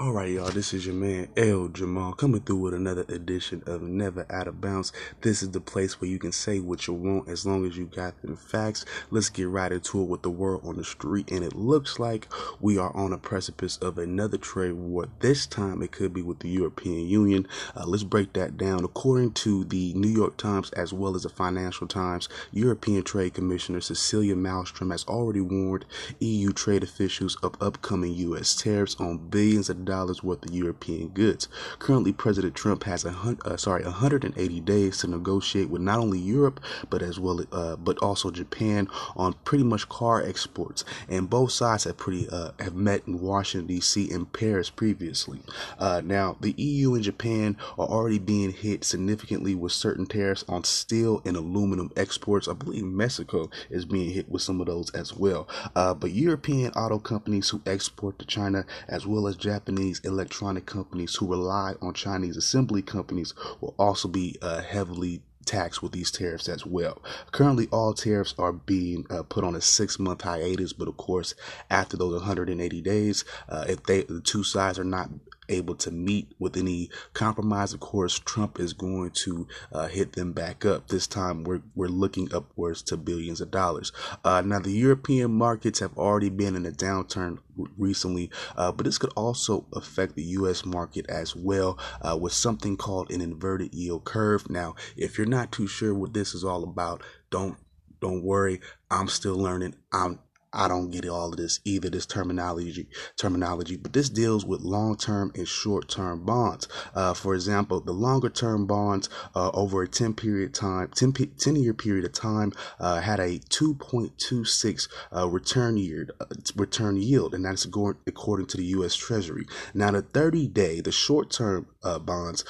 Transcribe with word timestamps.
All 0.00 0.12
right, 0.12 0.30
y'all, 0.30 0.48
this 0.50 0.72
is 0.72 0.86
your 0.86 0.94
man 0.94 1.26
L 1.36 1.66
Jamal 1.66 2.12
coming 2.12 2.40
through 2.40 2.58
with 2.58 2.74
another 2.74 3.04
edition 3.08 3.64
of 3.66 3.82
Never 3.82 4.26
Out 4.30 4.46
of 4.46 4.60
Bounds. 4.60 4.92
This 5.22 5.42
is 5.42 5.50
the 5.50 5.60
place 5.60 6.00
where 6.00 6.08
you 6.08 6.20
can 6.20 6.30
say 6.30 6.60
what 6.60 6.86
you 6.86 6.94
want 6.94 7.28
as 7.28 7.44
long 7.44 7.66
as 7.66 7.76
you 7.76 7.86
got 7.86 8.22
them 8.22 8.36
facts. 8.36 8.84
Let's 9.10 9.28
get 9.28 9.48
right 9.48 9.72
into 9.72 10.00
it 10.00 10.04
with 10.04 10.22
the 10.22 10.30
world 10.30 10.60
on 10.64 10.76
the 10.76 10.84
street. 10.84 11.32
And 11.32 11.42
it 11.42 11.56
looks 11.56 11.98
like 11.98 12.28
we 12.60 12.78
are 12.78 12.94
on 12.96 13.12
a 13.12 13.18
precipice 13.18 13.76
of 13.78 13.98
another 13.98 14.38
trade 14.38 14.74
war. 14.74 15.08
This 15.18 15.48
time 15.48 15.82
it 15.82 15.90
could 15.90 16.14
be 16.14 16.22
with 16.22 16.38
the 16.38 16.48
European 16.48 17.08
Union. 17.08 17.48
Uh, 17.74 17.82
let's 17.84 18.04
break 18.04 18.34
that 18.34 18.56
down. 18.56 18.84
According 18.84 19.32
to 19.32 19.64
the 19.64 19.94
New 19.94 20.06
York 20.10 20.36
Times 20.36 20.70
as 20.74 20.92
well 20.92 21.16
as 21.16 21.24
the 21.24 21.28
Financial 21.28 21.88
Times, 21.88 22.28
European 22.52 23.02
Trade 23.02 23.34
Commissioner 23.34 23.80
Cecilia 23.80 24.36
Malmstrom 24.36 24.92
has 24.92 25.04
already 25.06 25.40
warned 25.40 25.86
EU 26.20 26.52
trade 26.52 26.84
officials 26.84 27.34
of 27.42 27.60
upcoming 27.60 28.14
U.S. 28.14 28.54
tariffs 28.54 28.94
on 29.00 29.18
billions 29.18 29.68
of 29.68 29.87
dollars 29.88 30.22
worth 30.22 30.44
of 30.44 30.54
European 30.54 31.08
goods. 31.08 31.48
Currently, 31.78 32.12
President 32.12 32.54
Trump 32.54 32.84
has 32.84 33.04
a 33.04 33.14
uh, 33.44 33.56
sorry 33.56 33.84
180 33.84 34.60
days 34.60 34.98
to 34.98 35.08
negotiate 35.08 35.68
with 35.68 35.82
not 35.82 35.98
only 35.98 36.18
Europe 36.18 36.60
but 36.90 37.02
as 37.02 37.18
well 37.18 37.40
uh, 37.52 37.76
but 37.76 37.98
also 37.98 38.30
Japan 38.30 38.88
on 39.16 39.34
pretty 39.44 39.64
much 39.64 39.88
car 39.88 40.22
exports. 40.22 40.84
And 41.08 41.28
both 41.30 41.52
sides 41.52 41.84
have 41.84 41.96
pretty 41.96 42.28
uh, 42.28 42.52
have 42.58 42.74
met 42.74 43.06
in 43.06 43.20
Washington 43.20 43.66
D.C. 43.66 44.10
and 44.10 44.32
Paris 44.32 44.70
previously. 44.70 45.40
Uh, 45.78 46.02
now, 46.04 46.36
the 46.40 46.54
EU 46.56 46.94
and 46.94 47.04
Japan 47.04 47.56
are 47.78 47.86
already 47.86 48.18
being 48.18 48.52
hit 48.52 48.84
significantly 48.84 49.54
with 49.54 49.72
certain 49.72 50.06
tariffs 50.06 50.44
on 50.48 50.64
steel 50.64 51.22
and 51.24 51.36
aluminum 51.36 51.90
exports. 51.96 52.48
I 52.48 52.54
believe 52.54 52.84
Mexico 52.84 53.50
is 53.70 53.84
being 53.84 54.10
hit 54.10 54.28
with 54.28 54.42
some 54.42 54.60
of 54.60 54.66
those 54.66 54.90
as 54.90 55.14
well. 55.14 55.48
Uh, 55.74 55.94
but 55.94 56.10
European 56.12 56.72
auto 56.72 56.98
companies 56.98 57.48
who 57.48 57.62
export 57.66 58.18
to 58.18 58.26
China 58.26 58.64
as 58.88 59.06
well 59.06 59.26
as 59.26 59.36
Japanese 59.36 59.77
Japanese 59.78 60.00
electronic 60.00 60.66
companies 60.66 61.14
who 61.14 61.28
rely 61.28 61.74
on 61.80 61.94
Chinese 61.94 62.36
assembly 62.36 62.82
companies 62.82 63.32
will 63.60 63.76
also 63.78 64.08
be 64.08 64.36
uh, 64.42 64.60
heavily 64.60 65.22
taxed 65.44 65.84
with 65.84 65.92
these 65.92 66.10
tariffs 66.10 66.48
as 66.48 66.66
well. 66.66 67.00
Currently, 67.30 67.68
all 67.70 67.94
tariffs 67.94 68.34
are 68.38 68.52
being 68.52 69.06
uh, 69.08 69.22
put 69.22 69.44
on 69.44 69.54
a 69.54 69.60
six 69.60 69.96
month 70.00 70.22
hiatus, 70.22 70.72
but 70.72 70.88
of 70.88 70.96
course, 70.96 71.36
after 71.70 71.96
those 71.96 72.12
180 72.14 72.80
days, 72.80 73.24
uh, 73.48 73.66
if 73.68 73.84
they 73.84 74.02
the 74.02 74.20
two 74.20 74.42
sides 74.42 74.80
are 74.80 74.84
not 74.84 75.10
able 75.48 75.74
to 75.76 75.90
meet 75.90 76.34
with 76.38 76.56
any 76.56 76.90
compromise, 77.12 77.72
of 77.72 77.80
course, 77.80 78.18
Trump 78.18 78.60
is 78.60 78.72
going 78.72 79.10
to 79.10 79.46
uh, 79.72 79.88
hit 79.88 80.12
them 80.12 80.32
back 80.32 80.64
up. 80.64 80.88
This 80.88 81.06
time, 81.06 81.44
we're 81.44 81.62
we're 81.74 81.88
looking 81.88 82.32
upwards 82.34 82.82
to 82.82 82.96
billions 82.96 83.40
of 83.40 83.50
dollars. 83.50 83.92
Uh, 84.24 84.42
now, 84.42 84.58
the 84.58 84.72
European 84.72 85.32
markets 85.32 85.78
have 85.80 85.96
already 85.96 86.30
been 86.30 86.56
in 86.56 86.66
a 86.66 86.70
downturn 86.70 87.38
recently, 87.76 88.30
uh, 88.56 88.72
but 88.72 88.84
this 88.84 88.98
could 88.98 89.12
also 89.16 89.66
affect 89.72 90.14
the 90.14 90.22
U.S. 90.22 90.64
market 90.64 91.08
as 91.08 91.34
well 91.34 91.78
uh, 92.02 92.16
with 92.16 92.32
something 92.32 92.76
called 92.76 93.10
an 93.10 93.20
inverted 93.20 93.74
yield 93.74 94.04
curve. 94.04 94.48
Now, 94.50 94.74
if 94.96 95.18
you're 95.18 95.26
not 95.26 95.52
too 95.52 95.66
sure 95.66 95.94
what 95.94 96.14
this 96.14 96.34
is 96.34 96.44
all 96.44 96.62
about, 96.64 97.02
don't 97.30 97.56
don't 98.00 98.22
worry. 98.22 98.60
I'm 98.90 99.08
still 99.08 99.36
learning. 99.36 99.74
I'm 99.92 100.20
I 100.58 100.66
don't 100.66 100.90
get 100.90 101.08
all 101.08 101.30
of 101.30 101.36
this 101.36 101.60
either, 101.64 101.88
this 101.88 102.04
terminology, 102.04 102.88
terminology, 103.16 103.76
but 103.76 103.92
this 103.92 104.08
deals 104.08 104.44
with 104.44 104.62
long-term 104.62 105.30
and 105.36 105.46
short-term 105.46 106.24
bonds. 106.24 106.66
Uh, 106.96 107.14
for 107.14 107.32
example, 107.36 107.80
the 107.80 107.92
longer-term 107.92 108.66
bonds 108.66 109.08
uh, 109.36 109.50
over 109.54 109.84
a 109.84 109.88
10 109.88 110.14
period 110.14 110.52
time, 110.52 110.88
10, 110.88 111.12
10 111.12 111.56
year 111.56 111.72
period 111.74 112.04
of 112.04 112.12
time, 112.12 112.52
uh, 112.80 113.00
had 113.00 113.20
a 113.20 113.38
2.26 113.38 114.88
uh, 115.16 115.28
return 115.28 115.76
yield, 115.76 116.10
uh, 116.20 116.24
return 116.56 116.96
yield, 116.96 117.34
and 117.34 117.44
that's 117.44 117.64
according 117.64 118.46
to 118.46 118.56
the 118.56 118.64
U.S. 118.64 118.96
Treasury. 118.96 119.46
Now, 119.74 119.92
the 119.92 120.02
30 120.02 120.48
day, 120.48 120.80
the 120.80 120.90
short-term 120.90 121.68
uh, 121.84 122.00
bonds, 122.00 122.44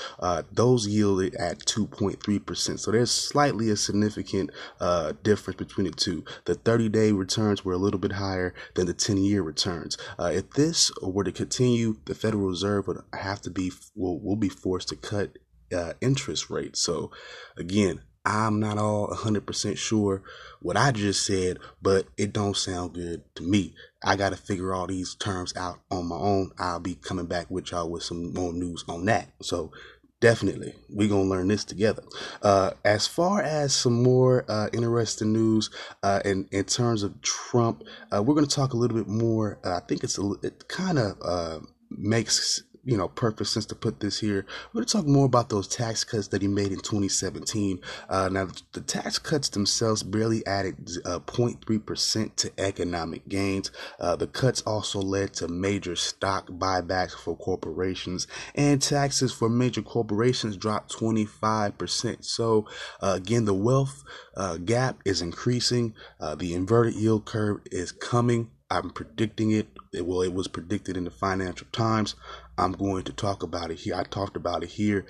those 0.50 0.87
yielded 0.87 1.34
at 1.34 1.59
2.3 1.59 2.47
percent. 2.47 2.81
So 2.81 2.91
there's 2.91 3.11
slightly 3.11 3.69
a 3.69 3.77
significant 3.77 4.50
difference 5.22 5.59
between 5.59 5.87
the 5.88 5.93
two. 5.93 6.25
The 6.47 6.55
30 6.55 6.88
day 6.88 7.12
returns 7.12 7.66
were 7.66 7.75
a 7.75 7.77
little 7.77 7.97
bit 7.98 8.12
higher 8.12 8.54
than 8.75 8.86
the 8.86 8.94
10 8.94 9.19
year 9.19 9.42
returns. 9.42 9.97
Uh, 10.19 10.31
if 10.32 10.50
this 10.50 10.91
were 11.03 11.25
to 11.25 11.32
continue, 11.32 11.97
the 12.04 12.14
Federal 12.14 12.48
Reserve 12.48 12.86
would 12.88 13.03
have 13.12 13.41
to 13.42 13.50
be, 13.50 13.72
will, 13.94 14.20
will 14.20 14.36
be 14.36 14.48
forced 14.48 14.88
to 14.88 14.97
cut 14.97 15.38
uh, 15.72 15.92
interest 16.00 16.50
rates. 16.50 16.81
So 16.81 17.10
again, 17.56 18.03
I'm 18.25 18.60
not 18.60 18.76
all 18.76 19.08
100% 19.08 19.78
sure 19.78 20.22
what 20.60 20.76
I 20.76 20.92
just 20.92 21.25
said, 21.25 21.58
but 21.81 22.06
it 22.19 22.32
don't 22.32 22.56
sound 22.56 22.92
good 22.92 23.22
to 23.37 23.42
me. 23.42 23.75
I 24.03 24.16
got 24.16 24.31
to 24.31 24.37
figure 24.37 24.75
all 24.75 24.87
these 24.87 25.14
terms 25.14 25.56
out 25.56 25.81
on 25.91 26.08
my 26.08 26.16
own. 26.16 26.50
I'll 26.58 26.81
be 26.81 26.94
coming 26.94 27.26
back 27.26 27.50
with 27.50 27.70
y'all 27.70 27.88
with 27.88 28.03
some 28.03 28.34
more 28.34 28.53
news 28.53 28.84
on 28.87 29.06
that. 29.06 29.31
So 29.41 29.72
Definitely. 30.21 30.75
We're 30.91 31.09
to 31.29 31.31
learn 31.31 31.47
this 31.47 31.65
together. 31.65 32.03
Uh, 32.43 32.73
as 32.84 33.06
far 33.06 33.41
as 33.41 33.73
some 33.73 34.03
more 34.03 34.45
uh, 34.49 34.69
interesting 34.73 35.33
news 35.33 35.71
uh, 36.03 36.21
in, 36.25 36.49
in 36.51 36.65
terms 36.65 37.05
of 37.05 37.23
Trump, 37.23 37.84
uh, 38.11 38.21
we're 38.21 38.34
to 38.47 38.55
talk 38.55 38.73
a 38.73 38.77
little 38.77 38.97
bit 38.97 39.06
more. 39.06 39.61
Uh, 39.65 39.77
I 39.77 39.81
think 39.87 40.03
it's 40.03 40.19
a, 40.19 40.33
it 40.43 40.67
kind 40.67 40.99
of 40.99 41.17
uh, 41.23 41.61
makes 41.91 42.65
you 42.88 42.97
know, 42.97 43.06
perfect 43.06 43.50
sense 43.50 43.66
to 43.66 43.75
put 43.75 44.00
this 44.00 44.19
here. 44.19 44.47
We're 44.72 44.78
going 44.78 44.87
to 44.87 44.93
talk 44.94 45.06
more 45.06 45.26
about 45.26 45.50
those 45.50 45.69
tax 45.69 46.04
cuts 46.04 46.28
that 46.28 46.41
he 46.41 46.49
made 46.49 46.72
in 46.72 46.81
2017. 46.81 47.81
Uh, 48.09 48.31
now, 48.32 48.49
the 48.72 48.81
tax 48.81 49.19
cuts 49.19 49.50
themselves 49.50 50.03
barely 50.03 50.44
added 50.47 50.91
uh, 51.04 51.19
0.3% 51.19 52.37
to 52.37 52.50
economic 52.56 53.28
gains. 53.28 53.71
Uh, 54.00 54.16
the 54.16 54.26
cuts 54.26 54.62
also 54.62 55.03
led 55.03 55.34
to 55.34 55.49
major 55.49 55.97
stock 55.97 56.49
buybacks 56.49 57.12
for 57.12 57.37
corporations, 57.37 58.26
and 58.54 58.81
taxes 58.81 59.34
for 59.34 59.50
major 59.50 59.82
corporations 59.82 60.56
dropped 60.56 60.91
25%. 60.91 62.25
So, 62.25 62.66
uh, 63.03 63.12
again, 63.19 63.44
the 63.44 63.53
wealth 63.53 64.03
uh, 64.34 64.56
gap 64.56 64.97
is 65.05 65.20
increasing. 65.20 65.93
Uh, 66.19 66.37
the 66.37 66.55
inverted 66.55 66.94
yield 66.94 67.26
curve 67.26 67.60
is 67.70 67.93
coming. 67.93 68.50
I'm 68.70 68.91
predicting 68.91 69.50
it. 69.50 69.69
Well, 69.94 70.20
it 70.20 70.34
was 70.34 70.47
predicted 70.47 70.97
in 70.97 71.05
the 71.05 71.10
Financial 71.10 71.66
Times. 71.72 72.15
I'm 72.58 72.72
going 72.72 73.04
to 73.04 73.12
talk 73.12 73.42
about 73.42 73.70
it 73.70 73.78
here. 73.78 73.94
I 73.94 74.02
talked 74.02 74.36
about 74.36 74.62
it 74.62 74.70
here. 74.70 75.06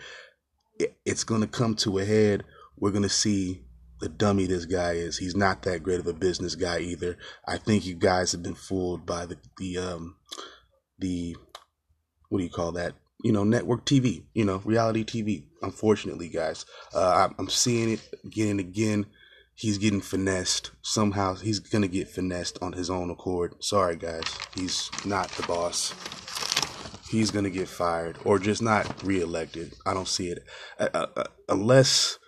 It's 1.05 1.25
going 1.25 1.41
to 1.41 1.47
come 1.47 1.75
to 1.77 1.99
a 1.99 2.05
head. 2.05 2.45
We're 2.77 2.91
going 2.91 3.03
to 3.03 3.09
see 3.09 3.63
the 4.01 4.09
dummy 4.09 4.47
this 4.47 4.65
guy 4.65 4.93
is. 4.93 5.19
He's 5.19 5.35
not 5.35 5.63
that 5.63 5.83
great 5.83 5.99
of 5.99 6.07
a 6.07 6.13
business 6.13 6.55
guy 6.55 6.81
either. 6.81 7.17
I 7.47 7.59
think 7.59 7.85
you 7.85 7.95
guys 7.95 8.33
have 8.33 8.43
been 8.43 8.55
fooled 8.55 9.05
by 9.07 9.27
the 9.27 9.39
the 9.57 9.79
um 9.79 10.17
the 10.99 11.37
what 12.29 12.39
do 12.39 12.45
you 12.45 12.51
call 12.51 12.73
that? 12.73 12.95
You 13.25 13.33
know, 13.33 13.43
network 13.43 13.85
TV. 13.85 14.23
You 14.35 14.45
know, 14.45 14.63
reality 14.65 15.05
TV. 15.05 15.45
Unfortunately, 15.63 16.29
guys, 16.29 16.65
uh, 16.95 17.31
I'm 17.37 17.49
seeing 17.49 17.91
it 17.91 18.15
again 18.25 18.51
and 18.51 18.61
again 18.61 19.07
he's 19.57 19.79
getting 19.79 20.01
finessed. 20.01 20.71
Somehow 20.83 21.35
he's 21.35 21.59
gonna 21.59 21.89
get 21.89 22.09
finessed 22.09 22.59
on 22.63 22.75
his 22.75 22.91
own 22.91 23.11
accord. 23.11 23.57
Sorry, 23.63 23.97
guys, 23.97 24.23
he's 24.55 24.89
not 25.05 25.29
the 25.31 25.43
boss. 25.43 25.93
He's 27.09 27.31
gonna 27.31 27.51
get 27.51 27.69
fired 27.69 28.19
or 28.25 28.39
just 28.39 28.63
not 28.63 29.03
reelected. 29.03 29.73
I 29.87 29.95
don't 29.95 30.09
see 30.09 30.29
it 30.29 30.45
uh, 30.79 30.89
uh, 30.93 31.07
uh, 31.17 31.25
unless 31.49 32.19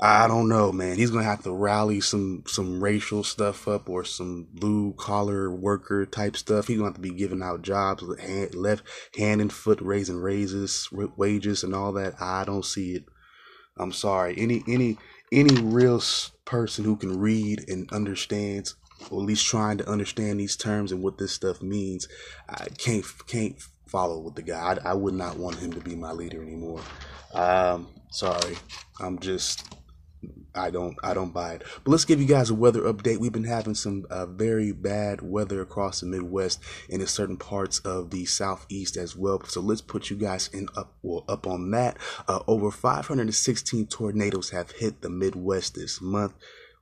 I 0.00 0.28
don't 0.28 0.48
know, 0.48 0.70
man. 0.70 0.96
He's 0.96 1.10
gonna 1.10 1.24
have 1.24 1.42
to 1.42 1.52
rally 1.52 2.00
some 2.00 2.44
some 2.46 2.82
racial 2.82 3.24
stuff 3.24 3.66
up 3.66 3.88
or 3.88 4.04
some 4.04 4.46
blue 4.52 4.94
collar 4.96 5.50
worker 5.50 6.06
type 6.06 6.36
stuff. 6.36 6.68
He's 6.68 6.76
gonna 6.76 6.90
have 6.90 6.94
to 6.94 7.00
be 7.00 7.10
giving 7.10 7.42
out 7.42 7.62
jobs, 7.62 8.04
hand, 8.20 8.54
left 8.54 8.84
hand 9.16 9.40
and 9.40 9.52
foot 9.52 9.80
raising 9.80 10.18
raises, 10.18 10.88
wages, 10.92 11.64
and 11.64 11.74
all 11.74 11.92
that. 11.94 12.14
I 12.20 12.44
don't 12.44 12.64
see 12.64 12.92
it. 12.94 13.04
I'm 13.76 13.92
sorry. 13.92 14.34
Any 14.36 14.62
any 14.68 14.98
any 15.32 15.60
real 15.60 16.00
person 16.44 16.84
who 16.84 16.96
can 16.96 17.18
read 17.18 17.64
and 17.68 17.90
understands 17.92 18.76
or 19.10 19.20
at 19.20 19.26
least 19.26 19.46
trying 19.46 19.78
to 19.78 19.88
understand 19.88 20.40
these 20.40 20.56
terms 20.56 20.92
and 20.92 21.02
what 21.02 21.18
this 21.18 21.32
stuff 21.32 21.62
means 21.62 22.08
i 22.48 22.66
can't 22.78 23.04
can't 23.26 23.62
follow 23.88 24.18
with 24.20 24.34
the 24.34 24.42
guy 24.42 24.76
i, 24.84 24.90
I 24.90 24.94
would 24.94 25.14
not 25.14 25.38
want 25.38 25.56
him 25.56 25.72
to 25.72 25.80
be 25.80 25.96
my 25.96 26.12
leader 26.12 26.42
anymore 26.42 26.80
um 27.34 27.88
sorry 28.10 28.56
i'm 29.00 29.18
just 29.18 29.74
I 30.54 30.70
don't 30.70 30.96
I 31.02 31.14
don't 31.14 31.32
buy 31.32 31.54
it. 31.54 31.62
But 31.84 31.90
let's 31.90 32.04
give 32.04 32.20
you 32.20 32.26
guys 32.26 32.50
a 32.50 32.54
weather 32.54 32.82
update. 32.82 33.18
We've 33.18 33.32
been 33.32 33.44
having 33.44 33.74
some 33.74 34.06
uh, 34.10 34.26
very 34.26 34.72
bad 34.72 35.22
weather 35.22 35.60
across 35.60 36.00
the 36.00 36.06
Midwest 36.06 36.60
and 36.90 37.00
in 37.00 37.06
certain 37.06 37.36
parts 37.36 37.78
of 37.80 38.10
the 38.10 38.24
Southeast 38.24 38.96
as 38.96 39.14
well. 39.14 39.42
So 39.44 39.60
let's 39.60 39.80
put 39.80 40.10
you 40.10 40.16
guys 40.16 40.48
in 40.48 40.68
up 40.76 40.94
well, 41.02 41.24
up 41.28 41.46
on 41.46 41.70
that. 41.72 41.96
Uh, 42.26 42.40
over 42.46 42.70
516 42.70 43.86
tornadoes 43.86 44.50
have 44.50 44.72
hit 44.72 45.02
the 45.02 45.10
Midwest 45.10 45.74
this 45.74 46.00
month. 46.00 46.34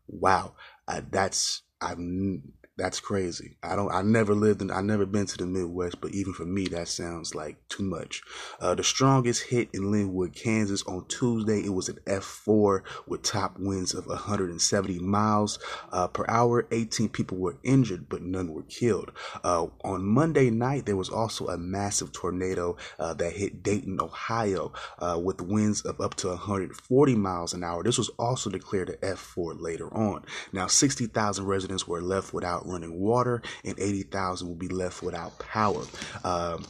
Wow, 0.08 0.54
uh, 0.88 1.02
that's 1.10 1.62
I'm 1.80 2.52
That's 2.78 3.00
crazy. 3.00 3.56
I 3.62 3.74
don't. 3.74 3.90
I 3.90 4.02
never 4.02 4.34
lived 4.34 4.60
in. 4.60 4.70
I 4.70 4.82
never 4.82 5.06
been 5.06 5.24
to 5.24 5.38
the 5.38 5.46
Midwest, 5.46 5.98
but 5.98 6.12
even 6.12 6.34
for 6.34 6.44
me, 6.44 6.66
that 6.66 6.88
sounds 6.88 7.34
like 7.34 7.56
too 7.70 7.82
much. 7.82 8.20
Uh, 8.60 8.74
the 8.74 8.84
strongest 8.84 9.44
hit 9.44 9.70
in 9.72 9.90
Linwood, 9.90 10.34
Kansas, 10.34 10.82
on 10.82 11.06
Tuesday. 11.06 11.60
It 11.60 11.72
was 11.72 11.88
an 11.88 11.98
F4 12.04 12.82
with 13.06 13.22
top 13.22 13.58
winds 13.58 13.94
of 13.94 14.06
170 14.06 14.98
miles 14.98 15.58
uh, 15.90 16.08
per 16.08 16.26
hour. 16.28 16.66
18 16.70 17.08
people 17.08 17.38
were 17.38 17.56
injured, 17.62 18.10
but 18.10 18.20
none 18.20 18.52
were 18.52 18.64
killed. 18.64 19.10
Uh, 19.42 19.68
on 19.82 20.04
Monday 20.04 20.50
night, 20.50 20.84
there 20.84 20.96
was 20.96 21.08
also 21.08 21.48
a 21.48 21.56
massive 21.56 22.12
tornado 22.12 22.76
uh, 22.98 23.14
that 23.14 23.32
hit 23.32 23.62
Dayton, 23.62 23.98
Ohio, 24.02 24.74
uh, 24.98 25.18
with 25.18 25.40
winds 25.40 25.80
of 25.80 25.98
up 25.98 26.14
to 26.16 26.28
140 26.28 27.14
miles 27.14 27.54
an 27.54 27.64
hour. 27.64 27.82
This 27.82 27.96
was 27.96 28.10
also 28.18 28.50
declared 28.50 28.90
an 28.90 28.96
F4 28.96 29.58
later 29.58 29.88
on. 29.94 30.26
Now, 30.52 30.66
60,000 30.66 31.46
residents 31.46 31.88
were 31.88 32.02
left 32.02 32.34
without 32.34 32.65
running 32.66 32.98
water, 32.98 33.42
and 33.64 33.78
80,000 33.78 34.48
will 34.48 34.54
be 34.54 34.68
left 34.68 35.02
without 35.02 35.38
power. 35.38 35.82
Um, 36.24 36.64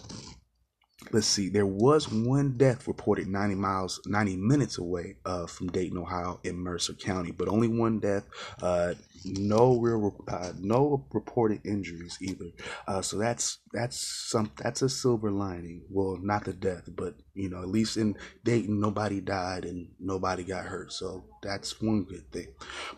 let's 1.13 1.27
see, 1.27 1.49
there 1.49 1.67
was 1.67 2.11
one 2.11 2.53
death 2.57 2.87
reported 2.87 3.29
90 3.29 3.55
miles, 3.55 4.01
90 4.07 4.37
minutes 4.37 4.79
away 4.79 5.17
uh, 5.25 5.47
from 5.47 5.69
Dayton, 5.69 5.99
Ohio, 5.99 6.41
in 6.45 6.57
Mercer 6.57 6.95
County, 6.95 7.31
but 7.31 7.49
only 7.49 7.69
one 7.69 7.99
death. 8.01 8.25
Uh, 8.63 8.95
no 9.25 9.79
real, 9.79 10.17
uh, 10.29 10.53
no 10.59 11.05
reported 11.13 11.61
injuries 11.65 12.19
either. 12.21 12.47
Uh, 12.87 13.03
so 13.03 13.19
that's 13.19 13.59
that's 13.73 13.99
some 13.99 14.51
that's 14.57 14.83
a 14.83 14.89
silver 14.89 15.31
lining. 15.31 15.83
Well, 15.91 16.19
not 16.21 16.45
the 16.45 16.53
death, 16.53 16.89
but 16.95 17.15
you 17.35 17.49
know, 17.49 17.61
at 17.63 17.69
least 17.69 17.97
in 17.97 18.17
Dayton, 18.45 18.81
nobody 18.81 19.21
died 19.21 19.65
and 19.65 19.89
nobody 19.99 20.45
got 20.45 20.67
hurt. 20.67 20.93
So 20.93 21.25
that's 21.43 21.81
one 21.81 22.05
good 22.05 22.31
thing. 22.31 22.49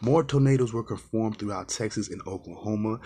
More 0.00 0.22
tornadoes 0.22 0.72
were 0.72 0.84
confirmed 0.84 1.38
throughout 1.38 1.68
Texas 1.68 2.10
and 2.10 2.22
Oklahoma. 2.26 3.00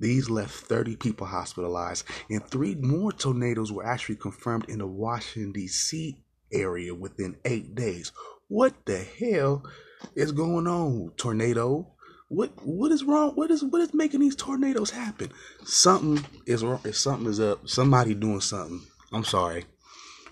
These 0.00 0.30
left 0.30 0.54
30 0.54 0.96
people 0.96 1.26
hospitalized, 1.26 2.06
and 2.30 2.44
three 2.46 2.74
more 2.74 3.12
tornadoes 3.12 3.70
were 3.70 3.86
actually 3.86 4.16
confirmed 4.16 4.64
in 4.70 4.78
the 4.78 4.86
Washington, 4.86 5.52
D.C. 5.52 6.16
area 6.50 6.94
within 6.94 7.36
eight 7.44 7.74
days. 7.74 8.10
What 8.48 8.74
the 8.86 8.98
hell 8.98 9.62
is 10.14 10.32
going 10.32 10.66
on, 10.66 11.12
tornado? 11.18 11.86
What 12.28 12.52
what 12.64 12.92
is 12.92 13.04
wrong? 13.04 13.32
What 13.34 13.50
is 13.50 13.62
what 13.62 13.82
is 13.82 13.92
making 13.92 14.20
these 14.20 14.36
tornadoes 14.36 14.90
happen? 14.90 15.30
Something 15.64 16.24
is 16.46 16.64
wrong. 16.64 16.80
If 16.84 16.96
something 16.96 17.28
is 17.28 17.40
up, 17.40 17.68
somebody 17.68 18.14
doing 18.14 18.40
something. 18.40 18.80
I'm 19.12 19.24
sorry. 19.24 19.66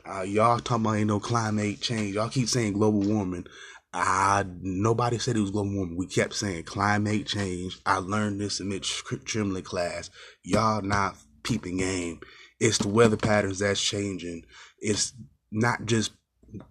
Uh, 0.08 0.22
y'all 0.22 0.60
talking 0.60 0.86
about 0.86 0.96
ain't 0.96 1.08
no 1.08 1.20
climate 1.20 1.82
change. 1.82 2.14
Y'all 2.14 2.30
keep 2.30 2.48
saying 2.48 2.72
global 2.72 3.02
warming. 3.02 3.46
I 3.92 4.44
nobody 4.60 5.18
said 5.18 5.36
it 5.36 5.40
was 5.40 5.50
global 5.50 5.74
warming. 5.74 5.96
We 5.96 6.06
kept 6.06 6.34
saying 6.34 6.64
climate 6.64 7.26
change. 7.26 7.78
I 7.86 7.98
learned 7.98 8.40
this 8.40 8.60
in 8.60 8.68
Mitch 8.68 9.02
Tremley 9.04 9.64
class. 9.64 10.10
Y'all 10.44 10.82
not 10.82 11.16
peeping 11.42 11.78
game. 11.78 12.20
It's 12.60 12.78
the 12.78 12.88
weather 12.88 13.16
patterns 13.16 13.60
that's 13.60 13.82
changing. 13.82 14.44
It's 14.78 15.14
not 15.50 15.86
just 15.86 16.12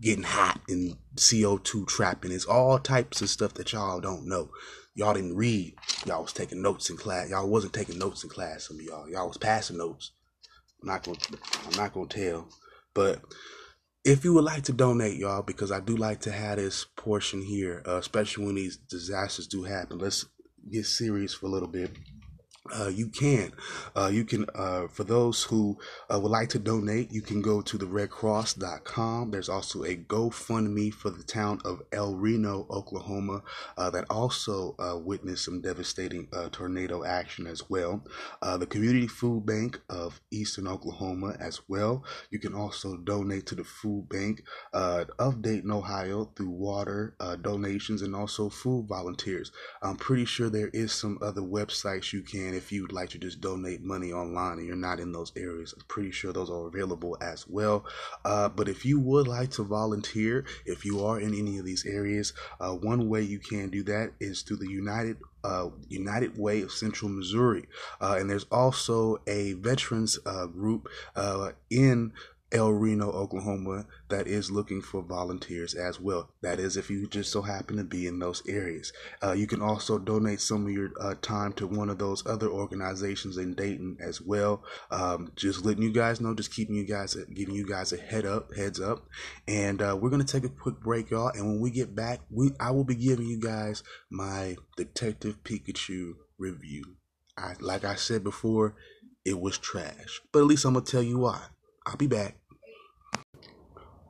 getting 0.01 0.23
hot 0.23 0.59
and 0.67 0.95
CO2 1.15 1.87
trapping. 1.87 2.31
It's 2.31 2.45
all 2.45 2.79
types 2.79 3.21
of 3.21 3.29
stuff 3.29 3.53
that 3.55 3.73
y'all 3.73 3.99
don't 3.99 4.27
know. 4.27 4.49
Y'all 4.95 5.13
didn't 5.13 5.35
read. 5.35 5.75
Y'all 6.05 6.23
was 6.23 6.33
taking 6.33 6.61
notes 6.61 6.89
in 6.89 6.97
class. 6.97 7.29
Y'all 7.29 7.49
wasn't 7.49 7.73
taking 7.73 7.99
notes 7.99 8.23
in 8.23 8.29
class. 8.29 8.67
Some 8.67 8.77
of 8.77 8.83
y'all. 8.83 9.09
Y'all 9.09 9.27
was 9.27 9.37
passing 9.37 9.77
notes. 9.77 10.11
I'm 10.81 10.89
not 10.89 11.03
gonna. 11.03 11.17
I'm 11.65 11.77
not 11.77 11.93
gonna 11.93 12.07
tell. 12.07 12.47
But 12.93 13.21
if 14.03 14.23
you 14.23 14.33
would 14.33 14.43
like 14.43 14.63
to 14.63 14.73
donate, 14.73 15.17
y'all, 15.17 15.41
because 15.41 15.71
I 15.71 15.79
do 15.79 15.95
like 15.95 16.21
to 16.21 16.31
have 16.31 16.57
this 16.57 16.85
portion 16.95 17.41
here, 17.41 17.83
uh, 17.87 17.97
especially 17.97 18.45
when 18.45 18.55
these 18.55 18.77
disasters 18.77 19.47
do 19.47 19.63
happen. 19.63 19.97
Let's 19.97 20.25
get 20.71 20.85
serious 20.85 21.33
for 21.33 21.47
a 21.47 21.49
little 21.49 21.67
bit 21.67 21.91
uh, 22.73 22.87
you 22.87 23.07
can. 23.07 23.51
Uh, 23.95 24.09
you 24.11 24.25
can, 24.25 24.45
uh, 24.55 24.87
for 24.87 25.03
those 25.03 25.43
who 25.43 25.77
uh, 26.13 26.19
would 26.19 26.31
like 26.31 26.49
to 26.49 26.59
donate, 26.59 27.11
you 27.11 27.21
can 27.21 27.41
go 27.41 27.61
to 27.61 27.77
the 27.77 27.85
redcross.com. 27.85 29.31
There's 29.31 29.49
also 29.49 29.83
a 29.83 29.95
GoFundMe 29.95 30.93
for 30.93 31.09
the 31.09 31.23
town 31.23 31.59
of 31.65 31.81
El 31.91 32.15
Reno, 32.15 32.67
Oklahoma, 32.69 33.43
uh, 33.77 33.89
that 33.91 34.05
also 34.09 34.75
uh, 34.79 34.97
witnessed 34.97 35.45
some 35.45 35.61
devastating 35.61 36.27
tornado 36.51 37.03
action 37.03 37.47
as 37.47 37.69
well. 37.69 38.03
the 38.41 38.65
Community 38.65 39.07
Food 39.07 39.45
Bank 39.45 39.81
of 39.89 40.21
Eastern 40.31 40.67
Oklahoma 40.67 41.35
as 41.39 41.61
well. 41.67 42.03
You 42.29 42.39
can 42.39 42.53
also 42.53 42.97
donate 42.97 43.45
to 43.47 43.55
the 43.55 43.63
food 43.63 44.09
bank 44.09 44.43
of 44.73 45.41
Dayton, 45.41 45.71
Ohio 45.71 46.31
through 46.35 46.49
water 46.49 47.15
donations 47.41 48.01
and 48.01 48.15
also 48.15 48.49
food 48.49 48.87
volunteers. 48.87 49.51
I'm 49.81 49.95
pretty 49.95 50.25
sure 50.25 50.49
there 50.49 50.69
is 50.73 50.91
some 50.91 51.17
other 51.21 51.41
websites 51.41 52.13
you 52.13 52.21
can 52.21 52.53
if 52.57 52.71
you'd 52.71 52.91
like 52.91 53.09
to 53.11 53.17
just 53.17 53.39
donate 53.39 53.81
money 53.81 54.11
online 54.11 54.57
and 54.57 54.67
you're 54.67 54.75
not 54.75 54.99
in 54.99 55.11
those 55.11 55.31
areas, 55.35 55.73
I'm 55.73 55.85
pretty 55.87 56.11
sure 56.11 56.33
those 56.33 56.49
are 56.49 56.67
available 56.67 57.15
as 57.21 57.47
well. 57.47 57.85
Uh, 58.25 58.49
but 58.49 58.67
if 58.67 58.85
you 58.85 58.99
would 58.99 59.27
like 59.27 59.51
to 59.51 59.63
volunteer, 59.63 60.45
if 60.65 60.83
you 60.83 61.05
are 61.05 61.19
in 61.19 61.33
any 61.33 61.57
of 61.57 61.65
these 61.65 61.85
areas, 61.85 62.33
uh, 62.59 62.73
one 62.73 63.07
way 63.07 63.21
you 63.21 63.39
can 63.39 63.69
do 63.69 63.83
that 63.83 64.11
is 64.19 64.41
through 64.41 64.57
the 64.57 64.69
United 64.69 65.17
uh, 65.43 65.69
United 65.87 66.37
Way 66.37 66.61
of 66.61 66.71
Central 66.71 67.09
Missouri. 67.09 67.67
Uh, 68.01 68.17
and 68.19 68.29
there's 68.29 68.45
also 68.51 69.19
a 69.27 69.53
veterans 69.53 70.19
uh, 70.25 70.47
group 70.47 70.89
uh, 71.15 71.51
in 71.69 72.11
El 72.51 72.71
Reno, 72.71 73.09
Oklahoma, 73.11 73.85
that 74.09 74.25
is 74.25 74.49
looking 74.49 74.81
for 74.81 75.01
volunteers 75.01 75.73
as 75.73 75.99
well. 75.99 76.29
That 76.41 76.59
is, 76.59 76.77
if 76.77 76.89
you 76.89 77.05
just 77.07 77.31
so 77.31 77.41
happen 77.41 77.75
to 77.75 77.83
be 77.83 78.07
in 78.07 78.19
those 78.19 78.41
areas. 78.47 78.93
Uh, 79.21 79.33
you 79.33 79.47
can 79.47 79.61
also 79.61 79.97
donate 79.97 80.39
some 80.39 80.65
of 80.65 80.71
your 80.71 80.91
uh, 81.01 81.15
time 81.21 81.51
to 81.53 81.67
one 81.67 81.89
of 81.89 81.97
those 81.97 82.25
other 82.25 82.47
organizations 82.47 83.37
in 83.37 83.53
Dayton 83.53 83.97
as 83.99 84.21
well. 84.21 84.63
Um, 84.91 85.31
just 85.35 85.65
letting 85.65 85.83
you 85.83 85.91
guys 85.91 86.21
know, 86.21 86.33
just 86.33 86.53
keeping 86.53 86.75
you 86.75 86.87
guys, 86.87 87.15
giving 87.33 87.55
you 87.55 87.65
guys 87.65 87.91
a 87.91 87.97
head 87.97 88.25
up, 88.25 88.55
heads 88.55 88.79
up. 88.79 89.05
And 89.47 89.81
uh, 89.81 89.97
we're 89.99 90.09
gonna 90.09 90.23
take 90.23 90.45
a 90.45 90.49
quick 90.49 90.79
break, 90.79 91.09
y'all. 91.09 91.31
And 91.33 91.45
when 91.45 91.59
we 91.59 91.69
get 91.69 91.95
back, 91.95 92.21
we 92.29 92.51
I 92.59 92.71
will 92.71 92.85
be 92.85 92.95
giving 92.95 93.27
you 93.27 93.41
guys 93.41 93.83
my 94.09 94.55
Detective 94.77 95.43
Pikachu 95.43 96.13
review. 96.37 96.95
I, 97.37 97.55
like 97.59 97.83
I 97.83 97.95
said 97.95 98.23
before, 98.23 98.75
it 99.25 99.39
was 99.39 99.57
trash, 99.57 100.21
but 100.31 100.39
at 100.39 100.45
least 100.45 100.63
I'm 100.63 100.73
gonna 100.73 100.85
tell 100.85 101.03
you 101.03 101.19
why. 101.19 101.41
I'll 101.87 101.95
be 101.95 102.07
back. 102.07 102.35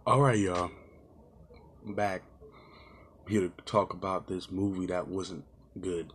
All 0.07 0.19
right, 0.19 0.39
y'all. 0.39 0.71
I'm 1.85 1.93
back 1.93 2.23
here 3.29 3.41
to 3.41 3.51
talk 3.65 3.93
about 3.93 4.27
this 4.27 4.49
movie 4.49 4.87
that 4.87 5.07
wasn't 5.07 5.45
good. 5.79 6.11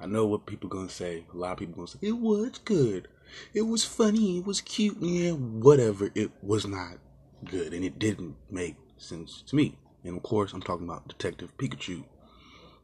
I 0.00 0.06
know 0.06 0.26
what 0.26 0.46
people 0.46 0.68
gonna 0.68 0.88
say. 0.88 1.24
A 1.32 1.36
lot 1.36 1.52
of 1.52 1.58
people 1.58 1.76
gonna 1.76 1.86
say 1.86 1.98
it 2.02 2.18
was 2.18 2.58
good. 2.64 3.06
It 3.54 3.62
was 3.62 3.84
funny. 3.84 4.38
It 4.38 4.44
was 4.44 4.60
cute. 4.60 4.96
Yeah, 5.00 5.34
whatever. 5.34 6.10
It 6.16 6.32
was 6.42 6.66
not 6.66 6.98
good, 7.44 7.72
and 7.72 7.84
it 7.84 8.00
didn't 8.00 8.34
make 8.50 8.74
sense 8.98 9.42
to 9.46 9.54
me. 9.54 9.78
And 10.02 10.16
of 10.16 10.24
course, 10.24 10.52
I'm 10.52 10.62
talking 10.62 10.88
about 10.88 11.06
Detective 11.06 11.56
Pikachu. 11.58 12.02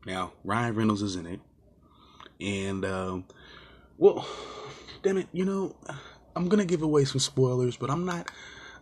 Now, 0.07 0.35
Ryan 0.45 0.77
Reynolds 0.77 1.03
is 1.03 1.17
in 1.17 1.27
it, 1.27 1.41
and 2.41 2.85
um, 2.85 3.25
well, 3.99 4.25
damn 5.03 5.19
it, 5.19 5.27
you 5.33 5.45
know. 5.45 5.75
I'm 6.37 6.49
gonna 6.49 6.67
give 6.67 6.83
away 6.83 7.05
some 7.07 7.19
spoilers, 7.19 7.77
but 7.77 7.91
I'm 7.91 8.05
not. 8.05 8.31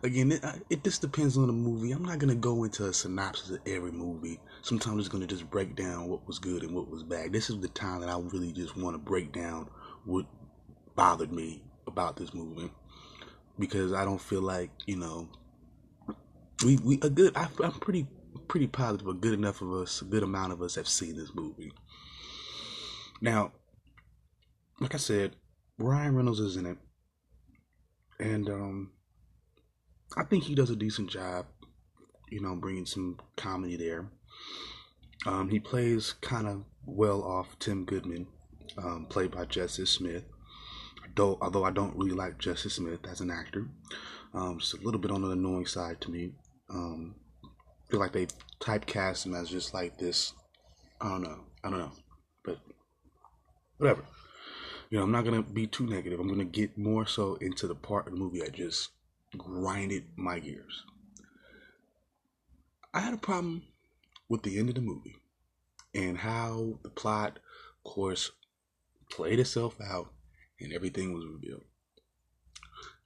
Again, 0.03 0.33
it, 0.33 0.43
it 0.69 0.83
just 0.83 1.01
depends 1.01 1.37
on 1.37 1.47
the 1.47 1.53
movie. 1.53 1.93
I'm 1.93 2.03
not 2.03 2.19
gonna 2.19 2.35
go 2.35 2.65
into 2.65 2.85
a 2.85 2.93
synopsis 2.93 3.51
of 3.51 3.59
every 3.65 3.93
movie. 3.93 4.41
Sometimes 4.61 4.99
it's 4.99 5.07
gonna 5.07 5.25
just 5.25 5.49
break 5.49 5.73
down 5.75 6.09
what 6.09 6.27
was 6.27 6.37
good 6.37 6.63
and 6.63 6.75
what 6.75 6.89
was 6.89 7.01
bad. 7.01 7.31
This 7.31 7.49
is 7.49 7.59
the 7.61 7.69
time 7.69 8.01
that 8.01 8.09
I 8.09 8.19
really 8.19 8.51
just 8.51 8.75
want 8.75 8.93
to 8.93 8.97
break 8.97 9.31
down 9.31 9.69
what 10.03 10.25
bothered 10.95 11.31
me 11.31 11.63
about 11.87 12.17
this 12.17 12.33
movie 12.33 12.69
because 13.57 13.93
I 13.93 14.03
don't 14.03 14.21
feel 14.21 14.41
like 14.41 14.69
you 14.85 14.97
know 14.97 15.29
we 16.63 16.77
we 16.77 16.99
a 17.01 17.09
good. 17.09 17.35
I, 17.37 17.47
I'm 17.63 17.71
pretty 17.71 18.05
pretty 18.49 18.67
positive. 18.67 19.07
A 19.07 19.13
good 19.13 19.33
enough 19.33 19.61
of 19.61 19.71
us, 19.71 20.01
a 20.01 20.05
good 20.05 20.23
amount 20.23 20.51
of 20.51 20.61
us 20.61 20.75
have 20.75 20.89
seen 20.89 21.15
this 21.15 21.33
movie. 21.33 21.71
Now, 23.21 23.53
like 24.81 24.93
I 24.93 24.97
said, 24.97 25.37
Ryan 25.77 26.15
Reynolds 26.15 26.41
is 26.41 26.57
in 26.57 26.65
it 26.65 26.77
and 28.19 28.49
um, 28.49 28.91
I 30.17 30.23
think 30.23 30.43
he 30.43 30.55
does 30.55 30.69
a 30.69 30.75
decent 30.75 31.09
job, 31.09 31.45
you 32.29 32.41
know, 32.41 32.55
bringing 32.55 32.85
some 32.85 33.19
comedy 33.35 33.75
there. 33.75 34.09
Um, 35.25 35.49
he 35.49 35.59
plays 35.59 36.13
kind 36.21 36.47
of 36.47 36.63
well 36.85 37.23
off 37.23 37.57
Tim 37.59 37.85
Goodman, 37.85 38.27
um, 38.77 39.07
played 39.09 39.31
by 39.31 39.45
Justice 39.45 39.91
Smith. 39.91 40.23
Though, 41.15 41.37
although 41.41 41.63
I 41.63 41.71
don't 41.71 41.95
really 41.95 42.15
like 42.15 42.37
Justice 42.37 42.75
Smith 42.75 42.99
as 43.09 43.21
an 43.21 43.31
actor, 43.31 43.67
um, 44.33 44.57
it's 44.59 44.73
a 44.73 44.77
little 44.77 44.99
bit 44.99 45.11
on 45.11 45.21
the 45.21 45.29
annoying 45.29 45.65
side 45.65 46.01
to 46.01 46.11
me. 46.11 46.33
Um, 46.69 47.15
feel 47.89 47.99
like 47.99 48.11
they 48.11 48.27
typecast 48.61 49.25
him 49.25 49.33
as 49.33 49.49
just 49.49 49.73
like 49.73 49.97
this. 49.97 50.33
I 50.99 51.09
don't 51.09 51.23
know. 51.23 51.39
I 51.63 51.69
don't 51.69 51.79
know, 51.79 51.91
but 52.43 52.57
whatever 53.77 54.03
you 54.89 54.97
know, 54.97 55.03
I'm 55.03 55.11
not 55.11 55.25
gonna 55.25 55.41
be 55.41 55.67
too 55.67 55.85
negative. 55.85 56.19
I'm 56.19 56.27
gonna 56.27 56.45
get 56.45 56.77
more 56.77 57.05
so 57.05 57.35
into 57.35 57.67
the 57.67 57.75
part 57.75 58.07
of 58.07 58.13
the 58.13 58.19
movie 58.19 58.39
that 58.39 58.53
just 58.53 58.89
grinded 59.37 60.05
my 60.15 60.39
gears. 60.39 60.83
I 62.93 62.99
had 62.99 63.13
a 63.13 63.17
problem 63.17 63.63
with 64.29 64.43
the 64.43 64.57
end 64.57 64.69
of 64.69 64.75
the 64.75 64.81
movie 64.81 65.17
and 65.93 66.17
how 66.17 66.79
the 66.83 66.89
plot, 66.89 67.39
of 67.85 67.91
course, 67.91 68.31
played 69.09 69.39
itself 69.39 69.79
out, 69.81 70.11
and 70.59 70.73
everything 70.73 71.13
was 71.13 71.25
revealed. 71.25 71.63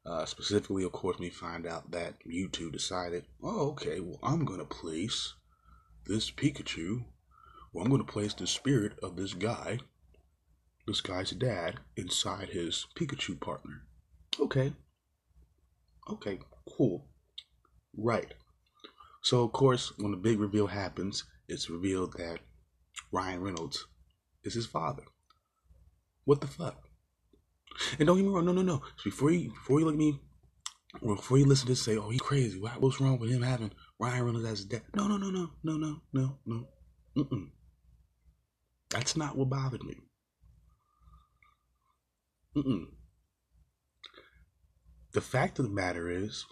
Uh, 0.05 0.25
specifically, 0.25 0.83
of 0.83 0.91
course, 0.91 1.19
we 1.19 1.29
find 1.29 1.67
out 1.67 1.91
that 1.91 2.15
Mewtwo 2.25 2.71
decided, 2.71 3.25
oh, 3.43 3.71
okay, 3.71 3.99
well, 3.99 4.19
I'm 4.23 4.45
going 4.45 4.59
to 4.59 4.65
place 4.65 5.33
this 6.07 6.31
Pikachu, 6.31 7.03
well, 7.71 7.83
I'm 7.83 7.91
going 7.91 8.03
to 8.03 8.11
place 8.11 8.33
the 8.33 8.47
spirit 8.47 8.93
of 9.03 9.15
this 9.15 9.33
guy, 9.33 9.79
this 10.89 11.01
guy's 11.01 11.31
dad, 11.31 11.79
inside 11.95 12.49
his 12.49 12.87
Pikachu 12.95 13.39
partner. 13.39 13.83
Okay. 14.39 14.73
Okay, 16.09 16.39
cool. 16.77 17.07
Right. 17.95 18.33
So, 19.21 19.43
of 19.43 19.51
course, 19.51 19.93
when 19.97 20.11
the 20.11 20.17
big 20.17 20.39
reveal 20.39 20.67
happens, 20.67 21.25
it's 21.47 21.69
revealed 21.69 22.13
that 22.17 22.39
Ryan 23.11 23.41
Reynolds 23.41 23.85
is 24.43 24.55
his 24.55 24.65
father. 24.65 25.03
What 26.25 26.41
the 26.41 26.47
fuck? 26.47 26.77
And 27.99 28.07
don't 28.07 28.17
get 28.17 28.25
me 28.25 28.31
wrong, 28.31 28.45
no, 28.45 28.51
no, 28.51 28.63
no. 28.63 28.81
Before 29.03 29.31
you, 29.31 29.49
before 29.51 29.79
you 29.79 29.85
look 29.85 29.93
at 29.93 29.99
me, 29.99 30.19
or 31.01 31.15
before 31.15 31.37
you 31.37 31.45
listen 31.45 31.67
to 31.67 31.73
this, 31.73 31.83
say, 31.83 31.97
"Oh, 31.97 32.09
he's 32.09 32.21
crazy. 32.21 32.59
What's 32.59 32.99
wrong 32.99 33.19
with 33.19 33.29
him 33.29 33.43
having 33.43 33.71
Ryan 33.99 34.25
Reynolds 34.25 34.47
as 34.47 34.59
his 34.59 34.67
dad?" 34.67 34.81
No, 34.95 35.07
no, 35.07 35.17
no, 35.17 35.29
no, 35.29 35.51
no, 35.63 35.77
no, 35.77 36.01
no, 36.11 36.39
no. 36.45 36.67
Mm-mm. 37.15 37.51
That's 38.89 39.15
not 39.15 39.37
what 39.37 39.49
bothered 39.49 39.83
me. 39.83 39.97
Mm-mm. 42.55 42.87
The 45.11 45.21
fact 45.21 45.59
of 45.59 45.65
the 45.65 45.71
matter 45.71 46.09
is, 46.09 46.45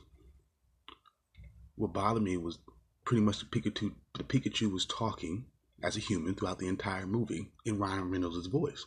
what 1.76 1.94
bothered 1.94 2.24
me 2.24 2.38
was 2.38 2.60
pretty 3.06 3.22
much 3.22 3.40
the 3.40 3.46
Pikachu. 3.46 3.94
The 4.16 4.24
Pikachu 4.24 4.72
was 4.72 4.86
talking 4.86 5.46
as 5.82 5.96
a 5.96 6.02
human 6.02 6.36
throughout 6.36 6.60
the 6.60 6.68
entire 6.68 7.08
movie 7.08 7.52
in 7.66 7.80
Ryan 7.80 8.10
Reynolds' 8.10 8.48
voice, 8.48 8.86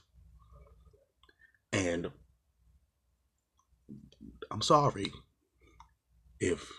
and 1.73 2.11
I'm 4.51 4.63
sorry 4.63 5.13
if 6.41 6.73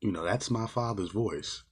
you 0.00 0.12
know 0.12 0.24
that's 0.24 0.50
my 0.50 0.66
father's 0.66 1.10
voice. 1.10 1.62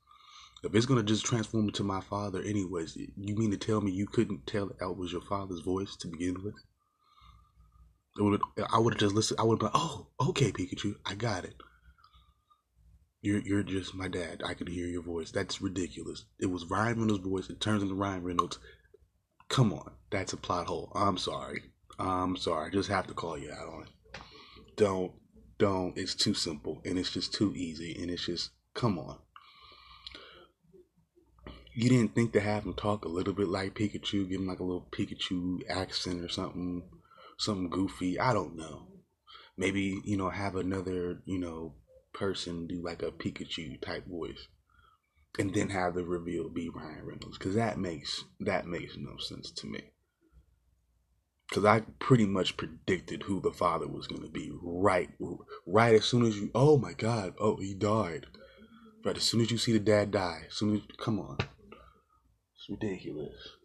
If 0.65 0.75
it's 0.75 0.87
gonna 0.87 1.03
just 1.03 1.25
transform 1.25 1.69
into 1.69 1.85
my 1.85 2.01
father, 2.01 2.41
anyways, 2.43 2.97
you 2.97 3.37
mean 3.37 3.51
to 3.53 3.57
tell 3.57 3.81
me 3.81 3.93
you 3.93 4.07
couldn't 4.07 4.47
tell 4.47 4.67
that 4.67 4.93
was 4.93 5.13
your 5.13 5.23
father's 5.23 5.61
voice 5.61 5.97
to 5.97 6.09
begin 6.09 6.43
with? 6.43 6.55
Would, 8.19 8.41
I 8.73 8.79
would 8.79 8.95
have 8.95 9.01
just 9.01 9.15
listened. 9.15 9.41
I 9.41 9.45
would 9.45 9.61
have 9.63 9.73
been, 9.73 9.81
oh, 9.81 10.09
okay, 10.29 10.51
Pikachu, 10.53 10.95
I 11.05 11.15
got 11.15 11.45
it. 11.45 11.55
You're 13.23 13.41
you're 13.41 13.63
just 13.63 13.95
my 13.95 14.09
dad. 14.09 14.43
I 14.45 14.55
could 14.55 14.69
hear 14.69 14.87
your 14.87 15.03
voice. 15.03 15.31
That's 15.31 15.61
ridiculous. 15.61 16.25
It 16.39 16.47
was 16.47 16.71
Ryan 16.71 17.01
Reynolds' 17.01 17.27
voice. 17.27 17.51
It 17.51 17.61
turns 17.61 17.83
into 17.83 17.95
Ryan 17.95 18.23
Reynolds. 18.23 18.59
Come 19.49 19.73
on, 19.73 19.93
that's 20.11 20.33
a 20.33 20.37
plot 20.37 20.67
hole. 20.67 20.93
I'm 20.95 21.19
sorry. 21.19 21.63
I'm 21.99 22.37
sorry. 22.37 22.69
I 22.69 22.71
just 22.71 22.89
have 22.89 23.07
to 23.09 23.15
call 23.15 23.39
you 23.39 23.51
out 23.51 23.69
on 23.69 23.83
it. 23.83 24.21
Don't 24.77 25.13
don't. 25.59 25.97
It's 25.97 26.15
too 26.15 26.35
simple 26.35 26.83
and 26.85 26.99
it's 26.99 27.11
just 27.11 27.33
too 27.33 27.53
easy 27.57 27.97
and 28.01 28.11
it's 28.11 28.27
just 28.27 28.51
come 28.75 28.99
on. 28.99 29.19
You 31.75 31.91
didn't 31.91 32.15
think 32.15 32.33
to 32.33 32.41
have 32.41 32.65
him 32.65 32.75
talk 32.75 33.05
a 33.05 33.09
little 33.09 33.35
bit 33.35 33.49
like 33.49 33.75
Pikachu, 33.75 34.29
give 34.29 34.41
him 34.41 34.47
like 34.47 34.61
a 34.61 34.65
little 34.65 34.89
Pikachu 34.91 35.61
accent 35.69 36.25
or 36.25 36.29
something, 36.29 36.83
something 37.39 37.71
goofy. 37.71 38.19
I 38.19 38.33
don't 38.33 38.57
know. 38.57 38.89
Maybe 39.57 40.01
you 40.05 40.17
know 40.17 40.31
have 40.31 40.57
another 40.57 41.23
you 41.25 41.39
know 41.39 41.75
person 42.13 42.67
do 42.67 42.83
like 42.83 43.03
a 43.03 43.11
Pikachu 43.11 43.81
type 43.81 44.07
voice, 44.07 44.49
and 45.39 45.55
then 45.55 45.71
have 45.71 45.95
the 45.95 46.05
reveal 46.05 46.49
be 46.49 46.69
Ryan 46.69 47.05
Reynolds 47.05 47.39
because 47.39 47.55
that 47.55 47.79
makes 47.79 48.25
that 48.41 48.67
makes 48.67 48.97
no 48.97 49.17
sense 49.19 49.51
to 49.53 49.67
me 49.67 49.93
because 51.49 51.65
I 51.65 51.81
pretty 51.99 52.27
much 52.27 52.57
predicted 52.57 53.23
who 53.23 53.41
the 53.41 53.53
father 53.53 53.87
was 53.87 54.07
going 54.07 54.23
to 54.23 54.31
be 54.31 54.51
right 54.63 55.09
right 55.67 55.95
as 55.95 56.05
soon 56.05 56.25
as 56.25 56.37
you 56.37 56.51
oh 56.55 56.77
my 56.79 56.93
god 56.93 57.35
oh 57.39 57.57
he 57.57 57.75
died 57.75 58.27
right 59.05 59.17
as 59.17 59.23
soon 59.23 59.41
as 59.41 59.51
you 59.51 59.59
see 59.59 59.73
the 59.73 59.79
dad 59.79 60.11
die 60.11 60.43
as 60.49 60.55
soon 60.55 60.77
as 60.77 60.83
come 60.99 61.21
on 61.21 61.39
it's 61.41 62.69
ridiculous 62.69 63.56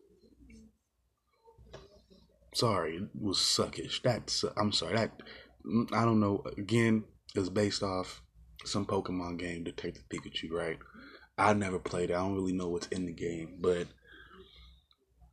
sorry 2.53 2.97
it 2.97 3.09
was 3.19 3.37
suckish 3.37 4.01
that's 4.01 4.43
I'm 4.57 4.71
sorry 4.71 4.95
that 4.95 5.21
mm, 5.65 5.91
I 5.93 6.05
don't 6.05 6.19
know 6.19 6.43
again 6.57 7.03
it's 7.35 7.49
based 7.49 7.83
off 7.83 8.21
some 8.65 8.85
Pokemon 8.85 9.39
game 9.39 9.63
Detective 9.63 10.03
Pikachu 10.09 10.51
right 10.51 10.79
I 11.37 11.53
never 11.53 11.79
played 11.79 12.09
it 12.09 12.13
I 12.13 12.19
don't 12.19 12.35
really 12.35 12.53
know 12.53 12.69
what's 12.69 12.87
in 12.87 13.05
the 13.05 13.13
game 13.13 13.57
but 13.59 13.87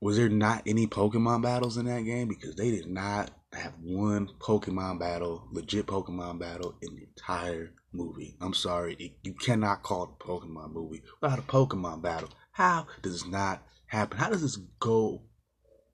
was 0.00 0.16
there 0.16 0.28
not 0.28 0.62
any 0.66 0.86
Pokemon 0.86 1.42
battles 1.42 1.76
in 1.76 1.86
that 1.86 2.02
game? 2.02 2.28
Because 2.28 2.54
they 2.54 2.70
did 2.70 2.86
not 2.86 3.30
have 3.52 3.74
one 3.82 4.28
Pokemon 4.38 5.00
battle, 5.00 5.48
legit 5.52 5.86
Pokemon 5.86 6.38
battle 6.38 6.76
in 6.82 6.94
the 6.94 7.02
entire 7.02 7.72
movie. 7.92 8.36
I'm 8.40 8.54
sorry, 8.54 8.94
it, 8.98 9.12
you 9.24 9.34
cannot 9.34 9.82
call 9.82 10.04
it 10.04 10.10
a 10.20 10.24
Pokemon 10.24 10.72
movie 10.72 11.02
without 11.20 11.38
a 11.38 11.42
Pokemon 11.42 12.02
battle. 12.02 12.28
How 12.52 12.86
does 13.02 13.12
this 13.12 13.26
not 13.26 13.62
happen? 13.86 14.18
How 14.18 14.30
does 14.30 14.42
this 14.42 14.56
go 14.78 15.22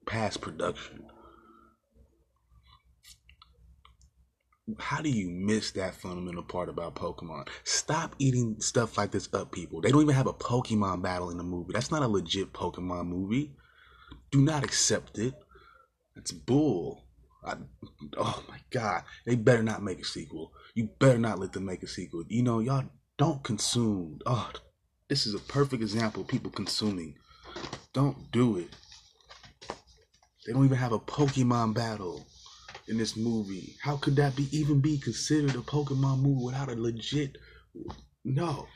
past 0.07 0.41
production? 0.41 1.07
How 4.79 5.03
do 5.03 5.11
you 5.11 5.29
miss 5.29 5.73
that 5.73 5.95
fundamental 5.95 6.43
part 6.43 6.71
about 6.71 6.95
Pokemon? 6.95 7.49
Stop 7.65 8.17
eating 8.19 8.57
stuff 8.61 8.97
like 8.97 9.11
this 9.11 9.29
up, 9.35 9.53
people. 9.53 9.83
They 9.83 9.91
don't 9.91 10.03
even 10.03 10.15
have 10.15 10.27
a 10.27 10.33
Pokemon 10.33 11.03
battle 11.03 11.31
in 11.31 11.37
the 11.37 11.45
movie. 11.45 11.73
That's 11.75 11.91
not 11.91 12.03
a 12.03 12.09
legit 12.09 12.55
Pokemon 12.55 13.09
movie. 13.09 13.53
Do 14.31 14.41
not 14.41 14.65
accept 14.65 15.19
it. 15.19 15.35
It's 16.17 16.33
bull. 16.33 17.05
I, 17.45 17.57
oh 18.17 18.43
my 18.49 18.59
God. 18.71 19.03
They 19.27 19.37
better 19.37 19.63
not 19.63 19.83
make 19.83 20.01
a 20.01 20.05
sequel. 20.05 20.53
You 20.75 20.89
better 20.99 21.19
not 21.19 21.39
let 21.39 21.53
them 21.53 21.67
make 21.67 21.83
a 21.83 21.87
sequel. 21.87 22.25
You 22.29 22.43
know, 22.43 22.61
y'all 22.61 22.85
don't 23.19 23.43
consume. 23.43 24.21
Oh, 24.25 24.51
this 25.09 25.27
is 25.27 25.35
a 25.35 25.41
perfect 25.41 25.83
example 25.83 26.23
of 26.23 26.29
people 26.29 26.51
consuming. 26.51 27.17
Don't 27.93 28.31
do 28.33 28.57
it. 28.57 28.71
They 30.47 30.55
don't 30.55 30.65
even 30.65 30.79
have 30.79 30.93
a 30.93 30.99
Pokemon 30.99 31.75
battle 31.75 32.27
in 32.89 32.99
this 32.99 33.17
movie. 33.17 33.77
How 33.83 33.97
could 33.97 34.17
that 34.17 34.37
be 34.37 34.49
even 34.57 34.81
be 34.81 34.99
considered 34.99 35.55
a 35.55 35.59
Pokemon 35.59 36.21
movie 36.21 36.45
without 36.45 36.71
a 36.71 36.75
legit 36.75 37.37
no 38.25 38.67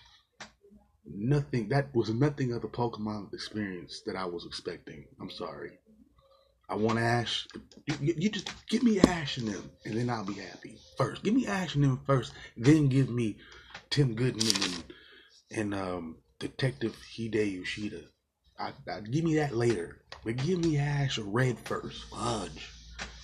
nothing 1.15 1.69
that 1.69 1.95
was 1.95 2.11
nothing 2.11 2.53
of 2.53 2.63
the 2.63 2.69
Pokemon 2.69 3.33
experience 3.33 4.03
that 4.07 4.17
I 4.17 4.25
was 4.25 4.45
expecting. 4.47 5.05
I'm 5.21 5.31
sorry. 5.31 5.79
I 6.69 6.75
want 6.75 6.99
Ash. 6.99 7.47
You, 7.87 8.15
you, 8.19 8.31
just 8.31 8.51
give 8.69 8.83
me 8.83 9.01
Ash 9.01 9.39
and 9.39 9.49
them, 9.49 9.71
and 9.87 9.97
then 9.97 10.11
I'll 10.11 10.25
be 10.25 10.35
happy. 10.35 10.77
First, 10.99 11.23
give 11.23 11.35
me 11.35 11.47
Ash 11.47 11.75
and 11.75 11.85
them 11.85 12.01
first, 12.05 12.33
then 12.57 12.89
give 12.89 13.09
me 13.09 13.37
Tim 13.89 14.15
Goodman 14.15 14.55
and, 14.63 14.85
and 15.51 15.75
um, 15.75 16.17
Detective 16.39 16.95
Hide 17.17 17.35
Yoshida. 17.35 18.03
I, 18.59 18.73
I, 18.91 19.01
give 19.01 19.25
me 19.25 19.37
that 19.37 19.57
later, 19.57 20.03
but 20.25 20.37
give 20.37 20.63
me 20.63 20.77
Ash 20.77 21.17
or 21.17 21.25
Red 21.25 21.59
first. 21.61 22.05
Fudge, 22.11 22.69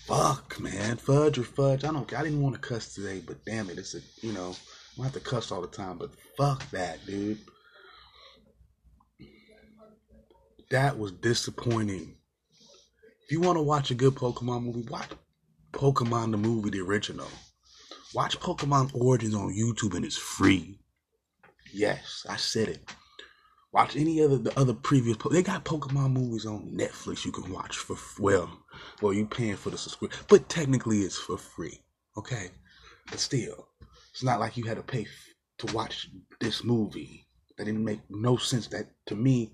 fuck, 0.06 0.60
man, 0.60 0.96
fudge 0.96 1.38
or 1.38 1.44
fudge. 1.44 1.84
I 1.84 1.92
don't. 1.92 2.12
I 2.12 2.22
didn't 2.22 2.42
want 2.42 2.54
to 2.54 2.60
cuss 2.60 2.94
today, 2.94 3.22
but 3.26 3.44
damn 3.44 3.70
it, 3.70 3.78
it's 3.78 3.94
a 3.94 4.00
you 4.20 4.32
know. 4.32 4.54
I 4.98 5.04
have 5.04 5.12
to 5.14 5.20
cuss 5.20 5.50
all 5.50 5.60
the 5.60 5.66
time, 5.66 5.98
but 5.98 6.10
fuck 6.36 6.70
that, 6.70 7.04
dude. 7.04 7.38
that 10.70 10.98
was 10.98 11.12
disappointing. 11.12 12.16
If 13.24 13.30
you 13.30 13.40
want 13.40 13.56
to 13.56 13.62
watch 13.62 13.90
a 13.90 13.94
good 13.94 14.14
Pokemon 14.14 14.64
movie, 14.64 14.88
watch 14.90 15.08
Pokemon 15.72 16.32
the 16.32 16.36
movie, 16.36 16.70
the 16.70 16.80
original. 16.80 17.28
Watch 18.12 18.38
Pokemon 18.40 18.90
Origins 18.92 19.34
on 19.34 19.54
YouTube 19.54 19.94
and 19.94 20.04
it's 20.04 20.16
free. 20.16 20.80
Yes, 21.72 22.26
I 22.28 22.36
said 22.36 22.68
it. 22.68 22.88
Watch 23.74 23.96
any 23.96 24.22
other 24.22 24.38
the 24.38 24.56
other 24.56 24.72
previous. 24.72 25.16
They 25.32 25.42
got 25.42 25.64
Pokemon 25.64 26.12
movies 26.12 26.46
on 26.46 26.70
Netflix 26.70 27.24
you 27.24 27.32
can 27.32 27.52
watch 27.52 27.76
for 27.76 27.96
well, 28.22 28.48
well 29.02 29.12
you 29.12 29.26
paying 29.26 29.56
for 29.56 29.70
the 29.70 29.76
subscription, 29.76 30.24
but 30.28 30.48
technically 30.48 31.00
it's 31.00 31.18
for 31.18 31.36
free. 31.36 31.80
Okay, 32.16 32.50
but 33.10 33.18
still, 33.18 33.66
it's 34.12 34.22
not 34.22 34.38
like 34.38 34.56
you 34.56 34.62
had 34.62 34.76
to 34.76 34.82
pay 34.84 35.08
to 35.58 35.74
watch 35.74 36.08
this 36.40 36.62
movie. 36.62 37.26
That 37.58 37.64
didn't 37.64 37.84
make 37.84 37.98
no 38.08 38.36
sense. 38.36 38.68
That 38.68 38.86
to 39.06 39.16
me, 39.16 39.52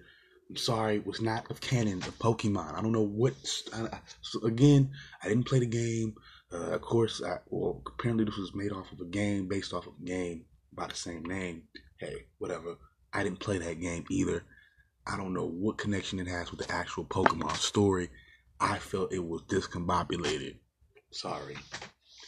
I'm 0.50 0.56
sorry, 0.56 0.98
was 0.98 1.22
not 1.22 1.50
of 1.50 1.62
canon 1.62 2.02
of 2.02 2.18
Pokemon. 2.18 2.74
I 2.74 2.82
don't 2.82 2.92
know 2.92 3.00
what. 3.00 3.32
so 3.42 4.44
again, 4.44 4.90
I 5.24 5.28
didn't 5.28 5.46
play 5.46 5.60
the 5.60 5.66
game. 5.66 6.14
Uh, 6.52 6.72
of 6.72 6.82
course, 6.82 7.22
I, 7.24 7.38
well, 7.48 7.80
apparently 7.86 8.26
this 8.26 8.36
was 8.36 8.54
made 8.54 8.72
off 8.72 8.92
of 8.92 9.00
a 9.00 9.06
game 9.06 9.48
based 9.48 9.72
off 9.72 9.86
of 9.86 9.94
a 9.98 10.04
game 10.04 10.44
by 10.74 10.88
the 10.88 10.94
same 10.94 11.24
name. 11.24 11.62
Hey, 11.98 12.26
whatever. 12.36 12.76
I 13.12 13.22
didn't 13.22 13.40
play 13.40 13.58
that 13.58 13.80
game 13.80 14.04
either. 14.10 14.44
I 15.06 15.16
don't 15.16 15.34
know 15.34 15.46
what 15.46 15.78
connection 15.78 16.20
it 16.20 16.28
has 16.28 16.50
with 16.50 16.66
the 16.66 16.72
actual 16.72 17.04
Pokemon 17.04 17.56
story. 17.56 18.10
I 18.60 18.78
felt 18.78 19.12
it 19.12 19.24
was 19.24 19.42
discombobulated. 19.42 20.56
Sorry. 21.10 21.56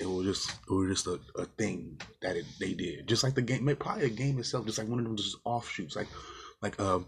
It 0.01 0.07
was 0.07 0.27
just 0.27 0.51
it 0.69 0.73
was 0.73 0.89
just 0.89 1.07
a, 1.07 1.21
a 1.41 1.45
thing 1.45 2.01
that 2.23 2.37
it, 2.37 2.47
they 2.59 2.73
did. 2.73 3.07
Just 3.07 3.23
like 3.23 3.35
the 3.35 3.43
game, 3.43 3.75
probably 3.79 4.09
the 4.09 4.15
game 4.15 4.39
itself, 4.39 4.67
just 4.67 4.79
like 4.79 4.89
one 4.89 4.99
of 4.99 5.05
them 5.05 5.17
just 5.17 5.37
offshoots. 5.45 5.95
Like 5.95 6.09
like 6.61 6.81
um 6.81 7.07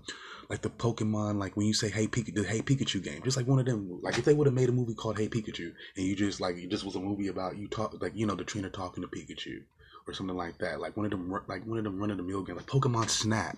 like 0.50 0.61
the 0.61 0.71
Pokemon, 0.71 1.38
like 1.38 1.57
when 1.57 1.66
you 1.66 1.75
say 1.75 1.88
Hey 1.88 2.07
Pikachu, 2.07 2.35
the 2.35 2.45
Hey 2.45 2.61
Pikachu 2.61 3.02
game, 3.02 3.23
just 3.25 3.37
like 3.37 3.49
one 3.49 3.59
of 3.59 3.66
them. 3.66 3.99
Like 4.02 4.19
if 4.19 4.25
they 4.25 4.35
would 4.35 4.47
have 4.47 4.54
made 4.54 4.69
a 4.69 4.73
movie 4.73 4.95
called 4.95 5.19
Hey 5.19 5.28
Pikachu, 5.28 5.73
and 5.97 6.07
you 6.07 6.14
just 6.14 6.40
like 6.40 6.57
it 6.57 6.71
just 6.71 6.85
was 6.85 6.95
a 6.95 7.00
movie 7.00 7.28
about 7.28 7.57
you 7.57 7.66
talk, 7.66 8.00
like 8.00 8.12
you 8.14 8.26
know 8.26 8.35
the 8.35 8.45
trainer 8.45 8.69
talking 8.69 9.02
to 9.02 9.09
Pikachu 9.09 9.62
or 10.06 10.14
something 10.14 10.37
like 10.37 10.58
that. 10.58 10.80
Like 10.80 10.96
one 10.96 11.06
of 11.06 11.11
them, 11.11 11.30
like 11.49 11.66
one 11.66 11.78
of 11.78 11.84
them 11.84 11.99
running 11.99 12.16
the 12.16 12.23
mill 12.23 12.42
game, 12.42 12.56
like 12.56 12.66
Pokemon 12.66 13.08
Snap. 13.08 13.56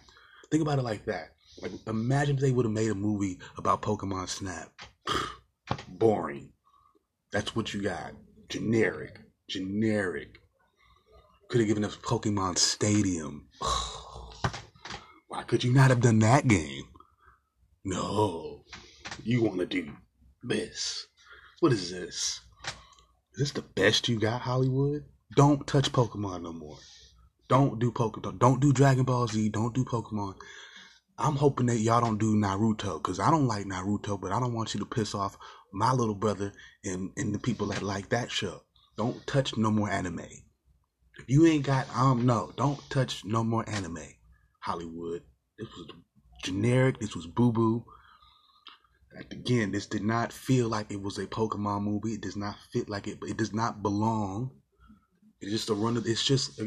Think 0.51 0.63
about 0.63 0.79
it 0.79 0.83
like 0.83 1.05
that. 1.07 1.31
Like 1.61 1.73
imagine 1.87 2.37
if 2.37 2.43
they 2.43 2.53
would 2.53 2.65
have 2.65 2.73
made 2.73 2.91
a 2.91 2.95
movie 2.95 3.39
about 3.57 3.83
Pokemon 3.83 4.29
Snap. 4.29 4.71
Boring. 5.89 6.53
That's 7.33 7.57
what 7.57 7.75
you 7.75 7.83
got. 7.83 8.13
Generic. 8.49 9.19
Generic. 9.49 10.41
Could 11.49 11.61
have 11.61 11.69
given 11.69 11.85
us 11.85 11.97
Pokemon 11.97 12.59
Stadium. 12.59 13.49
Why 15.29 15.43
could 15.47 15.65
you 15.65 15.73
not 15.73 15.91
have 15.91 16.01
done 16.01 16.19
that 16.21 16.49
game? 16.49 16.85
No. 17.85 18.65
You 19.23 19.43
want 19.43 19.59
to 19.59 19.67
do 19.67 19.93
this. 20.43 21.07
What 21.61 21.73
is 21.73 21.91
this? 21.91 22.41
Is 23.35 23.39
this 23.39 23.51
the 23.53 23.63
best 23.63 24.09
you 24.09 24.19
got, 24.19 24.43
Hollywood? 24.43 25.05
Don't 25.35 25.67
touch 25.67 25.91
Pokemon 25.93 26.43
no 26.43 26.53
more. 26.53 26.79
Don't 27.49 27.79
do 27.79 27.91
Pokemon. 27.91 28.39
Don't 28.39 28.61
do 28.61 28.73
Dragon 28.73 29.05
Ball 29.05 29.27
Z. 29.27 29.49
Don't 29.49 29.75
do 29.75 29.85
Pokemon. 29.85 30.35
I'm 31.19 31.37
hoping 31.37 31.67
that 31.67 31.79
y'all 31.79 32.01
don't 32.01 32.19
do 32.19 32.35
Naruto 32.35 33.03
because 33.03 33.19
I 33.19 33.31
don't 33.31 33.47
like 33.47 33.65
Naruto, 33.65 34.21
but 34.21 34.33
I 34.33 34.39
don't 34.39 34.55
want 34.55 34.75
you 34.75 34.81
to 34.81 34.87
piss 34.87 35.15
off 35.15 35.39
my 35.73 35.93
little 35.93 36.15
brother 36.15 36.53
and, 36.85 37.11
and 37.17 37.35
the 37.35 37.39
people 37.39 37.69
that 37.69 37.83
like 37.83 38.11
that 38.11 38.31
show. 38.31 38.63
Don't 38.97 39.27
touch 39.27 39.57
no 39.57 39.71
more 39.71 39.91
anime. 39.91 40.21
If 41.19 41.29
you 41.29 41.47
ain't 41.47 41.65
got, 41.65 41.87
um, 41.97 42.27
no, 42.27 42.53
don't 42.57 42.79
touch 42.91 43.25
no 43.25 43.43
more 43.43 43.69
anime. 43.69 44.15
Hollywood. 44.61 45.23
This 45.59 45.69
was 45.77 45.87
generic. 46.45 47.01
This 47.01 47.17
was 47.17 47.27
boo 47.27 47.53
boo. 47.53 47.85
Again, 49.31 49.73
this 49.73 49.87
did 49.87 50.05
not 50.05 50.33
feel 50.33 50.69
like 50.69 50.91
it 50.91 51.01
was 51.01 51.19
a 51.19 51.27
Pokemon 51.27 51.83
movie. 51.83 52.15
It 52.15 52.21
does 52.21 52.37
not 52.37 52.57
fit 52.73 52.89
like 52.91 53.07
it. 53.07 53.19
But 53.21 53.31
it 53.31 53.39
does 53.39 53.55
not 53.55 53.83
belong. 53.83 54.51
It's 55.41 55.51
just 55.51 55.71
a 55.71 55.75
run 55.75 55.97
of. 55.97 56.07
It's 56.07 56.25
just 56.25 56.59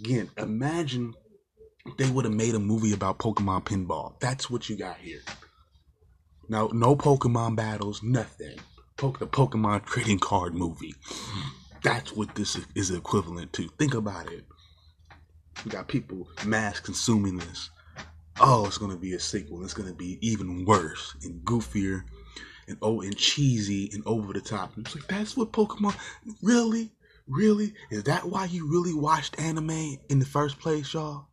again. 0.00 0.30
Imagine 0.36 1.14
they 1.98 2.10
would 2.10 2.24
have 2.24 2.34
made 2.34 2.54
a 2.54 2.58
movie 2.58 2.92
about 2.92 3.18
Pokemon 3.18 3.64
pinball. 3.64 4.18
That's 4.20 4.50
what 4.50 4.68
you 4.68 4.76
got 4.76 4.98
here. 4.98 5.20
Now, 6.48 6.68
no 6.72 6.96
Pokemon 6.96 7.56
battles, 7.56 8.02
nothing. 8.02 8.58
Poke 8.96 9.18
the 9.18 9.26
Pokemon 9.26 9.84
trading 9.84 10.18
card 10.18 10.54
movie. 10.54 10.94
That's 11.82 12.16
what 12.16 12.34
this 12.34 12.58
is 12.74 12.90
equivalent 12.90 13.52
to. 13.54 13.68
Think 13.78 13.94
about 13.94 14.32
it. 14.32 14.44
We 15.64 15.70
got 15.70 15.88
people 15.88 16.28
mass 16.44 16.80
consuming 16.80 17.38
this. 17.38 17.70
Oh, 18.40 18.66
it's 18.66 18.78
gonna 18.78 18.96
be 18.96 19.14
a 19.14 19.20
sequel. 19.20 19.64
It's 19.64 19.74
gonna 19.74 19.94
be 19.94 20.18
even 20.20 20.64
worse 20.64 21.16
and 21.22 21.40
goofier 21.44 22.02
and 22.68 22.76
oh 22.82 23.00
and 23.00 23.16
cheesy 23.16 23.90
and 23.92 24.02
over 24.06 24.32
the 24.32 24.40
top. 24.40 24.76
And 24.76 24.86
it's 24.86 24.94
like 24.94 25.06
that's 25.08 25.36
what 25.36 25.52
Pokemon 25.52 25.96
really, 26.42 26.90
really 27.26 27.74
is 27.90 28.04
that 28.04 28.28
why 28.28 28.46
you 28.46 28.70
really 28.70 28.94
watched 28.94 29.38
anime 29.40 29.98
in 30.08 30.18
the 30.18 30.26
first 30.26 30.58
place, 30.58 30.92
y'all? 30.94 31.28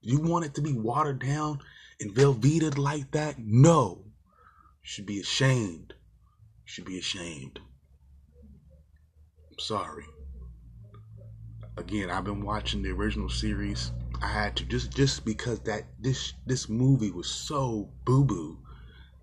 You 0.00 0.20
want 0.20 0.44
it 0.44 0.54
to 0.54 0.62
be 0.62 0.72
watered 0.72 1.20
down 1.20 1.60
and 2.00 2.14
velveted 2.14 2.78
like 2.78 3.10
that? 3.12 3.38
No. 3.38 4.04
You 4.04 4.82
should 4.82 5.06
be 5.06 5.20
ashamed. 5.20 5.94
You 5.98 6.66
should 6.66 6.84
be 6.84 6.98
ashamed. 6.98 7.60
I'm 9.50 9.58
sorry 9.58 10.04
again, 11.76 12.10
I've 12.10 12.24
been 12.24 12.42
watching 12.42 12.82
the 12.82 12.90
original 12.90 13.28
series. 13.28 13.92
I 14.22 14.28
had 14.28 14.56
to 14.56 14.64
just 14.64 14.94
just 14.94 15.24
because 15.24 15.60
that 15.60 15.84
this 16.00 16.32
this 16.46 16.68
movie 16.68 17.10
was 17.10 17.28
so 17.28 17.90
boo 18.04 18.24
boo 18.24 18.58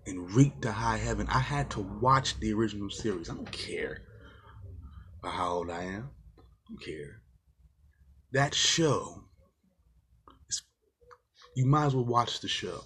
and 0.06 0.30
reeked 0.30 0.62
to 0.62 0.72
high 0.72 0.98
heaven. 0.98 1.26
I 1.28 1.40
had 1.40 1.70
to 1.70 1.80
watch 1.80 2.38
the 2.38 2.52
original 2.52 2.90
series. 2.90 3.28
I 3.28 3.34
don't 3.34 3.50
care 3.50 4.02
about 5.24 5.36
how 5.36 5.52
old 5.54 5.70
I 5.70 5.84
am. 5.84 6.10
I 6.38 6.42
don't 6.68 6.82
care. 6.84 7.22
That 8.32 8.54
show 8.54 9.24
you 11.56 11.66
might 11.66 11.86
as 11.86 11.94
well 11.94 12.04
watch 12.04 12.40
the 12.40 12.48
show. 12.48 12.82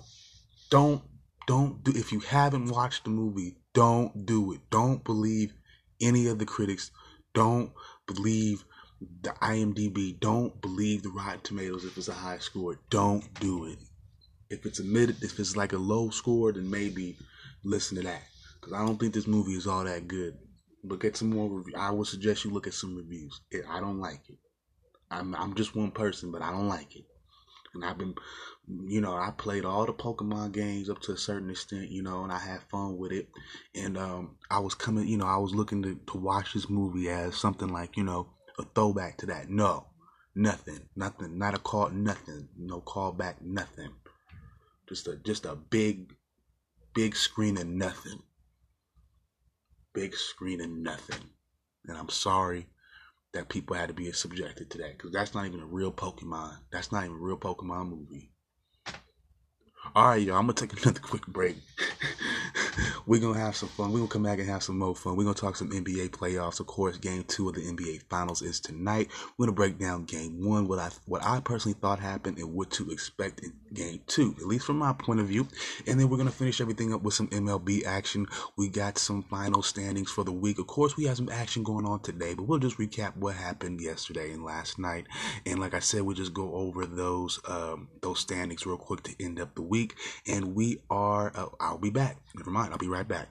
Don't 0.70 1.02
don't 1.46 1.82
do 1.82 1.92
if 1.94 2.12
you 2.12 2.20
haven't 2.20 2.68
watched 2.68 3.04
the 3.04 3.10
movie, 3.10 3.56
don't 3.72 4.26
do 4.26 4.52
it. 4.52 4.60
Don't 4.70 5.02
believe 5.02 5.54
any 6.00 6.26
of 6.28 6.38
the 6.38 6.44
critics. 6.44 6.90
Don't 7.34 7.72
believe 8.06 8.64
the 9.22 9.30
IMDb. 9.30 10.18
Don't 10.20 10.60
believe 10.60 11.02
the 11.02 11.10
Rotten 11.10 11.40
Tomatoes 11.40 11.84
if 11.84 11.96
it's 11.96 12.08
a 12.08 12.12
high 12.12 12.38
score. 12.38 12.78
Don't 12.90 13.32
do 13.40 13.66
it. 13.66 13.78
If 14.50 14.66
it's 14.66 14.80
a 14.80 14.84
mid, 14.84 15.10
if 15.22 15.38
it's 15.38 15.56
like 15.56 15.72
a 15.72 15.78
low 15.78 16.10
score, 16.10 16.52
then 16.52 16.70
maybe 16.70 17.16
listen 17.64 17.96
to 17.96 18.02
that. 18.02 18.22
Because 18.60 18.74
I 18.74 18.84
don't 18.84 18.98
think 18.98 19.14
this 19.14 19.26
movie 19.26 19.52
is 19.52 19.66
all 19.66 19.84
that 19.84 20.06
good. 20.08 20.36
Look 20.84 21.04
at 21.04 21.16
some 21.16 21.30
more 21.30 21.48
reviews. 21.50 21.74
I 21.78 21.90
would 21.90 22.06
suggest 22.06 22.44
you 22.44 22.50
look 22.50 22.66
at 22.66 22.74
some 22.74 22.96
reviews. 22.96 23.40
I 23.68 23.80
don't 23.80 23.98
like 23.98 24.28
it. 24.28 24.38
I'm 25.10 25.34
I'm 25.34 25.54
just 25.54 25.74
one 25.74 25.90
person, 25.90 26.30
but 26.30 26.42
I 26.42 26.50
don't 26.50 26.68
like 26.68 26.94
it. 26.94 27.04
And 27.74 27.84
I've 27.84 27.98
been, 27.98 28.14
you 28.86 29.00
know, 29.00 29.14
I 29.14 29.30
played 29.36 29.64
all 29.64 29.86
the 29.86 29.92
Pokemon 29.92 30.52
games 30.52 30.88
up 30.88 31.00
to 31.02 31.12
a 31.12 31.18
certain 31.18 31.50
extent, 31.50 31.90
you 31.90 32.02
know, 32.02 32.22
and 32.22 32.32
I 32.32 32.38
had 32.38 32.62
fun 32.70 32.96
with 32.96 33.12
it. 33.12 33.28
And 33.74 33.98
um, 33.98 34.36
I 34.50 34.58
was 34.58 34.74
coming, 34.74 35.06
you 35.06 35.18
know, 35.18 35.26
I 35.26 35.36
was 35.36 35.54
looking 35.54 35.82
to, 35.82 36.00
to 36.12 36.16
watch 36.16 36.54
this 36.54 36.70
movie 36.70 37.10
as 37.10 37.36
something 37.36 37.68
like, 37.68 37.96
you 37.96 38.04
know, 38.04 38.30
a 38.58 38.64
throwback 38.74 39.18
to 39.18 39.26
that. 39.26 39.50
No, 39.50 39.86
nothing, 40.34 40.88
nothing, 40.96 41.38
not 41.38 41.54
a 41.54 41.58
call, 41.58 41.90
nothing, 41.90 42.48
no 42.56 42.80
callback, 42.80 43.42
nothing. 43.42 43.90
Just 44.88 45.06
a 45.06 45.16
just 45.16 45.44
a 45.44 45.54
big, 45.54 46.14
big 46.94 47.14
screen 47.14 47.58
and 47.58 47.76
nothing. 47.76 48.22
Big 49.98 50.14
screen 50.14 50.60
and 50.60 50.84
nothing. 50.84 51.28
And 51.88 51.98
I'm 51.98 52.08
sorry 52.08 52.68
that 53.32 53.48
people 53.48 53.74
had 53.74 53.88
to 53.88 53.94
be 53.94 54.12
subjected 54.12 54.70
to 54.70 54.78
that 54.78 54.96
because 54.96 55.10
that's 55.10 55.34
not 55.34 55.44
even 55.44 55.58
a 55.58 55.66
real 55.66 55.90
Pokemon. 55.90 56.58
That's 56.70 56.92
not 56.92 57.04
even 57.04 57.16
a 57.16 57.20
real 57.20 57.36
Pokemon 57.36 57.90
movie. 57.90 58.30
All 59.96 60.10
right, 60.10 60.22
y'all. 60.22 60.36
I'm 60.36 60.42
gonna 60.42 60.52
take 60.52 60.72
another 60.84 61.00
quick 61.00 61.26
break. 61.26 61.56
We're 63.06 63.20
gonna 63.20 63.38
have 63.38 63.56
some 63.56 63.68
fun. 63.68 63.92
We're 63.92 63.98
gonna 63.98 64.10
come 64.10 64.22
back 64.22 64.38
and 64.38 64.48
have 64.48 64.62
some 64.62 64.78
more 64.78 64.94
fun. 64.94 65.16
We're 65.16 65.24
gonna 65.24 65.34
talk 65.34 65.56
some 65.56 65.70
NBA 65.70 66.10
playoffs. 66.10 66.60
Of 66.60 66.66
course, 66.66 66.98
game 66.98 67.24
two 67.24 67.48
of 67.48 67.54
the 67.54 67.62
NBA 67.62 68.02
finals 68.08 68.42
is 68.42 68.60
tonight. 68.60 69.08
We're 69.36 69.46
gonna 69.46 69.54
break 69.54 69.78
down 69.78 70.04
game 70.04 70.44
one, 70.44 70.68
what 70.68 70.78
I 70.78 70.90
what 71.06 71.24
I 71.24 71.40
personally 71.40 71.76
thought 71.80 71.98
happened 71.98 72.38
and 72.38 72.54
what 72.54 72.70
to 72.72 72.90
expect 72.90 73.40
in 73.40 73.52
game 73.72 74.00
two, 74.06 74.34
at 74.38 74.46
least 74.46 74.66
from 74.66 74.78
my 74.78 74.92
point 74.92 75.20
of 75.20 75.26
view. 75.26 75.48
And 75.86 75.98
then 75.98 76.08
we're 76.08 76.18
gonna 76.18 76.30
finish 76.30 76.60
everything 76.60 76.92
up 76.92 77.02
with 77.02 77.14
some 77.14 77.28
MLB 77.28 77.84
action. 77.84 78.26
We 78.56 78.68
got 78.68 78.98
some 78.98 79.22
final 79.22 79.62
standings 79.62 80.10
for 80.10 80.24
the 80.24 80.32
week. 80.32 80.58
Of 80.58 80.66
course, 80.66 80.96
we 80.96 81.04
have 81.04 81.16
some 81.16 81.30
action 81.30 81.62
going 81.62 81.86
on 81.86 82.00
today, 82.00 82.34
but 82.34 82.44
we'll 82.44 82.58
just 82.58 82.78
recap 82.78 83.16
what 83.16 83.34
happened 83.34 83.80
yesterday 83.80 84.32
and 84.32 84.44
last 84.44 84.78
night. 84.78 85.06
And 85.46 85.58
like 85.58 85.74
I 85.74 85.80
said, 85.80 86.02
we'll 86.02 86.16
just 86.16 86.34
go 86.34 86.54
over 86.54 86.86
those 86.86 87.40
um, 87.48 87.88
those 88.02 88.20
standings 88.20 88.66
real 88.66 88.76
quick 88.76 89.02
to 89.04 89.24
end 89.24 89.40
up 89.40 89.54
the 89.54 89.62
week. 89.62 89.94
And 90.26 90.54
we 90.54 90.78
are 90.90 91.32
uh, 91.34 91.46
I'll 91.60 91.78
be 91.78 91.90
back. 91.90 92.18
Never 92.34 92.50
mind, 92.50 92.67
I'll 92.72 92.78
be 92.78 92.88
right 92.88 93.06
back. 93.06 93.28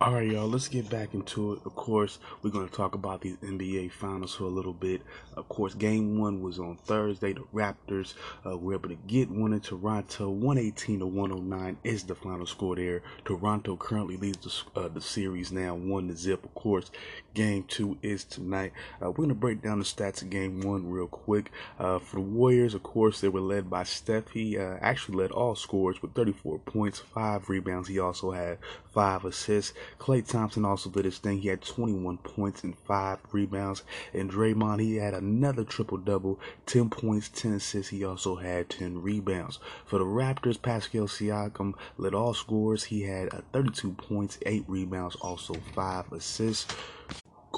All 0.00 0.12
right, 0.12 0.30
y'all, 0.30 0.46
let's 0.46 0.68
get 0.68 0.88
back 0.88 1.12
into 1.12 1.54
it. 1.54 1.60
Of 1.66 1.74
course, 1.74 2.20
we're 2.40 2.50
going 2.50 2.68
to 2.68 2.72
talk 2.72 2.94
about 2.94 3.20
these 3.20 3.36
NBA 3.38 3.90
finals 3.90 4.32
for 4.32 4.44
a 4.44 4.48
little 4.48 4.72
bit. 4.72 5.02
Of 5.36 5.48
course, 5.48 5.74
game 5.74 6.20
one 6.20 6.40
was 6.40 6.60
on 6.60 6.76
Thursday. 6.76 7.32
The 7.32 7.42
Raptors 7.52 8.14
uh, 8.46 8.56
were 8.56 8.74
able 8.74 8.90
to 8.90 8.98
get 9.08 9.28
one 9.28 9.52
in 9.52 9.58
Toronto. 9.58 10.30
118 10.30 11.00
to 11.00 11.06
109 11.06 11.78
is 11.82 12.04
the 12.04 12.14
final 12.14 12.46
score 12.46 12.76
there. 12.76 13.02
Toronto 13.24 13.76
currently 13.76 14.16
leads 14.16 14.38
the, 14.38 14.80
uh, 14.80 14.86
the 14.86 15.00
series 15.00 15.50
now, 15.50 15.74
1 15.74 16.06
to 16.06 16.14
zip. 16.14 16.44
Of 16.44 16.54
course, 16.54 16.92
game 17.34 17.64
two 17.64 17.98
is 18.00 18.22
tonight. 18.22 18.72
Uh, 19.02 19.10
we're 19.10 19.16
going 19.16 19.28
to 19.30 19.34
break 19.34 19.62
down 19.62 19.80
the 19.80 19.84
stats 19.84 20.22
of 20.22 20.30
game 20.30 20.60
one 20.60 20.88
real 20.88 21.08
quick. 21.08 21.50
Uh, 21.78 21.98
for 21.98 22.16
the 22.16 22.22
Warriors, 22.22 22.74
of 22.74 22.84
course, 22.84 23.20
they 23.20 23.28
were 23.28 23.40
led 23.40 23.68
by 23.68 23.82
Steph. 23.82 24.28
He 24.30 24.58
uh, 24.58 24.76
actually 24.80 25.16
led 25.16 25.32
all 25.32 25.56
scores 25.56 26.00
with 26.02 26.14
34 26.14 26.60
points, 26.60 27.00
5 27.00 27.48
rebounds. 27.48 27.88
He 27.88 27.98
also 27.98 28.30
had 28.30 28.58
5 28.92 29.24
assists. 29.24 29.72
Klay 29.98 30.26
Thompson 30.26 30.64
also 30.64 30.90
did 30.90 31.04
his 31.04 31.18
thing. 31.18 31.38
He 31.38 31.48
had 31.48 31.62
21 31.62 32.18
points 32.18 32.64
and 32.64 32.76
5 32.78 33.18
rebounds. 33.32 33.82
And 34.12 34.30
Draymond, 34.30 34.80
he 34.80 34.96
had 34.96 35.14
another 35.14 35.64
triple 35.64 35.98
double 35.98 36.38
10 36.66 36.90
points, 36.90 37.28
10 37.28 37.54
assists. 37.54 37.90
He 37.90 38.04
also 38.04 38.36
had 38.36 38.70
10 38.70 39.02
rebounds. 39.02 39.58
For 39.86 39.98
the 39.98 40.04
Raptors, 40.04 40.60
Pascal 40.60 41.06
Siakam 41.06 41.74
led 41.96 42.14
all 42.14 42.34
scores. 42.34 42.84
He 42.84 43.02
had 43.02 43.32
uh, 43.32 43.40
32 43.52 43.92
points, 43.92 44.38
8 44.44 44.64
rebounds, 44.68 45.16
also 45.16 45.54
5 45.74 46.12
assists. 46.12 46.74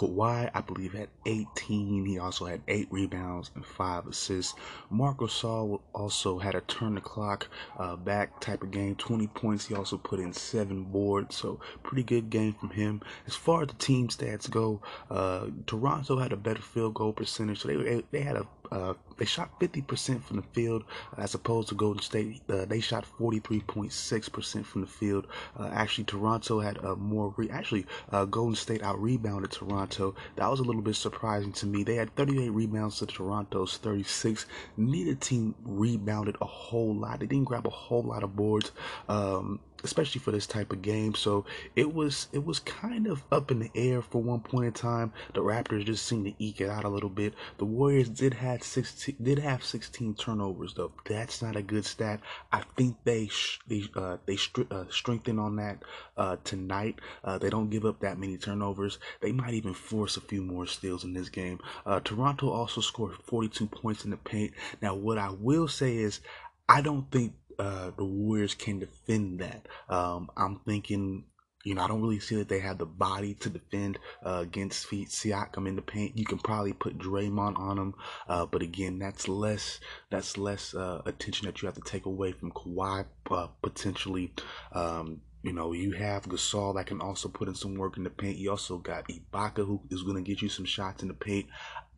Kawhi, 0.00 0.50
I 0.54 0.60
believe, 0.62 0.94
had 0.94 1.08
18. 1.26 2.06
He 2.06 2.18
also 2.18 2.46
had 2.46 2.62
8 2.66 2.88
rebounds 2.90 3.50
and 3.54 3.66
5 3.66 4.06
assists. 4.06 4.54
Marc 4.88 5.18
Gasol 5.18 5.80
also 5.92 6.38
had 6.38 6.54
a 6.54 6.62
turn 6.62 6.94
the 6.94 7.02
clock 7.02 7.48
uh, 7.78 7.96
back 7.96 8.40
type 8.40 8.62
of 8.62 8.70
game, 8.70 8.94
20 8.94 9.26
points. 9.26 9.66
He 9.66 9.74
also 9.74 9.98
put 9.98 10.18
in 10.18 10.32
7 10.32 10.84
boards, 10.84 11.36
so 11.36 11.60
pretty 11.82 12.02
good 12.02 12.30
game 12.30 12.54
from 12.54 12.70
him. 12.70 13.02
As 13.26 13.34
far 13.34 13.60
as 13.62 13.68
the 13.68 13.74
team 13.74 14.08
stats 14.08 14.48
go, 14.48 14.80
uh, 15.10 15.48
Toronto 15.66 16.18
had 16.18 16.32
a 16.32 16.36
better 16.36 16.62
field 16.62 16.94
goal 16.94 17.12
percentage, 17.12 17.60
so 17.60 17.68
they, 17.68 18.02
they 18.10 18.22
had 18.22 18.36
a, 18.36 18.46
uh, 18.70 18.94
they 19.16 19.24
shot 19.24 19.58
50% 19.60 20.22
from 20.22 20.36
the 20.36 20.42
field 20.42 20.84
as 21.16 21.34
opposed 21.34 21.68
to 21.68 21.74
Golden 21.74 22.02
State. 22.02 22.40
Uh, 22.48 22.64
they 22.64 22.80
shot 22.80 23.04
43.6% 23.18 24.64
from 24.64 24.80
the 24.80 24.86
field. 24.86 25.26
Uh, 25.58 25.68
actually, 25.72 26.04
Toronto 26.04 26.60
had 26.60 26.78
a 26.78 26.96
more 26.96 27.34
re- 27.36 27.50
actually 27.50 27.86
uh, 28.12 28.24
Golden 28.24 28.56
State 28.56 28.82
out 28.82 29.00
rebounded 29.00 29.50
Toronto. 29.50 30.14
That 30.36 30.50
was 30.50 30.60
a 30.60 30.64
little 30.64 30.82
bit 30.82 30.96
surprising 30.96 31.52
to 31.54 31.66
me. 31.66 31.84
They 31.84 31.96
had 31.96 32.14
38 32.16 32.50
rebounds 32.50 32.98
to 32.98 33.06
Toronto's 33.06 33.76
36. 33.76 34.46
Neither 34.76 35.14
team 35.14 35.54
rebounded 35.64 36.36
a 36.40 36.46
whole 36.46 36.94
lot. 36.94 37.20
They 37.20 37.26
didn't 37.26 37.44
grab 37.44 37.66
a 37.66 37.70
whole 37.70 38.02
lot 38.02 38.22
of 38.22 38.36
boards. 38.36 38.72
Um, 39.08 39.60
especially 39.84 40.20
for 40.20 40.30
this 40.30 40.46
type 40.46 40.72
of 40.72 40.82
game. 40.82 41.14
So 41.14 41.44
it 41.76 41.92
was 41.92 42.28
it 42.32 42.44
was 42.44 42.60
kind 42.60 43.06
of 43.06 43.22
up 43.30 43.50
in 43.50 43.58
the 43.60 43.70
air 43.74 44.02
for 44.02 44.22
one 44.22 44.40
point 44.40 44.66
in 44.66 44.72
time. 44.72 45.12
The 45.34 45.40
Raptors 45.40 45.84
just 45.84 46.06
seemed 46.06 46.26
to 46.26 46.34
eke 46.38 46.60
it 46.60 46.68
out 46.70 46.84
a 46.84 46.88
little 46.88 47.08
bit. 47.08 47.34
The 47.58 47.64
Warriors 47.64 48.08
did 48.08 48.34
had 48.34 48.62
16 48.62 49.16
did 49.22 49.38
have 49.38 49.64
16 49.64 50.14
turnovers 50.14 50.74
though. 50.74 50.92
That's 51.04 51.42
not 51.42 51.56
a 51.56 51.62
good 51.62 51.84
stat. 51.84 52.20
I 52.52 52.62
think 52.76 52.96
they 53.04 53.30
they 53.66 53.84
uh, 53.94 54.18
they 54.26 54.36
str- 54.36 54.70
uh, 54.70 54.84
strengthen 54.90 55.38
on 55.38 55.56
that 55.56 55.82
uh, 56.16 56.36
tonight. 56.44 57.00
Uh, 57.24 57.38
they 57.38 57.50
don't 57.50 57.70
give 57.70 57.84
up 57.84 58.00
that 58.00 58.18
many 58.18 58.36
turnovers. 58.36 58.98
They 59.20 59.32
might 59.32 59.54
even 59.54 59.74
force 59.74 60.16
a 60.16 60.20
few 60.20 60.42
more 60.42 60.66
steals 60.66 61.04
in 61.04 61.14
this 61.14 61.28
game. 61.28 61.58
Uh, 61.86 62.00
Toronto 62.00 62.50
also 62.50 62.80
scored 62.80 63.14
42 63.24 63.66
points 63.66 64.04
in 64.04 64.10
the 64.10 64.16
paint. 64.16 64.52
Now 64.82 64.94
what 64.94 65.18
I 65.18 65.30
will 65.30 65.68
say 65.68 65.96
is 65.96 66.20
I 66.68 66.82
don't 66.82 67.10
think 67.10 67.34
uh, 67.60 67.90
the 67.96 68.04
Warriors 68.04 68.54
can 68.54 68.78
defend 68.78 69.40
that. 69.40 69.68
Um, 69.88 70.30
I'm 70.34 70.60
thinking, 70.60 71.24
you 71.62 71.74
know, 71.74 71.82
I 71.82 71.88
don't 71.88 72.00
really 72.00 72.18
see 72.18 72.36
that 72.36 72.48
they 72.48 72.60
have 72.60 72.78
the 72.78 72.86
body 72.86 73.34
to 73.34 73.50
defend 73.50 73.98
uh, 74.24 74.38
against 74.40 74.90
Siakam 74.90 75.68
in 75.68 75.76
the 75.76 75.82
paint. 75.82 76.16
You 76.16 76.24
can 76.24 76.38
probably 76.38 76.72
put 76.72 76.96
Draymond 76.96 77.58
on 77.58 77.78
him, 77.78 77.94
uh, 78.28 78.46
but 78.46 78.62
again, 78.62 78.98
that's 78.98 79.28
less 79.28 79.78
that's 80.08 80.38
less 80.38 80.74
uh, 80.74 81.02
attention 81.04 81.46
that 81.46 81.60
you 81.60 81.66
have 81.66 81.74
to 81.74 81.82
take 81.82 82.06
away 82.06 82.32
from 82.32 82.50
Kawhi 82.52 83.04
uh, 83.30 83.48
potentially. 83.60 84.32
Um, 84.72 85.20
you 85.42 85.52
know, 85.52 85.72
you 85.72 85.92
have 85.92 86.24
Gasol 86.24 86.74
that 86.76 86.86
can 86.86 87.00
also 87.00 87.28
put 87.28 87.48
in 87.48 87.54
some 87.54 87.74
work 87.74 87.96
in 87.98 88.04
the 88.04 88.10
paint. 88.10 88.38
You 88.38 88.50
also 88.50 88.78
got 88.78 89.08
Ibaka 89.08 89.66
who 89.66 89.82
is 89.90 90.02
going 90.02 90.16
to 90.16 90.22
get 90.22 90.42
you 90.42 90.48
some 90.48 90.66
shots 90.66 91.02
in 91.02 91.08
the 91.08 91.14
paint. 91.14 91.46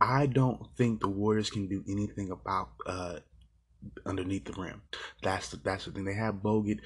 I 0.00 0.26
don't 0.26 0.66
think 0.76 1.00
the 1.00 1.08
Warriors 1.08 1.50
can 1.50 1.68
do 1.68 1.84
anything 1.88 2.30
about 2.30 2.70
uh, 2.86 3.18
underneath 4.12 4.44
the 4.44 4.60
rim. 4.60 4.82
That's 5.22 5.48
the, 5.48 5.56
that's 5.56 5.86
the 5.86 5.92
thing. 5.92 6.04
They 6.04 6.14
have 6.14 6.36
Bogut 6.36 6.80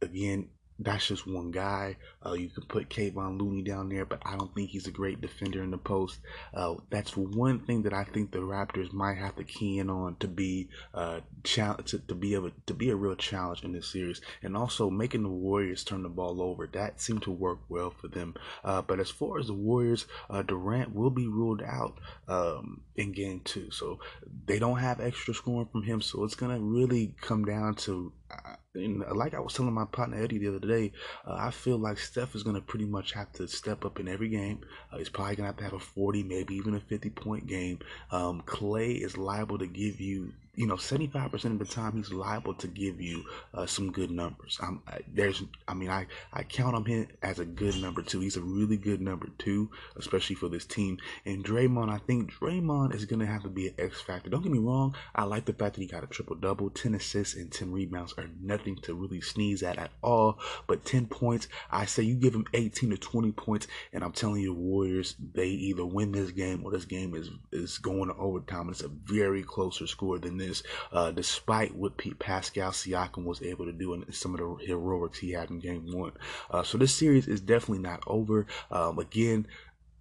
again 0.00 0.48
that's 0.80 1.06
just 1.06 1.26
one 1.26 1.50
guy. 1.50 1.96
Uh, 2.24 2.32
you 2.32 2.48
can 2.48 2.64
put 2.64 2.88
Kevon 2.88 3.38
Looney 3.38 3.62
down 3.62 3.90
there, 3.90 4.06
but 4.06 4.22
I 4.24 4.36
don't 4.36 4.54
think 4.54 4.70
he's 4.70 4.86
a 4.86 4.90
great 4.90 5.20
defender 5.20 5.62
in 5.62 5.70
the 5.70 5.78
post. 5.78 6.20
Uh, 6.54 6.76
that's 6.88 7.16
one 7.16 7.60
thing 7.60 7.82
that 7.82 7.92
I 7.92 8.04
think 8.04 8.30
the 8.30 8.38
Raptors 8.38 8.92
might 8.92 9.18
have 9.18 9.36
to 9.36 9.44
key 9.44 9.78
in 9.78 9.90
on 9.90 10.16
to 10.16 10.28
be 10.28 10.68
uh, 10.94 11.20
to, 11.44 11.76
to, 11.84 12.14
be 12.14 12.34
able 12.34 12.50
to 12.66 12.74
be 12.74 12.90
a 12.90 12.96
real 12.96 13.14
challenge 13.14 13.62
in 13.62 13.72
this 13.72 13.88
series, 13.88 14.22
and 14.42 14.56
also 14.56 14.88
making 14.88 15.22
the 15.22 15.28
Warriors 15.28 15.84
turn 15.84 16.02
the 16.02 16.08
ball 16.08 16.40
over. 16.40 16.66
That 16.66 17.00
seemed 17.00 17.22
to 17.22 17.30
work 17.30 17.58
well 17.68 17.90
for 17.90 18.08
them. 18.08 18.34
Uh, 18.64 18.80
but 18.80 19.00
as 19.00 19.10
far 19.10 19.38
as 19.38 19.48
the 19.48 19.54
Warriors, 19.54 20.06
uh, 20.30 20.42
Durant 20.42 20.94
will 20.94 21.10
be 21.10 21.28
ruled 21.28 21.62
out 21.62 21.98
um, 22.26 22.80
in 22.96 23.12
Game 23.12 23.42
Two, 23.44 23.70
so 23.70 23.98
they 24.46 24.58
don't 24.58 24.78
have 24.78 25.00
extra 25.00 25.34
scoring 25.34 25.68
from 25.70 25.82
him. 25.82 26.00
So 26.00 26.24
it's 26.24 26.34
gonna 26.34 26.58
really 26.58 27.14
come 27.20 27.44
down 27.44 27.74
to 27.76 28.12
uh, 28.30 28.56
and 28.74 29.04
like 29.14 29.34
I 29.34 29.40
was 29.40 29.54
telling 29.54 29.72
my 29.72 29.84
partner 29.84 30.22
Eddie 30.22 30.38
the 30.38 30.48
other 30.48 30.66
day, 30.66 30.92
uh, 31.26 31.34
I 31.34 31.50
feel 31.50 31.78
like 31.78 31.98
Steph 31.98 32.34
is 32.34 32.42
going 32.42 32.56
to 32.56 32.62
pretty 32.62 32.84
much 32.84 33.12
have 33.12 33.32
to 33.34 33.48
step 33.48 33.84
up 33.84 33.98
in 34.00 34.08
every 34.08 34.28
game. 34.28 34.60
Uh, 34.92 34.98
he's 34.98 35.08
probably 35.08 35.36
going 35.36 35.44
to 35.44 35.48
have 35.48 35.56
to 35.58 35.64
have 35.64 35.72
a 35.72 35.78
40, 35.78 36.22
maybe 36.22 36.54
even 36.54 36.74
a 36.74 36.80
50 36.80 37.10
point 37.10 37.46
game. 37.46 37.80
Um, 38.10 38.42
Klay 38.42 39.02
is 39.02 39.16
liable 39.16 39.58
to 39.58 39.66
give 39.66 40.00
you 40.00 40.32
you 40.60 40.66
know, 40.66 40.74
75% 40.74 41.32
of 41.46 41.58
the 41.58 41.64
time 41.64 41.96
he's 41.96 42.12
liable 42.12 42.52
to 42.52 42.66
give 42.66 43.00
you 43.00 43.24
uh, 43.54 43.64
some 43.64 43.90
good 43.90 44.10
numbers. 44.10 44.58
I'm, 44.60 44.82
I, 44.86 44.98
there's, 45.10 45.42
I 45.66 45.72
mean, 45.72 45.88
I, 45.88 46.06
I 46.34 46.42
count 46.42 46.86
him 46.86 47.08
as 47.22 47.38
a 47.38 47.46
good 47.46 47.80
number 47.80 48.02
two. 48.02 48.20
He's 48.20 48.36
a 48.36 48.42
really 48.42 48.76
good 48.76 49.00
number 49.00 49.28
two, 49.38 49.70
especially 49.96 50.36
for 50.36 50.50
this 50.50 50.66
team. 50.66 50.98
And 51.24 51.42
Draymond, 51.42 51.88
I 51.88 51.96
think 51.96 52.34
Draymond 52.34 52.94
is 52.94 53.06
going 53.06 53.20
to 53.20 53.26
have 53.26 53.42
to 53.44 53.48
be 53.48 53.68
an 53.68 53.74
X 53.78 54.02
factor. 54.02 54.28
Don't 54.28 54.42
get 54.42 54.52
me 54.52 54.58
wrong. 54.58 54.94
I 55.14 55.24
like 55.24 55.46
the 55.46 55.54
fact 55.54 55.76
that 55.76 55.80
he 55.80 55.86
got 55.86 56.04
a 56.04 56.06
triple 56.06 56.36
double, 56.36 56.68
10 56.68 56.94
assists 56.94 57.36
and 57.36 57.50
10 57.50 57.72
rebounds 57.72 58.12
are 58.18 58.28
nothing 58.38 58.76
to 58.82 58.92
really 58.92 59.22
sneeze 59.22 59.62
at 59.62 59.78
at 59.78 59.92
all. 60.02 60.38
But 60.66 60.84
10 60.84 61.06
points, 61.06 61.48
I 61.70 61.86
say 61.86 62.02
you 62.02 62.16
give 62.16 62.34
him 62.34 62.44
18 62.52 62.90
to 62.90 62.98
20 62.98 63.32
points, 63.32 63.66
and 63.94 64.04
I'm 64.04 64.12
telling 64.12 64.42
you, 64.42 64.52
Warriors, 64.52 65.16
they 65.32 65.48
either 65.48 65.86
win 65.86 66.12
this 66.12 66.32
game 66.32 66.66
or 66.66 66.70
this 66.70 66.84
game 66.84 67.14
is, 67.14 67.30
is 67.50 67.78
going 67.78 68.08
to 68.08 68.14
overtime. 68.16 68.68
And 68.68 68.72
it's 68.72 68.82
a 68.82 68.88
very 68.88 69.42
closer 69.42 69.86
score 69.86 70.18
than 70.18 70.36
this 70.36 70.49
uh, 70.92 71.10
despite 71.10 71.74
what 71.74 71.96
Pete 71.96 72.18
Pascal 72.18 72.70
Siakam 72.70 73.24
was 73.24 73.42
able 73.42 73.64
to 73.66 73.72
do 73.72 73.94
and 73.94 74.14
some 74.14 74.34
of 74.34 74.40
the 74.40 74.66
heroics 74.66 75.18
he 75.18 75.32
had 75.32 75.50
in 75.50 75.60
game 75.60 75.86
one. 75.92 76.12
Uh, 76.50 76.62
so 76.62 76.78
this 76.78 76.94
series 76.94 77.28
is 77.28 77.40
definitely 77.40 77.82
not 77.82 78.02
over. 78.06 78.46
Um, 78.70 78.98
again, 78.98 79.46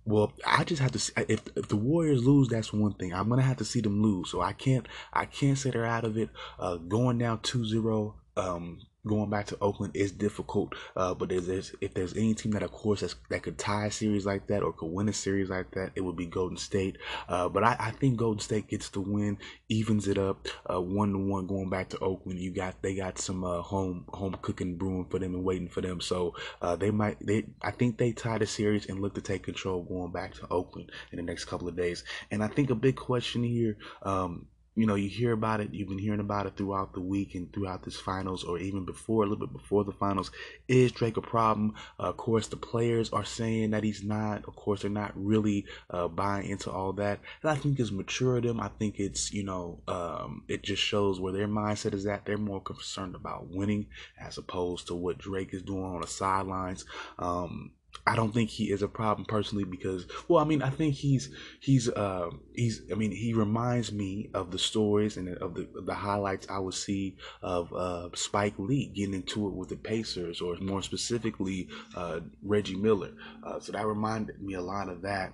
well, 0.06 0.34
I 0.46 0.64
just 0.64 0.82
have 0.82 0.92
to. 0.94 1.00
See, 1.00 1.14
if, 1.28 1.42
if 1.56 1.68
the 1.68 1.76
Warriors 1.76 2.26
lose, 2.26 2.48
that's 2.48 2.74
one 2.74 2.94
thing. 2.94 3.14
I'm 3.14 3.30
gonna 3.30 3.44
have 3.44 3.58
to 3.58 3.66
see 3.66 3.82
them 3.82 4.02
lose, 4.02 4.32
so 4.32 4.42
I 4.42 4.54
can't. 4.54 4.88
I 5.14 5.26
can't 5.26 5.58
say 5.58 5.70
they're 5.70 5.86
out 5.86 6.06
of 6.06 6.18
it. 6.18 6.30
Uh, 6.58 6.78
going 6.78 7.20
down 7.20 7.40
2-0, 7.40 8.14
um, 8.36 8.80
going 9.06 9.30
back 9.30 9.46
to 9.48 9.58
Oakland 9.62 9.96
is 9.96 10.12
difficult. 10.12 10.74
Uh, 10.96 11.14
but 11.14 11.30
there's, 11.30 11.48
there's, 11.48 11.76
if 11.82 11.94
there's 11.94 12.14
any 12.16 12.34
team 12.34 12.52
that, 12.52 12.64
of 12.64 12.72
course, 12.72 13.04
that 13.30 13.44
could 13.44 13.58
tie 13.58 13.86
a 13.86 13.92
series 13.92 14.26
like 14.26 14.48
that 14.48 14.64
or 14.64 14.74
could 14.74 14.92
win 14.92 15.10
a 15.10 15.14
series 15.14 15.50
like 15.50 15.72
that, 15.72 15.92
it 15.96 16.02
would 16.02 16.16
be 16.16 16.26
Golden 16.26 16.58
State. 16.58 16.98
Uh, 17.28 17.50
but 17.50 17.64
I, 17.64 17.76
I, 17.80 17.92
think 17.92 18.18
Golden 18.18 18.40
State 18.40 18.68
gets 18.68 18.90
the 18.90 19.02
win, 19.02 19.38
evens 19.70 20.08
it 20.08 20.18
up, 20.18 20.48
uh, 20.72 20.82
one 20.82 21.12
to 21.14 21.18
one 21.18 21.48
going 21.48 21.70
back 21.70 21.90
to 21.90 22.00
Oakland. 22.00 22.40
You 22.40 22.52
got 22.52 22.82
they 22.82 22.96
got 22.96 23.18
some 23.18 23.44
uh, 23.44 23.62
home 23.62 24.06
home 24.10 24.38
cooking 24.42 24.76
brewing 24.76 25.06
for 25.06 25.20
them 25.20 25.34
and 25.34 25.44
waiting 25.44 25.70
for 25.70 25.82
them. 25.82 26.02
So 26.02 26.36
uh, 26.62 26.76
they 26.76 26.92
might 26.92 27.18
they 27.26 27.46
I 27.62 27.72
think 27.72 27.98
they 27.98 28.12
tie 28.12 28.38
the 28.38 28.48
series 28.48 28.88
and 28.88 29.00
look 29.00 29.16
to 29.16 29.22
take 29.22 29.44
control 29.44 29.84
going 29.84 30.12
back 30.12 30.34
to 30.36 30.48
Oakland 30.50 30.92
in 31.12 31.18
the 31.18 31.24
next 31.24 31.46
couple 31.46 31.68
of 31.68 31.76
days. 31.76 32.04
And 32.32 32.44
I 32.44 32.48
think 32.48 32.70
a 32.70 32.76
big 32.76 32.96
question 32.96 33.44
here. 33.44 33.78
Um, 34.04 34.48
you 34.80 34.86
know, 34.86 34.96
you 34.96 35.10
hear 35.10 35.34
about 35.34 35.60
it, 35.60 35.74
you've 35.74 35.90
been 35.90 35.98
hearing 35.98 36.22
about 36.22 36.46
it 36.46 36.56
throughout 36.56 36.94
the 36.94 37.02
week 37.02 37.36
and 37.36 37.52
throughout 37.52 37.84
this 37.84 37.98
finals, 37.98 38.46
or 38.46 38.58
even 38.58 38.86
before, 38.86 39.24
a 39.24 39.28
little 39.28 39.46
bit 39.46 39.52
before 39.52 39.84
the 39.84 39.92
finals. 39.92 40.32
Is 40.70 40.94
Drake 40.94 41.18
a 41.18 41.22
problem? 41.22 41.76
Uh, 42.00 42.04
of 42.04 42.18
course, 42.18 42.48
the 42.48 42.56
players 42.56 43.10
are 43.10 43.26
saying 43.26 43.72
that 43.72 43.84
he's 43.84 44.04
not. 44.04 44.48
Of 44.48 44.56
course, 44.56 44.82
they're 44.82 44.90
not 44.90 45.12
really 45.16 45.66
uh, 45.90 46.08
buying 46.08 46.50
into 46.50 46.72
all 46.72 46.94
that. 46.94 47.20
And 47.42 47.52
I 47.52 47.56
think 47.56 47.78
it's 47.78 47.92
matured 47.92 48.46
them. 48.46 48.62
I 48.62 48.70
think 48.80 49.00
it's, 49.00 49.34
you 49.34 49.44
know, 49.44 49.82
um, 49.90 50.44
it 50.48 50.64
just 50.64 50.82
shows 50.82 51.20
where 51.20 51.34
their 51.34 51.48
mindset 51.50 51.94
is 51.94 52.06
at. 52.06 52.26
They're 52.26 52.38
more 52.38 52.62
concerned 52.62 53.16
about 53.16 53.50
winning 53.50 53.88
as 54.18 54.38
opposed 54.38 54.88
to 54.88 54.96
what 54.96 55.18
Drake 55.18 55.54
is 55.54 55.62
doing 55.62 55.84
on 55.84 56.00
the 56.00 56.08
sidelines. 56.08 56.86
Um, 57.18 57.72
I 58.06 58.16
don't 58.16 58.34
think 58.34 58.50
he 58.50 58.72
is 58.72 58.82
a 58.82 58.88
problem 58.88 59.26
personally 59.26 59.64
because 59.64 60.08
well 60.28 60.44
I 60.44 60.48
mean 60.48 60.62
I 60.62 60.70
think 60.70 60.96
he's 60.96 61.30
he's 61.60 61.90
uh 61.90 62.30
he's 62.54 62.82
I 62.92 62.96
mean 62.96 63.12
he 63.12 63.34
reminds 63.34 63.92
me 63.92 64.30
of 64.34 64.52
the 64.52 64.60
stories 64.60 65.18
and 65.18 65.38
of 65.38 65.54
the 65.54 65.68
the 65.86 65.94
highlights 65.94 66.48
I 66.50 66.60
would 66.60 66.74
see 66.74 67.18
of 67.42 67.72
uh 67.74 68.10
Spike 68.16 68.56
Lee 68.58 68.88
getting 68.88 69.14
into 69.14 69.48
it 69.48 69.54
with 69.54 69.70
the 69.70 69.76
Pacers 69.78 70.42
or 70.42 70.56
more 70.58 70.82
specifically 70.82 71.68
uh 71.96 72.22
Reggie 72.42 72.76
Miller. 72.76 73.12
Uh, 73.44 73.60
so 73.60 73.72
that 73.72 73.86
reminded 73.86 74.42
me 74.42 74.54
a 74.56 74.62
lot 74.62 74.90
of 74.90 75.02
that. 75.04 75.34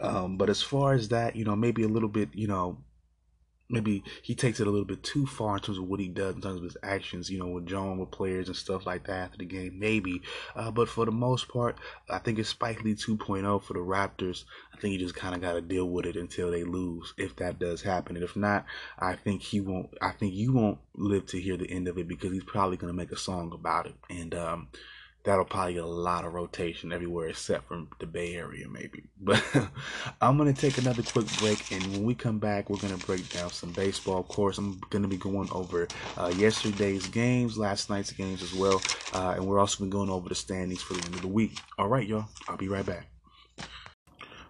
Um 0.00 0.36
but 0.36 0.50
as 0.50 0.62
far 0.62 0.94
as 0.94 1.08
that 1.08 1.36
you 1.36 1.44
know 1.44 1.56
maybe 1.56 1.82
a 1.82 1.88
little 1.88 2.08
bit 2.08 2.30
you 2.34 2.46
know 2.48 2.78
maybe 3.68 4.04
he 4.22 4.34
takes 4.34 4.60
it 4.60 4.66
a 4.66 4.70
little 4.70 4.86
bit 4.86 5.02
too 5.02 5.26
far 5.26 5.56
in 5.56 5.62
terms 5.62 5.78
of 5.78 5.88
what 5.88 6.00
he 6.00 6.08
does 6.08 6.34
in 6.34 6.40
terms 6.40 6.58
of 6.58 6.64
his 6.64 6.76
actions, 6.82 7.30
you 7.30 7.38
know, 7.38 7.48
with 7.48 7.66
John 7.66 7.98
with 7.98 8.10
players 8.10 8.48
and 8.48 8.56
stuff 8.56 8.86
like 8.86 9.06
that 9.06 9.24
after 9.26 9.38
the 9.38 9.44
game, 9.44 9.78
maybe. 9.78 10.22
Uh, 10.54 10.70
but 10.70 10.88
for 10.88 11.04
the 11.04 11.12
most 11.12 11.48
part, 11.48 11.76
I 12.08 12.18
think 12.18 12.38
it's 12.38 12.48
Spike 12.48 12.82
Lee 12.82 12.94
2.0 12.94 13.62
for 13.62 13.72
the 13.74 13.80
Raptors. 13.80 14.44
I 14.72 14.78
think 14.78 14.92
you 14.92 14.98
just 14.98 15.14
kind 15.14 15.34
of 15.34 15.40
got 15.40 15.54
to 15.54 15.60
deal 15.60 15.88
with 15.88 16.06
it 16.06 16.16
until 16.16 16.50
they 16.50 16.64
lose, 16.64 17.14
if 17.16 17.36
that 17.36 17.58
does 17.58 17.82
happen. 17.82 18.16
And 18.16 18.24
if 18.24 18.36
not, 18.36 18.66
I 18.98 19.16
think 19.16 19.42
he 19.42 19.60
won't. 19.60 19.90
I 20.00 20.12
think 20.12 20.34
you 20.34 20.52
won't 20.52 20.78
live 20.94 21.26
to 21.26 21.40
hear 21.40 21.56
the 21.56 21.70
end 21.70 21.88
of 21.88 21.98
it 21.98 22.08
because 22.08 22.32
he's 22.32 22.44
probably 22.44 22.76
going 22.76 22.92
to 22.92 22.96
make 22.96 23.12
a 23.12 23.16
song 23.16 23.52
about 23.52 23.86
it. 23.86 23.94
And 24.10 24.34
um, 24.34 24.68
that'll 25.26 25.44
probably 25.44 25.74
get 25.74 25.82
a 25.82 25.86
lot 25.86 26.24
of 26.24 26.32
rotation 26.32 26.92
everywhere 26.92 27.28
except 27.28 27.66
from 27.66 27.88
the 27.98 28.06
Bay 28.06 28.36
Area, 28.36 28.66
maybe. 28.68 29.02
But 29.20 29.42
I'm 30.22 30.38
gonna 30.38 30.52
take 30.52 30.78
another 30.78 31.02
quick 31.02 31.26
break, 31.38 31.72
and 31.72 31.82
when 31.88 32.04
we 32.04 32.14
come 32.14 32.38
back, 32.38 32.70
we're 32.70 32.78
gonna 32.78 32.96
break 32.96 33.28
down 33.30 33.50
some 33.50 33.72
baseball. 33.72 34.20
Of 34.20 34.28
course, 34.28 34.56
I'm 34.56 34.80
gonna 34.90 35.08
be 35.08 35.16
going 35.16 35.48
over 35.50 35.88
uh, 36.16 36.32
yesterday's 36.36 37.08
games, 37.08 37.58
last 37.58 37.90
night's 37.90 38.12
games 38.12 38.42
as 38.42 38.54
well, 38.54 38.80
uh, 39.14 39.34
and 39.36 39.46
we're 39.46 39.58
also 39.58 39.78
gonna 39.78 39.90
be 39.90 39.92
going 39.92 40.10
over 40.10 40.28
the 40.28 40.34
standings 40.36 40.80
for 40.80 40.94
the 40.94 41.04
end 41.04 41.16
of 41.16 41.22
the 41.22 41.28
week. 41.28 41.58
All 41.76 41.88
right, 41.88 42.06
y'all. 42.06 42.26
I'll 42.48 42.56
be 42.56 42.68
right 42.68 42.86
back. 42.86 43.15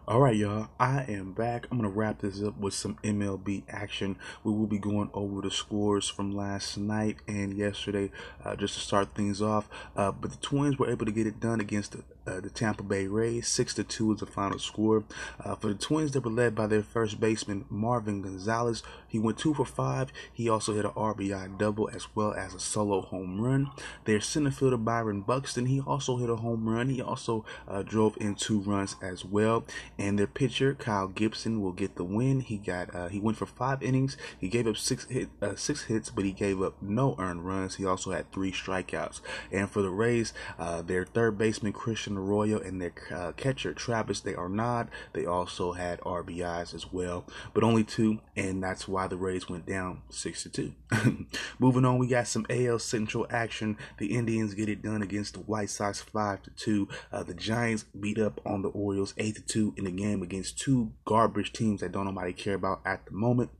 All 0.08 0.20
right, 0.20 0.36
y'all. 0.36 0.68
I 0.78 1.04
am 1.08 1.32
back. 1.32 1.66
I'm 1.68 1.78
gonna 1.78 1.88
wrap 1.88 2.20
this 2.20 2.40
up 2.40 2.56
with 2.58 2.74
some 2.74 2.96
MLB 3.02 3.64
action. 3.68 4.16
We 4.44 4.52
will 4.52 4.68
be 4.68 4.78
going 4.78 5.10
over 5.12 5.40
the 5.40 5.50
scores 5.50 6.08
from 6.08 6.30
last 6.30 6.78
night 6.78 7.16
and 7.26 7.52
yesterday, 7.52 8.12
uh, 8.44 8.54
just 8.54 8.74
to 8.74 8.80
start 8.80 9.16
things 9.16 9.42
off. 9.42 9.68
Uh, 9.96 10.12
but 10.12 10.30
the 10.30 10.36
Twins 10.36 10.78
were 10.78 10.88
able 10.88 11.06
to 11.06 11.10
get 11.10 11.26
it 11.26 11.40
done 11.40 11.60
against 11.60 11.90
the 11.90 12.04
uh, 12.26 12.40
the 12.40 12.50
Tampa 12.50 12.82
Bay 12.82 13.06
Rays. 13.06 13.48
Six 13.48 13.74
to 13.74 13.84
two 13.84 14.12
is 14.12 14.20
the 14.20 14.26
final 14.26 14.58
score. 14.58 15.04
Uh, 15.42 15.54
for 15.54 15.68
the 15.68 15.74
Twins, 15.74 16.12
they 16.12 16.18
were 16.18 16.30
led 16.30 16.54
by 16.54 16.66
their 16.66 16.82
first 16.82 17.20
baseman 17.20 17.64
Marwin 17.72 18.22
Gonzalez. 18.22 18.82
He 19.06 19.18
went 19.18 19.38
two 19.38 19.54
for 19.54 19.64
five. 19.64 20.12
He 20.32 20.48
also 20.48 20.74
hit 20.74 20.84
an 20.84 20.90
RBI 20.92 21.58
double 21.58 21.88
as 21.88 22.08
well 22.14 22.34
as 22.34 22.54
a 22.54 22.60
solo 22.60 23.00
home 23.00 23.40
run. 23.40 23.70
Their 24.04 24.20
center 24.20 24.50
fielder 24.50 24.76
Byron 24.76 25.22
Buxton, 25.22 25.66
he 25.66 25.80
also 25.80 26.16
hit 26.16 26.28
a 26.28 26.36
home 26.36 26.68
run. 26.68 26.88
He 26.88 27.00
also 27.00 27.44
uh, 27.68 27.82
drove 27.82 28.16
in 28.20 28.34
two 28.34 28.60
runs 28.60 28.96
as 29.00 29.24
well. 29.24 29.64
And 29.98 30.18
their 30.18 30.26
pitcher 30.26 30.74
Kyle 30.74 31.08
Gibson 31.08 31.62
will 31.62 31.72
get 31.72 31.96
the 31.96 32.04
win. 32.04 32.40
He 32.40 32.58
got 32.58 32.94
uh, 32.94 33.08
he 33.08 33.20
went 33.20 33.38
for 33.38 33.46
five 33.46 33.82
innings. 33.82 34.16
He 34.38 34.48
gave 34.48 34.66
up 34.66 34.76
six 34.76 35.06
hit 35.06 35.28
uh, 35.40 35.56
six 35.56 35.84
hits, 35.84 36.10
but 36.10 36.24
he 36.24 36.32
gave 36.32 36.60
up 36.60 36.80
no 36.82 37.14
earned 37.18 37.46
runs. 37.46 37.76
He 37.76 37.86
also 37.86 38.10
had 38.10 38.30
three 38.32 38.52
strikeouts. 38.52 39.20
And 39.52 39.70
for 39.70 39.82
the 39.82 39.90
Rays, 39.90 40.32
uh, 40.58 40.82
their 40.82 41.04
third 41.04 41.38
baseman 41.38 41.72
Christian 41.72 42.15
Arroyo 42.18 42.58
and 42.58 42.80
their 42.80 42.92
uh, 43.14 43.32
catcher 43.32 43.72
Travis 43.74 44.20
d'Arnaud. 44.20 44.88
they 45.12 45.26
also 45.26 45.72
had 45.72 46.00
RBIs 46.00 46.74
as 46.74 46.92
well, 46.92 47.24
but 47.54 47.64
only 47.64 47.84
two, 47.84 48.20
and 48.36 48.62
that's 48.62 48.88
why 48.88 49.06
the 49.06 49.16
Rays 49.16 49.48
went 49.48 49.66
down 49.66 50.02
six 50.10 50.42
to 50.44 50.48
two. 50.48 50.72
Moving 51.58 51.84
on, 51.84 51.98
we 51.98 52.06
got 52.06 52.28
some 52.28 52.46
AL 52.50 52.78
Central 52.78 53.26
action. 53.30 53.76
The 53.98 54.14
Indians 54.14 54.54
get 54.54 54.68
it 54.68 54.82
done 54.82 55.02
against 55.02 55.34
the 55.34 55.40
White 55.40 55.70
Sox 55.70 56.00
five 56.00 56.42
to 56.42 56.50
two. 56.50 56.88
Uh, 57.12 57.22
the 57.22 57.34
Giants 57.34 57.84
beat 57.98 58.18
up 58.18 58.40
on 58.44 58.62
the 58.62 58.68
Orioles 58.68 59.14
eight 59.18 59.36
to 59.36 59.42
two 59.42 59.74
in 59.76 59.86
a 59.86 59.90
game 59.90 60.22
against 60.22 60.58
two 60.58 60.92
garbage 61.04 61.52
teams 61.52 61.80
that 61.80 61.92
don't 61.92 62.06
nobody 62.06 62.32
care 62.32 62.54
about 62.54 62.80
at 62.84 63.06
the 63.06 63.12
moment. 63.12 63.50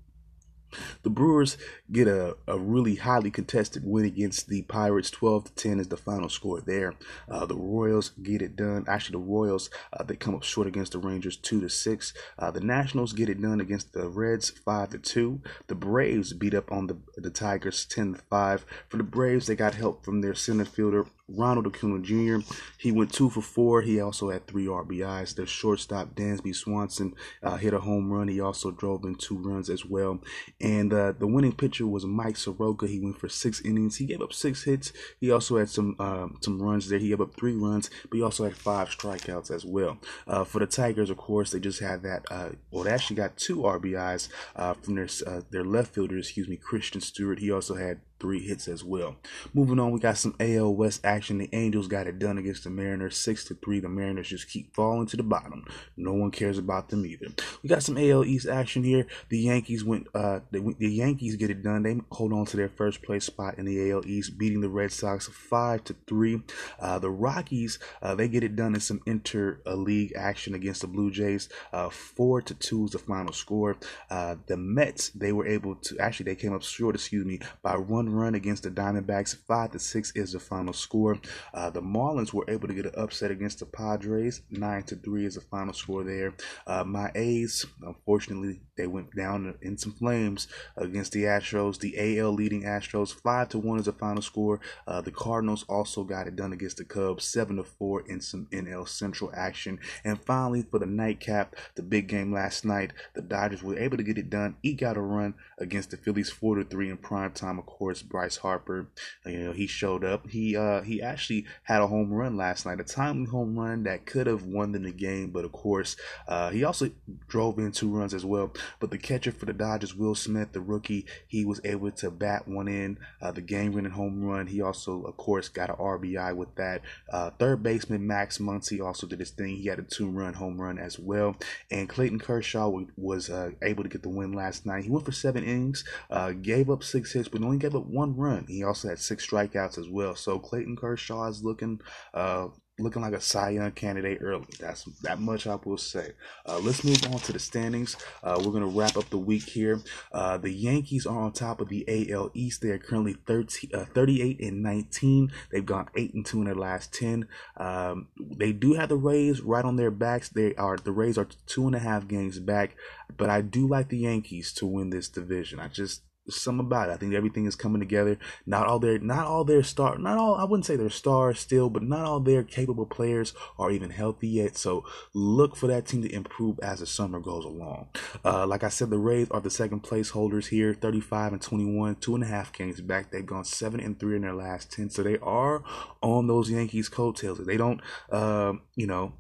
The 1.03 1.11
Brewers 1.11 1.57
get 1.91 2.09
a, 2.09 2.37
a 2.47 2.59
really 2.59 2.97
highly 2.97 3.31
contested 3.31 3.83
win 3.85 4.05
against 4.05 4.49
the 4.49 4.63
Pirates. 4.63 5.11
12 5.11 5.45
to 5.45 5.53
10 5.55 5.81
is 5.81 5.89
the 5.89 5.97
final 5.97 6.29
score 6.29 6.61
there. 6.61 6.95
Uh, 7.29 7.47
the 7.47 7.57
Royals 7.57 8.11
get 8.23 8.43
it 8.43 8.57
done. 8.57 8.85
Actually, 8.89 9.21
the 9.25 9.31
Royals 9.31 9.71
uh, 9.93 10.03
they 10.03 10.17
come 10.17 10.35
up 10.35 10.43
short 10.43 10.67
against 10.67 10.93
the 10.93 10.99
Rangers 10.99 11.37
2 11.37 11.61
to 11.61 11.69
6. 11.69 12.15
Uh, 12.39 12.51
the 12.51 12.61
Nationals 12.61 13.13
get 13.13 13.29
it 13.29 13.41
done 13.41 13.61
against 13.61 13.93
the 13.93 14.09
Reds 14.09 14.51
5 14.51 14.91
to 14.91 14.99
2. 14.99 15.41
The 15.67 15.75
Braves 15.75 16.33
beat 16.33 16.55
up 16.55 16.71
on 16.71 16.87
the 16.87 16.97
the 17.17 17.31
Tigers 17.31 17.85
10 17.87 18.15
to 18.15 18.21
5. 18.21 18.67
For 18.89 18.97
the 18.97 19.03
Braves, 19.03 19.47
they 19.47 19.57
got 19.57 19.75
help 19.75 20.05
from 20.05 20.21
their 20.21 20.35
center 20.35 20.65
fielder 20.65 21.07
Ronald 21.29 21.67
Acuna 21.67 22.01
Jr. 22.01 22.47
He 22.79 22.93
went 22.93 23.13
two 23.13 23.31
for 23.31 23.41
four. 23.41 23.83
He 23.83 24.01
also 24.01 24.31
had 24.31 24.47
three 24.47 24.67
RBIs. 24.67 25.35
The 25.35 25.47
shortstop 25.47 26.15
Dansby 26.15 26.55
Swanson 26.55 27.15
uh, 27.43 27.57
hit 27.57 27.75
a 27.75 27.81
home 27.81 28.13
run. 28.13 28.29
He 28.29 28.41
also 28.41 28.71
drove 28.71 29.05
in 29.05 29.17
two 29.17 29.37
runs 29.37 29.69
as 29.69 29.85
well. 29.85 30.21
And 30.61 30.93
uh, 30.93 31.13
the 31.19 31.27
winning 31.27 31.55
pitcher 31.55 31.87
was 31.87 32.07
Mike 32.07 32.37
Soroka. 32.37 32.87
He 32.87 33.01
went 33.01 33.19
for 33.19 33.29
six 33.29 33.61
innings. 33.61 33.97
He 33.97 34.07
gave 34.07 34.23
up 34.23 34.33
six 34.33 34.63
hits. 34.65 34.93
He 35.21 35.31
also 35.31 35.59
had 35.59 35.69
some 35.69 35.97
um, 35.99 36.39
some 36.41 36.63
runs 36.63 36.89
there. 36.89 36.99
He 36.99 37.09
gave 37.09 37.21
up 37.21 37.35
three 37.35 37.55
runs, 37.55 37.91
but 38.09 38.17
he 38.17 38.23
also 38.23 38.45
had 38.45 38.57
five 38.57 38.89
strikeouts 38.89 39.51
as 39.51 39.65
well. 39.65 39.99
Uh, 40.27 40.45
for 40.45 40.61
the 40.61 40.67
Tigers, 40.67 41.11
of 41.11 41.17
course, 41.17 41.51
they 41.51 41.61
just 41.61 41.81
had 41.81 42.03
that. 42.05 42.25
Uh, 42.31 42.51
well, 42.71 42.85
they 42.85 42.91
actually 42.91 43.17
got 43.17 43.37
two 43.37 43.59
RBIs 43.59 44.29
uh, 44.55 44.75
from 44.75 44.95
their 44.95 45.09
uh, 45.27 45.41
their 45.51 45.65
left 45.65 45.95
fielder, 45.95 46.19
excuse 46.19 46.49
me, 46.49 46.57
Christin 46.57 47.03
Stewart. 47.03 47.41
He 47.41 47.51
also 47.51 47.75
had 47.75 48.01
three 48.19 48.41
hits 48.41 48.69
as 48.69 48.85
well. 48.85 49.17
Moving 49.55 49.79
on, 49.79 49.93
we 49.93 50.01
got 50.01 50.19
some 50.19 50.35
AL 50.41 50.75
West 50.75 51.05
action. 51.05 51.39
The 51.39 51.49
Angels 51.53 51.89
got 51.89 52.07
it 52.07 52.19
done 52.19 52.39
against 52.39 52.65
the 52.65 52.71
Mariners, 52.71 53.17
six 53.17 53.45
to 53.47 53.55
three. 53.55 53.81
The 53.81 53.89
Mariners 53.89 54.29
just 54.29 54.49
keep 54.49 54.75
falling 54.75 55.07
to 55.09 55.17
the 55.17 55.23
bottom. 55.23 55.65
No 55.97 56.13
one 56.13 56.31
cares 56.31 56.59
about 56.59 56.89
them 56.89 57.05
either. 57.07 57.29
We 57.63 57.69
got 57.69 57.83
some 57.83 57.99
AL 57.99 58.25
East 58.25 58.49
action 58.49 58.85
here. 58.85 59.07
The 59.29 59.39
Yankees 59.39 59.85
went. 59.85 60.09
Uh, 60.15 60.41
the, 60.51 60.75
Yankees 60.79 61.37
get 61.37 61.51
it 61.51 61.63
done. 61.63 61.83
They 61.83 62.01
hold 62.13 62.33
on 62.33 62.47
to 62.47 62.57
their 62.57 62.69
first 62.69 63.03
place 63.03 63.25
spot 63.25 63.59
in 63.59 63.65
the 63.65 63.91
AL 63.91 64.07
East, 64.07 64.39
beating 64.39 64.61
the 64.61 64.69
Red 64.69 64.93
Sox 64.93 65.29
five 65.29 65.85
to 65.85 65.97
three. 66.07 66.43
Uh, 66.79 66.99
the 66.99 67.11
Rockies 67.11 67.79
uh, 68.03 68.15
they 68.15 68.29
get 68.29 68.45
it 68.45 68.57
done 68.57 68.75
in 68.75 68.81
some 68.81 69.01
inter 69.07 69.61
league 69.67 70.13
action 70.17 70.55
against 70.55 70.81
the 70.81 70.87
Blue 70.87 71.11
Jays. 71.11 71.49
Uh, 71.73 71.89
four 71.91 72.41
to 72.43 72.55
two 72.55 72.85
is 72.85 72.93
the 72.93 72.99
final 72.99 73.33
score. 73.33 73.77
Uh, 74.11 74.37
the 74.47 74.57
Mets 74.57 75.11
they 75.11 75.33
were 75.33 75.47
able 75.47 75.77
to 75.77 75.99
actually 75.99 76.25
they 76.25 76.35
came 76.35 76.55
up 76.55 76.63
short. 76.63 76.95
Excuse 76.95 77.25
me 77.25 77.41
by 77.63 77.77
one 77.77 78.06
one 78.07 78.15
run 78.15 78.35
against 78.35 78.63
the 78.63 78.71
Diamondbacks. 78.71 79.37
Five 79.47 79.73
to 79.73 79.79
six 79.79 80.13
is 80.15 80.33
the 80.33 80.41
final 80.41 80.73
score. 80.73 81.19
Uh, 81.53 81.71
the 81.71 81.83
Marlins 81.83 82.33
were 82.33 82.49
able 82.49 82.69
to 82.69 82.75
get 82.75 82.87
an 82.87 82.93
upset 82.97 83.31
against 83.31 83.59
the 83.61 83.67
Padres. 83.67 84.43
Nine 84.51 84.83
to 84.85 84.97
three 84.97 85.27
is 85.27 85.35
the 85.35 85.41
final 85.41 85.75
score 85.75 86.05
there. 86.05 86.35
Uh, 86.67 86.85
my 86.85 87.11
A's, 87.15 87.67
unfortunately, 87.83 88.61
they 88.77 88.87
went 88.87 89.15
down 89.17 89.55
in 89.63 89.77
some 89.79 89.93
flames 89.93 90.49
against 90.77 91.13
the 91.13 91.25
Astros. 91.25 91.79
The 91.79 92.19
AL 92.19 92.33
leading 92.33 92.63
Astros. 92.63 93.13
Five 93.13 93.49
to 93.51 93.59
one 93.59 93.79
is 93.79 93.87
the 93.87 93.93
final 93.93 94.23
score. 94.23 94.61
Uh, 94.87 95.01
the 95.01 95.11
Cardinals 95.11 95.65
also 95.69 96.05
got 96.05 96.27
it 96.27 96.37
done 96.37 96.53
against 96.53 96.77
the 96.77 96.85
Cubs. 96.85 97.25
Seven 97.25 97.57
to 97.57 97.65
four 97.65 98.03
in 98.07 98.21
some 98.21 98.47
NL 98.53 98.89
Central 98.89 99.31
action. 99.35 99.79
And 100.05 100.21
finally, 100.23 100.63
for 100.63 100.79
the 100.79 100.87
nightcap, 100.87 101.57
the 101.75 101.83
big 101.83 102.09
game 102.09 102.33
last 102.33 102.65
night, 102.65 102.93
the 103.15 103.23
Dodgers 103.23 103.63
were 103.63 103.79
able 103.79 103.97
to 103.97 104.03
get 104.03 104.19
it 104.19 104.31
done. 104.31 104.57
Eke 104.63 104.83
out 104.83 104.97
a 104.97 105.01
run 105.01 105.35
against 105.59 105.91
the 105.91 105.97
Phillies, 105.97 106.31
four 106.31 106.57
to 106.57 106.65
three 106.65 106.91
in 106.91 106.97
prime 106.97 107.33
time. 107.33 107.59
Of 107.59 107.67
course, 107.67 107.96
Bryce 108.03 108.37
Harper. 108.39 108.89
You 109.25 109.45
know, 109.45 109.53
he 109.53 109.67
showed 109.67 110.05
up. 110.05 110.29
He 110.29 110.57
uh 110.57 110.83
he 110.83 111.03
actually 111.03 111.47
had 111.65 111.83
a 111.83 111.87
home 111.87 112.13
run 112.13 112.37
last 112.37 112.65
night, 112.65 112.81
a 112.81 112.85
timely 112.85 113.29
home 113.31 113.59
run 113.59 113.83
that 113.85 114.07
could 114.07 114.27
have 114.27 114.45
won 114.45 114.73
them 114.73 114.87
the 114.87 114.93
game, 114.93 115.31
but 115.31 115.45
of 115.45 115.53
course, 115.53 115.97
uh, 116.29 116.51
he 116.51 116.65
also 116.65 116.91
drove 117.29 117.59
in 117.59 117.73
two 117.73 117.91
runs 117.91 118.15
as 118.15 118.25
well. 118.25 118.53
But 118.81 118.91
the 118.91 118.99
catcher 118.99 119.33
for 119.33 119.47
the 119.47 119.53
Dodgers, 119.53 119.95
Will 119.95 120.15
Smith, 120.15 120.53
the 120.53 120.61
rookie, 120.61 121.07
he 121.27 121.45
was 121.45 121.61
able 121.65 121.91
to 121.93 122.11
bat 122.11 122.49
one 122.49 122.69
in 122.69 122.99
uh, 123.21 123.33
the 123.33 123.41
game-winning 123.41 123.93
home 123.93 124.25
run. 124.25 124.47
He 124.47 124.63
also, 124.63 125.03
of 125.03 125.17
course, 125.17 125.49
got 125.49 125.71
an 125.71 125.77
RBI 125.77 126.35
with 126.35 126.55
that. 126.57 126.83
Uh, 127.13 127.31
third 127.31 127.63
baseman 127.63 128.07
Max 128.07 128.39
Muncy 128.39 128.85
also 128.85 129.07
did 129.07 129.21
his 129.21 129.31
thing. 129.31 129.57
He 129.57 129.69
had 129.69 129.79
a 129.79 129.83
two-run 129.83 130.35
home 130.35 130.61
run 130.61 130.79
as 130.79 130.99
well. 130.99 131.37
And 131.71 131.89
Clayton 131.89 132.21
Kershaw 132.21 132.85
was 132.97 133.29
uh, 133.29 133.51
able 133.63 133.83
to 133.83 133.89
get 133.89 134.03
the 134.03 134.09
win 134.09 134.33
last 134.33 134.67
night. 134.67 134.85
He 134.85 134.91
went 134.91 135.05
for 135.05 135.13
seven 135.13 135.45
innings, 135.45 135.85
uh, 136.11 136.33
gave 136.33 136.71
up 136.71 136.83
six 136.83 137.13
hits, 137.13 137.29
but 137.29 137.43
only 137.43 137.59
gave 137.59 137.75
up 137.75 137.86
one 137.87 138.17
run. 138.17 138.47
He 138.49 138.63
also 138.63 138.89
had 138.89 138.99
six 138.99 139.27
strikeouts 139.27 139.79
as 139.79 139.89
well. 139.89 140.15
So 140.15 140.39
Clayton 140.39 140.77
Kershaw 140.77 141.29
is 141.29 141.43
looking 141.43 141.81
uh, 142.15 142.49
looking 142.79 143.01
like 143.01 143.15
a 143.15 143.21
Cy 143.21 143.51
Young 143.51 143.73
candidate 143.73 144.19
early. 144.21 144.47
That's 144.61 144.85
that 145.03 145.19
much 145.19 145.47
I 145.47 145.57
will 145.65 145.79
say. 145.79 146.13
Uh, 146.45 146.59
let's 146.59 146.85
move 146.85 147.03
on 147.07 147.19
to 147.21 147.33
the 147.33 147.39
standings. 147.39 147.97
Uh, 148.23 148.41
we're 148.45 148.53
gonna 148.53 148.67
wrap 148.67 148.97
up 148.97 149.09
the 149.11 149.19
week 149.19 149.45
here. 149.45 149.81
Uh, 150.13 150.37
the 150.37 150.51
Yankees 150.51 151.07
are 151.07 151.19
on 151.19 151.33
top 151.33 151.61
of 151.61 151.69
the 151.69 151.85
AL 151.89 152.31
East. 152.35 152.61
They 152.61 152.71
are 152.71 152.79
currently 152.79 153.15
30, 153.27 153.73
uh, 153.73 153.85
38 153.87 154.41
and 154.41 154.63
19. 154.63 155.33
They've 155.51 155.65
gone 155.65 155.89
eight 155.97 156.15
and 156.15 156.25
two 156.25 156.41
in 156.41 156.45
their 156.45 156.55
last 156.55 156.93
10. 156.93 157.29
Um, 157.57 158.09
they 158.37 158.53
do 158.53 158.75
have 158.75 158.91
the 158.91 158.97
Rays 158.97 159.41
right 159.41 159.65
on 159.65 159.77
their 159.77 159.91
backs. 159.91 160.29
They 160.29 160.55
are 160.57 160.77
the 160.77 160.93
Rays 160.93 161.17
are 161.17 161.29
two 161.47 161.67
and 161.67 161.75
a 161.75 161.81
half 161.81 162.07
games 162.09 162.39
back, 162.39 162.77
but 163.17 163.31
I 163.31 163.41
do 163.41 163.67
like 163.67 163.89
the 163.89 163.99
Yankees 163.99 164.53
to 164.55 164.67
win 164.67 164.91
this 164.91 165.09
division. 165.09 165.61
I 165.61 165.69
just 165.69 166.03
some 166.29 166.61
about 166.61 166.89
it. 166.89 166.93
I 166.93 166.97
think 166.97 167.15
everything 167.15 167.47
is 167.47 167.55
coming 167.55 167.81
together. 167.81 168.19
Not 168.45 168.67
all 168.67 168.79
their 168.79 168.99
not 168.99 169.27
all 169.27 169.45
their 169.45 169.63
star 169.63 169.99
not 169.99 170.19
all 170.19 170.35
I 170.35 170.45
wouldn't 170.45 170.67
say 170.67 170.77
they're 170.77 170.91
stars 170.91 171.41
still, 171.41 171.71
but 171.71 171.83
not 171.83 172.05
all 172.05 172.21
their 172.21 172.43
capable 172.43 172.87
players 172.87 173.35
are 173.59 173.71
even 173.71 173.91
healthy 173.91 174.29
yet. 174.29 174.57
So 174.57 174.85
look 175.15 175.57
for 175.57 175.67
that 175.69 175.87
team 175.87 176.03
to 176.03 176.13
improve 176.13 176.59
as 176.61 176.81
the 176.81 176.87
summer 176.87 177.21
goes 177.21 177.45
along. 177.45 177.89
Uh, 178.25 178.47
like 178.47 178.65
I 178.65 178.69
said, 178.69 178.91
the 178.91 178.99
Rays 178.99 179.29
are 179.31 179.41
the 179.41 179.51
second 179.51 179.81
place 179.81 180.11
holders 180.11 180.49
here, 180.49 180.75
35 180.75 181.35
and 181.35 181.43
21, 181.43 181.97
two 181.97 182.15
and 182.15 182.25
a 182.25 182.27
half 182.27 182.53
games 182.53 182.81
back. 182.81 183.11
They've 183.11 183.25
gone 183.25 183.45
seven 183.45 183.81
and 183.81 183.99
three 183.99 184.17
in 184.17 184.23
their 184.23 184.35
last 184.35 184.73
10. 184.73 184.91
So 184.91 185.03
they 185.03 185.19
are 185.19 185.63
on 186.03 186.27
those 186.27 186.51
Yankees 186.51 186.89
coattails. 186.89 187.39
They 187.39 187.57
don't 187.57 187.81
um, 188.11 188.63
you 188.75 188.87
know, 188.87 189.13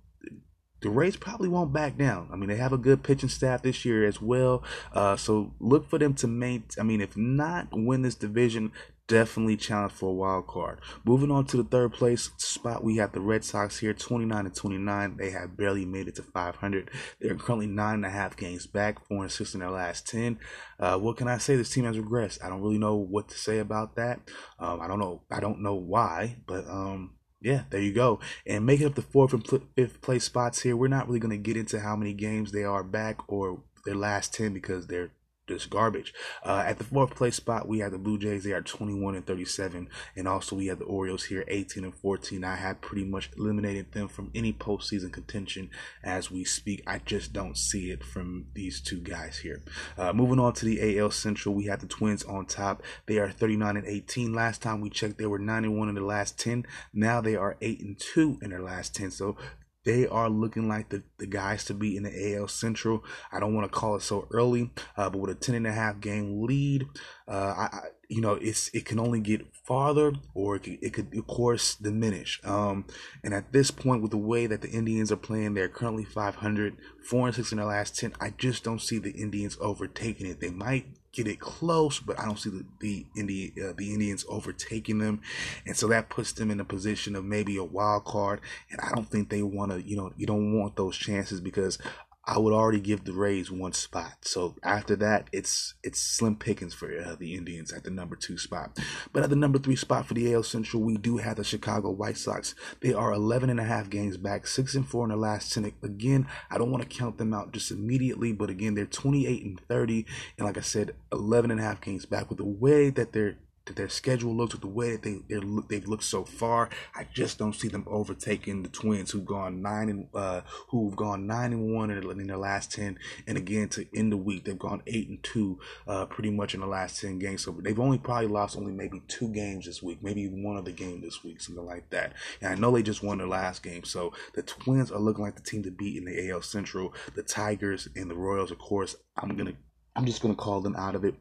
the 0.80 0.90
Rays 0.90 1.16
probably 1.16 1.48
won't 1.48 1.72
back 1.72 1.96
down. 1.96 2.28
I 2.32 2.36
mean, 2.36 2.48
they 2.48 2.56
have 2.56 2.72
a 2.72 2.78
good 2.78 3.02
pitching 3.02 3.28
staff 3.28 3.62
this 3.62 3.84
year 3.84 4.06
as 4.06 4.20
well. 4.20 4.62
Uh, 4.92 5.16
so 5.16 5.52
look 5.58 5.88
for 5.88 5.98
them 5.98 6.14
to 6.14 6.26
maintain. 6.26 6.68
I 6.78 6.82
mean, 6.82 7.00
if 7.00 7.16
not 7.16 7.68
win 7.72 8.02
this 8.02 8.14
division, 8.14 8.72
definitely 9.06 9.56
challenge 9.56 9.92
for 9.92 10.10
a 10.10 10.12
wild 10.12 10.46
card. 10.46 10.80
Moving 11.04 11.30
on 11.30 11.46
to 11.46 11.56
the 11.56 11.64
third 11.64 11.92
place 11.92 12.30
spot, 12.38 12.84
we 12.84 12.96
have 12.96 13.12
the 13.12 13.20
Red 13.20 13.44
Sox 13.44 13.78
here, 13.78 13.94
29 13.94 14.46
and 14.46 14.54
29. 14.54 15.16
They 15.16 15.30
have 15.30 15.56
barely 15.56 15.84
made 15.84 16.08
it 16.08 16.16
to 16.16 16.22
500. 16.22 16.90
They're 17.20 17.36
currently 17.36 17.66
nine 17.66 17.96
and 17.96 18.06
a 18.06 18.10
half 18.10 18.36
games 18.36 18.66
back, 18.66 19.06
four 19.06 19.22
and 19.22 19.32
six 19.32 19.54
in 19.54 19.60
their 19.60 19.70
last 19.70 20.06
10. 20.08 20.38
Uh, 20.78 20.98
what 20.98 21.16
can 21.16 21.28
I 21.28 21.38
say? 21.38 21.56
This 21.56 21.70
team 21.70 21.84
has 21.84 21.96
regressed. 21.96 22.44
I 22.44 22.48
don't 22.48 22.62
really 22.62 22.78
know 22.78 22.96
what 22.96 23.28
to 23.28 23.38
say 23.38 23.58
about 23.58 23.96
that. 23.96 24.20
Um, 24.58 24.80
I 24.80 24.88
don't 24.88 24.98
know. 24.98 25.22
I 25.30 25.40
don't 25.40 25.62
know 25.62 25.74
why, 25.74 26.36
but 26.46 26.66
um, 26.66 27.15
yeah, 27.46 27.62
there 27.70 27.80
you 27.80 27.92
go. 27.92 28.18
And 28.44 28.66
making 28.66 28.88
up 28.88 28.96
the 28.96 29.02
fourth 29.02 29.32
and 29.32 29.46
fifth 29.76 30.00
place 30.00 30.24
spots 30.24 30.62
here, 30.62 30.76
we're 30.76 30.88
not 30.88 31.06
really 31.06 31.20
going 31.20 31.30
to 31.30 31.36
get 31.36 31.56
into 31.56 31.78
how 31.78 31.94
many 31.94 32.12
games 32.12 32.50
they 32.50 32.64
are 32.64 32.82
back 32.82 33.20
or 33.28 33.60
their 33.84 33.94
last 33.94 34.34
10 34.34 34.52
because 34.52 34.88
they're 34.88 35.12
just 35.46 35.70
garbage. 35.70 36.12
Uh, 36.44 36.64
at 36.66 36.78
the 36.78 36.84
fourth 36.84 37.14
place 37.14 37.36
spot, 37.36 37.68
we 37.68 37.78
have 37.78 37.92
the 37.92 37.98
Blue 37.98 38.18
Jays. 38.18 38.44
They 38.44 38.52
are 38.52 38.62
21 38.62 39.14
and 39.14 39.26
37, 39.26 39.88
and 40.16 40.28
also 40.28 40.56
we 40.56 40.66
have 40.66 40.78
the 40.78 40.84
Orioles 40.84 41.24
here, 41.24 41.44
18 41.48 41.84
and 41.84 41.94
14. 41.94 42.44
I 42.44 42.56
have 42.56 42.80
pretty 42.80 43.04
much 43.04 43.30
eliminated 43.36 43.92
them 43.92 44.08
from 44.08 44.30
any 44.34 44.52
postseason 44.52 45.12
contention 45.12 45.70
as 46.02 46.30
we 46.30 46.44
speak. 46.44 46.82
I 46.86 46.98
just 46.98 47.32
don't 47.32 47.56
see 47.56 47.90
it 47.90 48.02
from 48.04 48.46
these 48.54 48.80
two 48.80 49.00
guys 49.00 49.38
here. 49.38 49.62
Uh, 49.96 50.12
moving 50.12 50.40
on 50.40 50.52
to 50.54 50.64
the 50.64 50.98
AL 50.98 51.10
Central, 51.10 51.54
we 51.54 51.66
have 51.66 51.80
the 51.80 51.86
Twins 51.86 52.24
on 52.24 52.46
top. 52.46 52.82
They 53.06 53.18
are 53.18 53.30
39 53.30 53.76
and 53.76 53.86
18. 53.86 54.32
Last 54.32 54.62
time 54.62 54.80
we 54.80 54.90
checked, 54.90 55.18
they 55.18 55.26
were 55.26 55.38
91 55.38 55.88
in 55.88 55.94
the 55.94 56.00
last 56.00 56.38
10. 56.38 56.66
Now 56.92 57.20
they 57.20 57.36
are 57.36 57.56
8 57.60 57.80
and 57.80 57.98
2 57.98 58.38
in 58.42 58.50
their 58.50 58.62
last 58.62 58.94
10. 58.94 59.10
So 59.10 59.36
they 59.86 60.04
are 60.08 60.28
looking 60.28 60.68
like 60.68 60.88
the, 60.88 61.04
the 61.18 61.26
guys 61.26 61.64
to 61.64 61.72
be 61.72 61.96
in 61.96 62.02
the 62.02 62.34
AL 62.34 62.48
Central. 62.48 63.04
I 63.32 63.38
don't 63.38 63.54
want 63.54 63.70
to 63.70 63.78
call 63.78 63.94
it 63.94 64.02
so 64.02 64.26
early, 64.32 64.72
uh, 64.96 65.08
but 65.08 65.18
with 65.18 65.30
a 65.30 65.34
10 65.36 65.54
and 65.54 65.66
a 65.66 65.72
half 65.72 66.00
game 66.00 66.42
lead, 66.42 66.86
uh, 67.28 67.54
I, 67.56 67.68
I, 67.72 67.80
you 68.08 68.20
know, 68.20 68.34
it's 68.34 68.68
it 68.74 68.84
can 68.84 68.98
only 68.98 69.20
get 69.20 69.46
farther 69.64 70.12
or 70.34 70.56
it 70.56 70.64
could, 70.64 70.78
it 70.82 70.92
could 70.92 71.16
of 71.16 71.28
course 71.28 71.76
diminish. 71.76 72.40
Um, 72.44 72.86
and 73.22 73.32
at 73.32 73.52
this 73.52 73.70
point, 73.70 74.02
with 74.02 74.10
the 74.10 74.16
way 74.16 74.46
that 74.48 74.60
the 74.60 74.70
Indians 74.70 75.12
are 75.12 75.16
playing, 75.16 75.54
they're 75.54 75.68
currently 75.68 76.04
500, 76.04 76.76
four 77.08 77.28
and 77.28 77.36
six 77.36 77.52
in 77.52 77.58
their 77.58 77.66
last 77.66 77.96
10. 77.96 78.12
I 78.20 78.30
just 78.30 78.64
don't 78.64 78.82
see 78.82 78.98
the 78.98 79.12
Indians 79.12 79.56
overtaking 79.60 80.26
it. 80.26 80.40
They 80.40 80.50
might 80.50 80.86
get 81.16 81.26
it 81.26 81.40
close, 81.40 81.98
but 81.98 82.20
I 82.20 82.26
don't 82.26 82.38
see 82.38 82.50
the 82.50 82.64
the, 82.80 83.06
Indi- 83.16 83.54
uh, 83.62 83.72
the 83.76 83.92
Indians 83.92 84.24
overtaking 84.28 84.98
them, 84.98 85.22
and 85.66 85.76
so 85.76 85.88
that 85.88 86.10
puts 86.10 86.32
them 86.32 86.50
in 86.50 86.60
a 86.60 86.64
position 86.64 87.16
of 87.16 87.24
maybe 87.24 87.56
a 87.56 87.64
wild 87.64 88.04
card. 88.04 88.40
And 88.70 88.80
I 88.80 88.90
don't 88.94 89.10
think 89.10 89.30
they 89.30 89.42
want 89.42 89.72
to, 89.72 89.82
you 89.82 89.96
know, 89.96 90.12
you 90.16 90.26
don't 90.26 90.52
want 90.58 90.76
those 90.76 90.96
chances 90.96 91.40
because 91.40 91.78
I 92.28 92.38
would 92.38 92.52
already 92.52 92.80
give 92.80 93.04
the 93.04 93.12
Rays 93.12 93.52
one 93.52 93.72
spot. 93.72 94.16
So 94.22 94.56
after 94.64 94.96
that, 94.96 95.28
it's 95.32 95.74
it's 95.84 96.00
slim 96.00 96.34
pickings 96.34 96.74
for 96.74 96.88
uh, 96.90 97.14
the 97.14 97.34
Indians 97.34 97.72
at 97.72 97.84
the 97.84 97.90
number 97.90 98.16
two 98.16 98.36
spot. 98.36 98.76
But 99.12 99.22
at 99.22 99.30
the 99.30 99.36
number 99.36 99.60
three 99.60 99.76
spot 99.76 100.06
for 100.06 100.14
the 100.14 100.34
AL 100.34 100.42
Central, 100.42 100.82
we 100.82 100.96
do 100.96 101.18
have 101.18 101.36
the 101.36 101.44
Chicago 101.44 101.90
White 101.90 102.18
Sox. 102.18 102.56
They 102.80 102.92
are 102.92 103.12
11 103.12 103.48
and 103.48 103.60
a 103.60 103.64
half 103.64 103.90
games 103.90 104.16
back, 104.16 104.48
six 104.48 104.74
and 104.74 104.86
four 104.86 105.04
in 105.04 105.10
the 105.10 105.16
last 105.16 105.52
10. 105.52 105.72
Again, 105.82 106.26
I 106.50 106.58
don't 106.58 106.72
want 106.72 106.82
to 106.82 106.96
count 106.98 107.18
them 107.18 107.32
out 107.32 107.52
just 107.52 107.70
immediately, 107.70 108.32
but 108.32 108.50
again, 108.50 108.74
they're 108.74 108.86
28 108.86 109.44
and 109.44 109.60
30, 109.60 110.06
and 110.36 110.46
like 110.46 110.58
I 110.58 110.62
said, 110.62 110.96
11 111.12 111.52
and 111.52 111.60
a 111.60 111.62
half 111.62 111.80
games 111.80 112.06
back 112.06 112.28
with 112.28 112.38
the 112.38 112.44
way 112.44 112.90
that 112.90 113.12
they're 113.12 113.36
that 113.66 113.76
their 113.76 113.88
schedule 113.88 114.34
looks, 114.34 114.54
with 114.54 114.62
the 114.62 114.68
way 114.68 114.92
that 114.92 115.02
they 115.02 115.18
they 115.28 115.40
they've 115.68 115.88
looked 115.88 116.04
so 116.04 116.24
far. 116.24 116.70
I 116.94 117.06
just 117.12 117.38
don't 117.38 117.54
see 117.54 117.68
them 117.68 117.84
overtaking 117.86 118.62
the 118.62 118.68
Twins, 118.68 119.10
who've 119.10 119.24
gone 119.24 119.60
nine 119.62 119.88
and 119.88 120.08
uh, 120.14 120.40
who've 120.68 120.96
gone 120.96 121.26
nine 121.26 121.52
and 121.52 121.74
one 121.74 121.90
in, 121.90 122.20
in 122.20 122.26
their 122.26 122.36
last 122.36 122.72
ten, 122.72 122.98
and 123.26 123.36
again 123.36 123.68
to 123.70 123.86
end 123.94 124.12
the 124.12 124.16
week 124.16 124.44
they've 124.44 124.58
gone 124.58 124.82
eight 124.86 125.08
and 125.08 125.22
two, 125.22 125.58
uh, 125.86 126.06
pretty 126.06 126.30
much 126.30 126.54
in 126.54 126.60
the 126.60 126.66
last 126.66 127.00
ten 127.00 127.18
games. 127.18 127.42
So 127.42 127.52
they've 127.52 127.78
only 127.78 127.98
probably 127.98 128.28
lost 128.28 128.56
only 128.56 128.72
maybe 128.72 129.02
two 129.08 129.28
games 129.28 129.66
this 129.66 129.82
week, 129.82 130.02
maybe 130.02 130.26
one 130.28 130.56
other 130.56 130.72
game 130.72 131.00
this 131.00 131.22
week, 131.24 131.40
something 131.40 131.64
like 131.64 131.90
that. 131.90 132.12
And 132.40 132.52
I 132.52 132.54
know 132.54 132.70
they 132.70 132.82
just 132.82 133.02
won 133.02 133.18
their 133.18 133.26
last 133.26 133.62
game, 133.62 133.84
so 133.84 134.12
the 134.34 134.42
Twins 134.42 134.90
are 134.90 134.98
looking 134.98 135.24
like 135.24 135.36
the 135.36 135.42
team 135.42 135.62
to 135.64 135.70
beat 135.70 135.96
in 135.96 136.04
the 136.04 136.30
AL 136.30 136.42
Central. 136.42 136.94
The 137.14 137.22
Tigers 137.22 137.88
and 137.96 138.10
the 138.10 138.14
Royals, 138.14 138.50
of 138.50 138.58
course, 138.58 138.96
I'm 139.16 139.36
gonna 139.36 139.54
I'm 139.94 140.06
just 140.06 140.22
gonna 140.22 140.34
call 140.34 140.60
them 140.60 140.76
out 140.76 140.94
of 140.94 141.04
it 141.04 141.14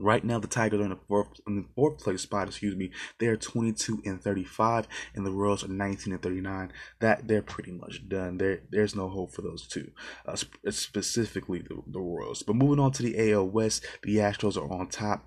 Right 0.00 0.24
now, 0.24 0.38
the 0.38 0.46
Tigers 0.46 0.80
are 0.80 0.84
in 0.84 0.90
the 0.90 0.98
fourth 1.08 1.40
in 1.46 1.56
the 1.56 1.68
fourth 1.74 1.98
place 1.98 2.22
spot. 2.22 2.48
Excuse 2.48 2.76
me. 2.76 2.90
They 3.18 3.26
are 3.26 3.36
22 3.36 4.02
and 4.04 4.20
35, 4.20 4.88
and 5.14 5.26
the 5.26 5.32
Royals 5.32 5.64
are 5.64 5.68
19 5.68 6.12
and 6.12 6.22
39. 6.22 6.72
That 7.00 7.28
they're 7.28 7.42
pretty 7.42 7.72
much 7.72 8.08
done. 8.08 8.38
There, 8.38 8.60
there's 8.70 8.94
no 8.94 9.08
hope 9.08 9.32
for 9.32 9.42
those 9.42 9.66
two, 9.66 9.90
uh, 10.26 10.36
specifically 10.70 11.60
the, 11.60 11.82
the 11.86 12.00
Royals. 12.00 12.42
But 12.42 12.56
moving 12.56 12.80
on 12.80 12.92
to 12.92 13.02
the 13.02 13.32
AL 13.32 13.48
West, 13.48 13.86
the 14.02 14.16
Astros 14.16 14.56
are 14.56 14.72
on 14.72 14.88
top 14.88 15.24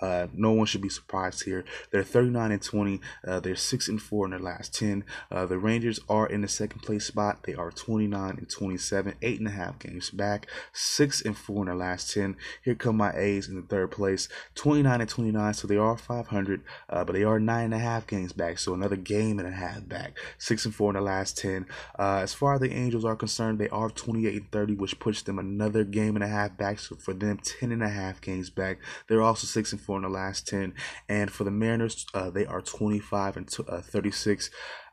uh, 0.00 0.28
no 0.32 0.52
one 0.52 0.66
should 0.66 0.80
be 0.80 0.88
surprised 0.88 1.44
here. 1.44 1.64
They're 1.90 2.04
39 2.04 2.52
and 2.52 2.62
20. 2.62 3.00
Uh, 3.26 3.40
they're 3.40 3.56
six 3.56 3.88
and 3.88 4.00
four 4.00 4.24
in 4.24 4.30
their 4.30 4.40
last 4.40 4.74
10. 4.74 5.04
Uh, 5.30 5.46
the 5.46 5.58
Rangers 5.58 6.00
are 6.08 6.26
in 6.26 6.42
the 6.42 6.48
second 6.48 6.80
place 6.80 7.06
spot. 7.06 7.42
They 7.44 7.54
are 7.54 7.70
29 7.70 8.36
and 8.38 8.48
27, 8.48 9.14
eight 9.22 9.38
and 9.38 9.48
a 9.48 9.52
half 9.52 9.78
games 9.78 10.10
back, 10.10 10.46
six 10.72 11.22
and 11.22 11.36
four 11.36 11.62
in 11.62 11.66
their 11.66 11.74
last 11.74 12.12
10. 12.12 12.36
Here 12.62 12.74
come 12.74 12.96
my 12.96 13.12
A's 13.12 13.48
in 13.48 13.56
the 13.56 13.62
third 13.62 13.90
place, 13.90 14.28
29 14.54 15.00
and 15.00 15.10
29. 15.10 15.54
So 15.54 15.66
they 15.66 15.76
are 15.76 15.96
500, 15.96 16.62
uh, 16.88 17.04
but 17.04 17.12
they 17.14 17.24
are 17.24 17.40
nine 17.40 17.66
and 17.66 17.74
a 17.74 17.78
half 17.78 18.06
games 18.06 18.32
back. 18.32 18.58
So 18.58 18.74
another 18.74 18.96
game 18.96 19.38
and 19.38 19.48
a 19.48 19.52
half 19.52 19.88
back, 19.88 20.16
six 20.38 20.64
and 20.64 20.74
four 20.74 20.90
in 20.90 20.96
the 20.96 21.00
last 21.00 21.38
10. 21.38 21.66
Uh, 21.98 22.20
as 22.22 22.34
far 22.34 22.54
as 22.54 22.60
the 22.60 22.72
Angels 22.72 23.04
are 23.04 23.16
concerned, 23.16 23.58
they 23.58 23.68
are 23.68 23.90
28 23.90 24.34
and 24.34 24.52
30, 24.52 24.74
which 24.74 24.98
puts 25.00 25.22
them 25.22 25.38
another 25.38 25.84
game 25.84 26.14
and 26.14 26.24
a 26.24 26.28
half 26.28 26.56
back. 26.56 26.78
So 26.78 26.96
for 26.96 27.14
them, 27.14 27.38
10 27.38 27.72
and 27.72 27.82
a 27.82 27.88
half 27.88 28.20
games 28.20 28.50
back. 28.50 28.78
They're 29.08 29.22
also 29.22 29.46
six 29.46 29.72
and 29.72 29.80
four 29.88 29.96
in 29.96 30.02
the 30.02 30.10
last 30.10 30.46
10. 30.46 30.74
And 31.08 31.30
for 31.30 31.44
the 31.44 31.50
Mariners, 31.50 32.06
uh, 32.12 32.28
they 32.28 32.44
are 32.44 32.60
25 32.60 33.38
and 33.38 33.48
t- 33.48 33.64
uh, 33.66 33.80
36. 33.80 34.50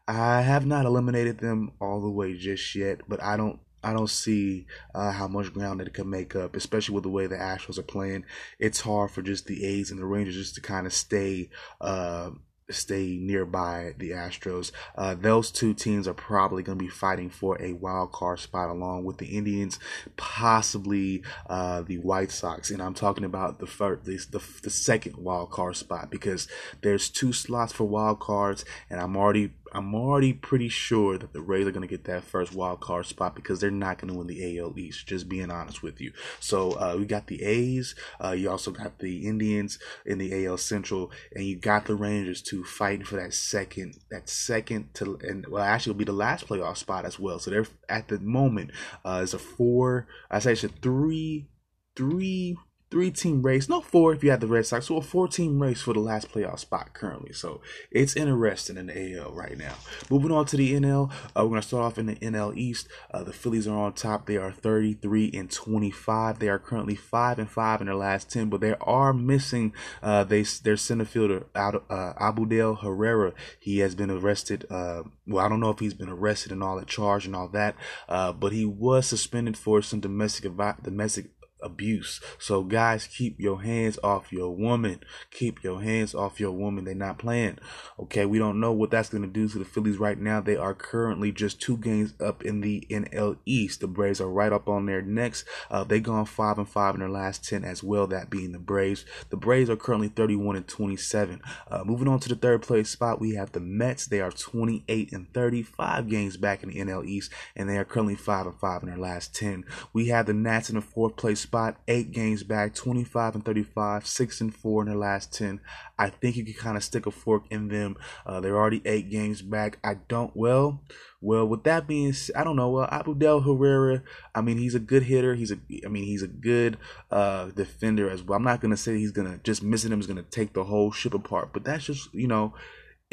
I 0.07 0.41
have 0.41 0.65
not 0.65 0.85
eliminated 0.85 1.39
them 1.39 1.73
all 1.81 1.99
the 1.99 2.09
way 2.09 2.37
just 2.37 2.73
yet, 2.75 3.01
but 3.09 3.21
I 3.21 3.35
don't 3.35 3.59
I 3.83 3.93
don't 3.93 4.09
see 4.09 4.65
uh, 4.95 5.11
how 5.11 5.27
much 5.27 5.53
ground 5.53 5.79
it 5.79 5.93
can 5.93 6.09
make 6.09 6.35
up, 6.35 6.55
especially 6.55 6.95
with 6.95 7.03
the 7.03 7.09
way 7.09 7.27
the 7.27 7.35
Astros 7.35 7.77
are 7.77 7.83
playing. 7.83 8.25
It's 8.57 8.79
hard 8.81 9.11
for 9.11 9.21
just 9.21 9.45
the 9.45 9.63
A's 9.63 9.91
and 9.91 9.99
the 9.99 10.05
Rangers 10.05 10.35
just 10.35 10.55
to 10.55 10.61
kind 10.61 10.87
of 10.87 10.93
stay 10.93 11.49
uh, 11.81 12.31
stay 12.69 13.17
nearby 13.17 13.93
the 13.97 14.11
Astros. 14.11 14.71
Uh, 14.95 15.15
those 15.15 15.51
two 15.51 15.73
teams 15.73 16.07
are 16.07 16.13
probably 16.13 16.63
going 16.63 16.77
to 16.77 16.83
be 16.83 16.89
fighting 16.89 17.29
for 17.29 17.61
a 17.61 17.73
wild 17.73 18.11
card 18.11 18.39
spot 18.39 18.69
along 18.69 19.03
with 19.03 19.17
the 19.17 19.37
Indians, 19.37 19.79
possibly 20.17 21.23
uh, 21.49 21.81
the 21.83 21.97
White 21.97 22.31
Sox. 22.31 22.71
And 22.71 22.81
I'm 22.81 22.93
talking 22.93 23.23
about 23.23 23.59
the 23.59 23.67
first, 23.67 24.05
the, 24.05 24.17
the, 24.31 24.43
the 24.63 24.69
second 24.69 25.17
wild 25.17 25.51
card 25.51 25.75
spot 25.75 26.09
because 26.09 26.47
there's 26.81 27.09
two 27.09 27.33
slots 27.33 27.73
for 27.73 27.85
wild 27.85 28.19
cards, 28.19 28.65
and 28.89 28.99
I'm 28.99 29.15
already 29.15 29.53
I'm 29.75 29.93
already 29.93 30.31
pretty 30.31 30.69
sure 30.69 31.17
that 31.17 31.33
the 31.33 31.41
Rays 31.41 31.67
are 31.67 31.71
going 31.71 31.81
to 31.81 31.87
get 31.87 32.05
that 32.05 32.23
first 32.23 32.53
wild 32.53 32.79
card 32.79 33.05
spot 33.05 33.35
because 33.35 33.59
they're 33.59 33.69
not 33.69 33.99
going 33.99 34.11
to 34.11 34.17
win 34.17 34.27
the 34.27 34.59
AL 34.59 34.79
East. 34.79 35.05
Just 35.05 35.27
being 35.27 35.51
honest 35.51 35.83
with 35.83 35.99
you. 35.99 36.13
So 36.39 36.71
uh, 36.71 36.95
we 36.97 37.05
got 37.05 37.27
the 37.27 37.43
A's. 37.43 37.93
Uh, 38.23 38.31
you 38.31 38.49
also 38.49 38.71
got 38.71 38.99
the 38.99 39.27
Indians 39.27 39.77
in 40.05 40.17
the 40.17 40.45
AL 40.45 40.57
Central, 40.57 41.11
and 41.35 41.43
you 41.45 41.57
got 41.57 41.85
the 41.85 41.95
Rangers 41.95 42.41
to 42.43 42.63
fighting 42.63 43.05
for 43.05 43.17
that 43.17 43.33
second, 43.33 43.97
that 44.09 44.29
second 44.29 44.93
to, 44.95 45.19
and 45.21 45.45
well, 45.47 45.63
actually, 45.63 45.91
will 45.91 45.99
be 45.99 46.05
the 46.05 46.13
last 46.13 46.47
playoff 46.47 46.77
spot 46.77 47.05
as 47.05 47.19
well. 47.19 47.39
So 47.39 47.51
they're 47.51 47.67
at 47.89 48.07
the 48.07 48.19
moment 48.19 48.71
uh, 49.03 49.19
it's 49.23 49.33
a 49.33 49.39
four. 49.39 50.07
I 50.31 50.39
say 50.39 50.53
it's 50.53 50.63
a 50.63 50.69
three, 50.69 51.47
three 51.95 52.57
three 52.95 53.11
team 53.11 53.41
race, 53.41 53.67
no 53.67 53.81
four 53.81 54.13
if 54.13 54.23
you 54.23 54.31
had 54.31 54.39
the 54.39 54.47
Red 54.47 54.65
Sox, 54.65 54.87
so 54.87 54.95
a 54.95 55.01
four 55.01 55.27
team 55.27 55.61
race 55.61 55.81
for 55.81 55.93
the 55.93 55.99
last 55.99 56.31
playoff 56.31 56.59
spot 56.59 56.93
currently. 56.93 57.33
So 57.33 57.59
it's 57.91 58.15
interesting 58.15 58.77
in 58.77 58.85
the 58.85 59.19
AL 59.19 59.33
right 59.33 59.57
now. 59.57 59.73
Moving 60.09 60.31
on 60.31 60.45
to 60.45 60.55
the 60.55 60.73
NL, 60.75 61.11
uh, 61.11 61.43
we're 61.43 61.49
going 61.49 61.61
to 61.61 61.67
start 61.67 61.83
off 61.83 61.97
in 61.97 62.05
the 62.05 62.15
NL 62.15 62.55
East. 62.55 62.87
Uh, 63.13 63.23
the 63.23 63.33
Phillies 63.33 63.67
are 63.67 63.77
on 63.77 63.91
top. 63.91 64.27
They 64.27 64.37
are 64.37 64.49
33 64.49 65.29
and 65.33 65.51
25. 65.51 66.39
They 66.39 66.47
are 66.47 66.57
currently 66.57 66.95
5 66.95 67.37
and 67.37 67.49
5 67.49 67.81
in 67.81 67.87
their 67.87 67.95
last 67.97 68.31
10, 68.31 68.49
but 68.49 68.61
they 68.61 68.75
are 68.79 69.11
missing 69.11 69.73
uh, 70.01 70.23
they, 70.23 70.43
their 70.43 70.77
center 70.77 71.03
fielder, 71.03 71.47
uh, 71.53 71.73
Odubel 71.89 72.81
Herrera. 72.81 73.33
He 73.59 73.79
has 73.79 73.93
been 73.93 74.09
arrested. 74.09 74.65
Uh, 74.69 75.03
well, 75.27 75.45
I 75.45 75.49
don't 75.49 75.59
know 75.59 75.71
if 75.71 75.79
he's 75.79 75.93
been 75.93 76.07
arrested 76.07 76.53
and 76.53 76.63
all 76.63 76.77
that 76.77 76.87
charge 76.87 77.25
and 77.25 77.35
all 77.35 77.49
that, 77.49 77.75
uh, 78.07 78.31
but 78.31 78.53
he 78.53 78.63
was 78.63 79.05
suspended 79.05 79.57
for 79.57 79.81
some 79.81 79.99
domestic 79.99 80.49
domestic 80.81 81.34
abuse. 81.65 82.21
So 82.39 82.63
guys, 82.63 83.07
keep 83.07 83.39
your 83.39 83.63
hands 83.63 83.97
off 84.03 84.31
your 84.31 84.55
woman. 84.55 85.01
Keep 85.31 85.63
your 85.63 85.81
hands 85.81 86.13
off 86.13 86.39
your 86.39 86.51
woman. 86.51 86.85
They're 86.85 86.95
not 86.95 87.17
playing. 87.17 87.57
Okay, 87.99 88.25
we 88.25 88.37
don't 88.37 88.59
know 88.59 88.71
what 88.71 88.91
that's 88.91 89.09
going 89.09 89.23
to 89.23 89.27
do 89.27 89.49
to 89.49 89.59
the 89.59 89.65
Phillies 89.65 89.97
right 89.97 90.17
now. 90.17 90.39
They 90.39 90.55
are 90.55 90.73
currently 90.73 91.31
just 91.31 91.59
two 91.59 91.77
games 91.77 92.13
up 92.21 92.45
in 92.45 92.61
the 92.61 92.85
NL 92.89 93.37
East. 93.45 93.81
The 93.81 93.87
Braves 93.87 94.21
are 94.21 94.29
right 94.29 94.53
up 94.53 94.69
on 94.69 94.85
their 94.85 95.01
necks. 95.01 95.43
Uh, 95.69 95.83
they 95.83 95.99
gone 95.99 96.25
five 96.25 96.57
and 96.57 96.69
five 96.69 96.93
in 96.93 96.99
their 96.99 97.09
last 97.09 97.43
ten 97.43 97.65
as 97.65 97.83
well. 97.83 98.07
That 98.07 98.29
being 98.29 98.51
the 98.51 98.59
Braves. 98.59 99.05
The 99.29 99.37
Braves 99.37 99.69
are 99.69 99.75
currently 99.75 100.09
31 100.09 100.55
and 100.55 100.67
27. 100.67 101.41
Uh, 101.69 101.83
moving 101.83 102.07
on 102.07 102.19
to 102.19 102.29
the 102.29 102.35
third 102.35 102.61
place 102.61 102.89
spot, 102.89 103.19
we 103.19 103.33
have 103.35 103.51
the 103.51 103.59
Mets. 103.59 104.05
They 104.05 104.21
are 104.21 104.31
28 104.31 105.11
and 105.11 105.33
35 105.33 106.07
games 106.07 106.37
back 106.37 106.61
in 106.63 106.69
the 106.69 106.79
NL 106.79 107.05
East, 107.05 107.31
and 107.55 107.67
they 107.67 107.77
are 107.77 107.85
currently 107.85 108.15
five 108.15 108.45
and 108.45 108.59
five 108.59 108.83
in 108.83 108.89
their 108.89 108.97
last 108.97 109.33
ten. 109.33 109.65
We 109.93 110.07
have 110.09 110.27
the 110.27 110.33
Nats 110.33 110.69
in 110.69 110.75
the 110.75 110.81
fourth 110.81 111.15
place 111.15 111.39
spot 111.39 111.54
spot, 111.55 111.77
eight 111.87 112.11
games 112.11 112.43
back, 112.43 112.75
25 112.75 113.35
and 113.35 113.45
35, 113.45 114.05
six 114.05 114.41
and 114.41 114.53
four 114.53 114.81
in 114.81 114.89
their 114.89 114.97
last 114.97 115.33
10. 115.33 115.61
I 115.97 116.09
think 116.09 116.35
you 116.35 116.43
can 116.43 116.53
kind 116.53 116.75
of 116.75 116.83
stick 116.83 117.05
a 117.05 117.11
fork 117.11 117.45
in 117.49 117.69
them. 117.69 117.95
Uh, 118.25 118.41
they're 118.41 118.57
already 118.57 118.81
eight 118.83 119.09
games 119.09 119.41
back. 119.41 119.79
I 119.81 119.95
don't, 120.09 120.35
well, 120.35 120.81
well, 121.21 121.47
with 121.47 121.63
that 121.63 121.87
being, 121.87 122.13
I 122.35 122.43
don't 122.43 122.57
know. 122.57 122.69
Well, 122.69 122.89
Odubel 122.89 123.45
Herrera, 123.45 124.03
I 124.35 124.41
mean, 124.41 124.57
he's 124.57 124.75
a 124.75 124.79
good 124.79 125.03
hitter. 125.03 125.35
He's 125.35 125.51
a, 125.51 125.57
I 125.85 125.87
mean, 125.87 126.03
he's 126.03 126.23
a 126.23 126.27
good 126.27 126.77
uh, 127.09 127.45
defender 127.51 128.09
as 128.09 128.21
well. 128.21 128.35
I'm 128.35 128.43
not 128.43 128.59
gonna 128.59 128.75
say 128.75 128.97
he's 128.97 129.13
gonna 129.13 129.39
just 129.41 129.63
missing 129.63 129.93
him 129.93 130.01
is 130.01 130.07
gonna 130.07 130.23
take 130.23 130.51
the 130.51 130.65
whole 130.65 130.91
ship 130.91 131.13
apart, 131.13 131.51
but 131.53 131.63
that's 131.63 131.85
just, 131.85 132.13
you 132.13 132.27
know, 132.27 132.53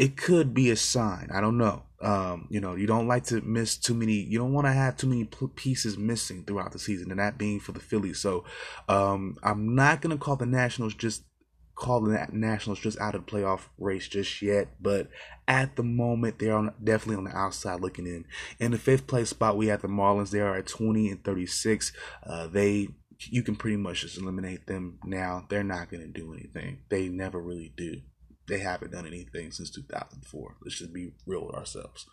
it 0.03 0.17
could 0.17 0.53
be 0.53 0.69
a 0.71 0.75
sign. 0.75 1.31
I 1.33 1.41
don't 1.41 1.57
know. 1.57 1.85
Um, 2.01 2.49
you 2.51 2.61
know, 2.61 2.75
you 2.75 2.89
don't 2.89 3.07
like 3.07 3.23
to 3.27 3.41
miss 3.43 3.77
too 3.77 3.95
many. 3.95 4.15
You 4.15 4.37
don't 4.37 4.53
want 4.53 4.67
to 4.67 4.73
have 4.73 4.97
too 4.97 5.07
many 5.07 5.29
pieces 5.55 5.97
missing 5.97 6.43
throughout 6.43 6.73
the 6.73 6.81
season, 6.81 7.13
and 7.13 7.21
that 7.21 7.39
being 7.39 7.61
for 7.61 7.71
the 7.71 7.79
Phillies. 7.79 8.19
So, 8.19 8.45
um, 8.89 9.37
I'm 9.45 9.77
not 9.77 10.03
gonna 10.03 10.19
call 10.19 10.35
the 10.35 10.45
Nationals 10.45 10.95
just 10.95 11.23
call 11.77 12.01
the 12.01 12.27
Nationals 12.33 12.81
just 12.81 12.99
out 12.99 13.15
of 13.15 13.25
the 13.25 13.31
playoff 13.31 13.69
race 13.79 14.09
just 14.09 14.43
yet, 14.43 14.71
but 14.81 15.07
at 15.47 15.77
the 15.77 15.85
moment 15.85 16.41
they're 16.41 16.57
on, 16.57 16.75
definitely 16.83 17.17
on 17.19 17.25
the 17.31 17.37
outside 17.37 17.81
looking 17.81 18.07
in. 18.07 18.25
In 18.59 18.73
the 18.73 18.79
fifth 18.79 19.07
place 19.07 19.29
spot, 19.31 19.57
we 19.57 19.69
have 19.69 19.83
the 19.83 19.89
Marlins. 19.89 20.31
They 20.31 20.41
are 20.41 20.57
at 20.57 20.67
20 20.67 21.11
and 21.11 21.23
36. 21.23 21.93
Uh, 22.27 22.49
they 22.49 22.89
you 23.31 23.45
can 23.45 23.55
pretty 23.55 23.77
much 23.77 24.01
just 24.01 24.19
eliminate 24.19 24.67
them 24.67 24.99
now. 25.05 25.47
They're 25.49 25.63
not 25.63 25.93
going 25.93 26.03
to 26.03 26.09
do 26.09 26.33
anything. 26.33 26.81
They 26.89 27.09
never 27.09 27.41
really 27.41 27.73
do 27.77 28.01
they 28.49 28.59
haven't 28.59 28.93
done 28.93 29.07
anything 29.07 29.51
since 29.53 29.71
2004. 29.71 30.57
Let's 30.63 30.79
just 30.79 30.93
be 30.93 31.13
real 31.27 31.47
with 31.47 31.55
ourselves. 31.55 32.07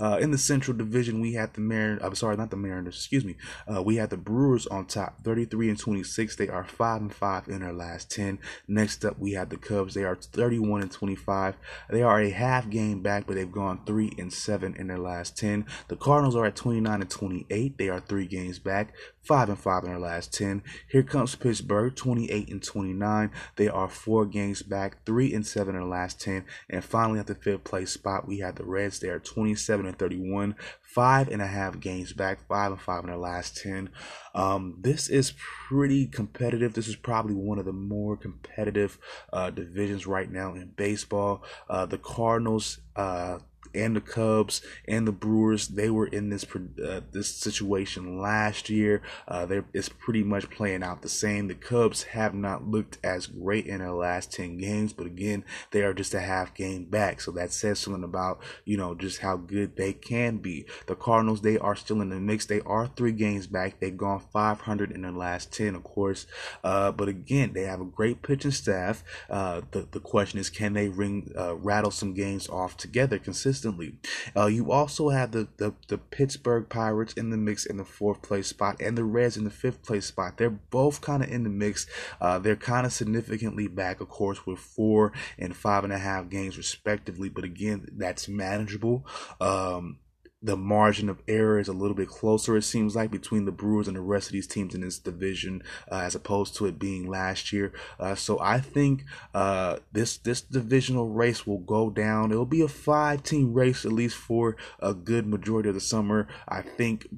Uh, 0.00 0.18
in 0.20 0.30
the 0.30 0.38
Central 0.38 0.76
Division, 0.76 1.20
we 1.20 1.34
had 1.34 1.54
the 1.54 1.60
Mariners. 1.60 2.02
I'm 2.02 2.14
sorry, 2.14 2.36
not 2.36 2.50
the 2.50 2.56
Mariners. 2.56 2.96
Excuse 2.96 3.24
me. 3.24 3.36
Uh, 3.72 3.82
we 3.82 3.96
had 3.96 4.10
the 4.10 4.16
Brewers 4.16 4.66
on 4.66 4.86
top, 4.86 5.22
33 5.22 5.70
and 5.70 5.78
26. 5.78 6.36
They 6.36 6.48
are 6.48 6.64
five 6.64 7.00
and 7.00 7.14
five 7.14 7.48
in 7.48 7.60
their 7.60 7.72
last 7.72 8.10
10. 8.10 8.38
Next 8.66 9.04
up, 9.04 9.18
we 9.18 9.32
have 9.32 9.48
the 9.48 9.56
Cubs. 9.56 9.94
They 9.94 10.04
are 10.04 10.16
31 10.16 10.82
and 10.82 10.90
25. 10.90 11.54
They 11.90 12.02
are 12.02 12.20
a 12.20 12.30
half 12.30 12.68
game 12.68 13.02
back, 13.02 13.26
but 13.26 13.36
they've 13.36 13.50
gone 13.50 13.80
three 13.86 14.12
and 14.18 14.32
seven 14.32 14.74
in 14.74 14.88
their 14.88 14.98
last 14.98 15.36
10. 15.38 15.66
The 15.88 15.96
Cardinals 15.96 16.36
are 16.36 16.46
at 16.46 16.56
29 16.56 17.00
and 17.00 17.10
28. 17.10 17.78
They 17.78 17.88
are 17.88 18.00
three 18.00 18.26
games 18.26 18.58
back 18.58 18.92
five 19.26 19.48
and 19.48 19.58
five 19.58 19.82
in 19.82 19.90
their 19.90 19.98
last 19.98 20.32
10. 20.32 20.62
Here 20.88 21.02
comes 21.02 21.34
Pittsburgh, 21.34 21.94
28 21.94 22.48
and 22.48 22.62
29. 22.62 23.30
They 23.56 23.68
are 23.68 23.88
four 23.88 24.24
games 24.24 24.62
back, 24.62 25.04
three 25.04 25.34
and 25.34 25.44
seven 25.44 25.75
in 25.76 25.82
the 25.82 25.88
last 25.88 26.20
10. 26.20 26.44
And 26.70 26.84
finally, 26.84 27.18
at 27.18 27.26
the 27.26 27.34
fifth 27.34 27.64
place 27.64 27.92
spot, 27.92 28.26
we 28.26 28.38
had 28.38 28.56
the 28.56 28.64
Reds. 28.64 28.98
They 28.98 29.08
are 29.08 29.18
27 29.18 29.86
and 29.86 29.98
31, 29.98 30.56
five 30.82 31.28
and 31.28 31.42
a 31.42 31.46
half 31.46 31.80
games 31.80 32.12
back, 32.12 32.46
five 32.48 32.72
and 32.72 32.80
five 32.80 33.04
in 33.04 33.10
the 33.10 33.16
last 33.16 33.56
10. 33.58 33.90
Um, 34.34 34.76
this 34.80 35.08
is 35.08 35.34
pretty 35.68 36.06
competitive. 36.06 36.74
This 36.74 36.88
is 36.88 36.96
probably 36.96 37.34
one 37.34 37.58
of 37.58 37.64
the 37.64 37.72
more 37.72 38.16
competitive 38.16 38.98
uh, 39.32 39.50
divisions 39.50 40.06
right 40.06 40.30
now 40.30 40.54
in 40.54 40.72
baseball. 40.76 41.44
Uh, 41.68 41.86
the 41.86 41.98
Cardinals, 41.98 42.78
uh, 42.96 43.38
and 43.76 43.94
the 43.94 44.00
Cubs 44.00 44.62
and 44.88 45.06
the 45.06 45.12
Brewers, 45.12 45.68
they 45.68 45.90
were 45.90 46.06
in 46.06 46.30
this 46.30 46.44
uh, 46.84 47.00
this 47.12 47.34
situation 47.34 48.18
last 48.20 48.70
year. 48.70 49.02
Uh, 49.28 49.46
it's 49.72 49.88
pretty 49.88 50.22
much 50.22 50.50
playing 50.50 50.82
out 50.82 51.02
the 51.02 51.08
same. 51.08 51.48
The 51.48 51.54
Cubs 51.54 52.04
have 52.04 52.34
not 52.34 52.66
looked 52.66 52.98
as 53.04 53.26
great 53.26 53.66
in 53.66 53.78
their 53.78 53.92
last 53.92 54.32
ten 54.32 54.58
games, 54.58 54.92
but 54.92 55.06
again, 55.06 55.44
they 55.70 55.82
are 55.82 55.92
just 55.92 56.14
a 56.14 56.20
half 56.20 56.54
game 56.54 56.84
back, 56.84 57.20
so 57.20 57.30
that 57.32 57.52
says 57.52 57.78
something 57.78 58.04
about 58.04 58.40
you 58.64 58.76
know 58.76 58.94
just 58.94 59.20
how 59.20 59.36
good 59.36 59.76
they 59.76 59.92
can 59.92 60.38
be. 60.38 60.66
The 60.86 60.96
Cardinals, 60.96 61.42
they 61.42 61.58
are 61.58 61.76
still 61.76 62.00
in 62.00 62.08
the 62.10 62.16
mix. 62.16 62.46
They 62.46 62.60
are 62.60 62.86
three 62.86 63.12
games 63.12 63.46
back. 63.46 63.80
They've 63.80 63.96
gone 63.96 64.22
500 64.32 64.90
in 64.90 65.02
their 65.02 65.12
last 65.12 65.52
ten, 65.52 65.74
of 65.74 65.84
course, 65.84 66.26
uh, 66.64 66.92
but 66.92 67.08
again, 67.08 67.52
they 67.52 67.62
have 67.62 67.80
a 67.80 67.84
great 67.84 68.22
pitching 68.22 68.50
staff. 68.50 69.04
Uh, 69.28 69.60
the 69.72 69.86
the 69.90 70.00
question 70.00 70.38
is, 70.38 70.50
can 70.50 70.72
they 70.72 70.88
ring 70.88 71.32
uh, 71.38 71.56
rattle 71.56 71.90
some 71.90 72.14
games 72.14 72.48
off 72.48 72.76
together 72.76 73.18
consistently? 73.18 73.65
Consistently. 73.66 73.98
Uh, 74.36 74.46
you 74.46 74.70
also 74.72 75.10
have 75.10 75.32
the, 75.32 75.48
the, 75.56 75.74
the 75.88 75.98
Pittsburgh 75.98 76.68
Pirates 76.68 77.12
in 77.14 77.30
the 77.30 77.36
mix 77.36 77.66
in 77.66 77.76
the 77.76 77.84
fourth 77.84 78.22
place 78.22 78.48
spot 78.48 78.80
and 78.80 78.96
the 78.96 79.04
Reds 79.04 79.36
in 79.36 79.44
the 79.44 79.50
fifth 79.50 79.82
place 79.82 80.06
spot. 80.06 80.36
They're 80.36 80.50
both 80.50 81.00
kind 81.00 81.22
of 81.22 81.30
in 81.30 81.42
the 81.42 81.50
mix. 81.50 81.86
Uh, 82.20 82.38
they're 82.38 82.56
kind 82.56 82.86
of 82.86 82.92
significantly 82.92 83.68
back, 83.68 84.00
of 84.00 84.08
course, 84.08 84.46
with 84.46 84.58
four 84.58 85.12
and 85.38 85.56
five 85.56 85.84
and 85.84 85.92
a 85.92 85.98
half 85.98 86.28
games 86.28 86.56
respectively. 86.56 87.28
But 87.28 87.44
again, 87.44 87.88
that's 87.92 88.28
manageable. 88.28 89.06
Um, 89.40 89.98
the 90.46 90.56
margin 90.56 91.08
of 91.08 91.20
error 91.26 91.58
is 91.58 91.66
a 91.66 91.72
little 91.72 91.96
bit 91.96 92.08
closer, 92.08 92.56
it 92.56 92.62
seems 92.62 92.94
like, 92.94 93.10
between 93.10 93.44
the 93.46 93.52
Brewers 93.52 93.88
and 93.88 93.96
the 93.96 94.00
rest 94.00 94.28
of 94.28 94.32
these 94.32 94.46
teams 94.46 94.76
in 94.76 94.80
this 94.80 94.98
division, 94.98 95.62
uh, 95.90 95.96
as 95.96 96.14
opposed 96.14 96.54
to 96.56 96.66
it 96.66 96.78
being 96.78 97.08
last 97.08 97.52
year. 97.52 97.72
Uh, 97.98 98.14
so 98.14 98.38
I 98.40 98.60
think 98.60 99.04
uh, 99.34 99.78
this 99.92 100.16
this 100.18 100.40
divisional 100.40 101.08
race 101.08 101.46
will 101.46 101.58
go 101.58 101.90
down. 101.90 102.30
It'll 102.30 102.46
be 102.46 102.62
a 102.62 102.68
five 102.68 103.24
team 103.24 103.52
race 103.52 103.84
at 103.84 103.92
least 103.92 104.16
for 104.16 104.56
a 104.78 104.94
good 104.94 105.26
majority 105.26 105.68
of 105.68 105.74
the 105.74 105.80
summer. 105.80 106.28
I 106.48 106.62
think 106.62 107.08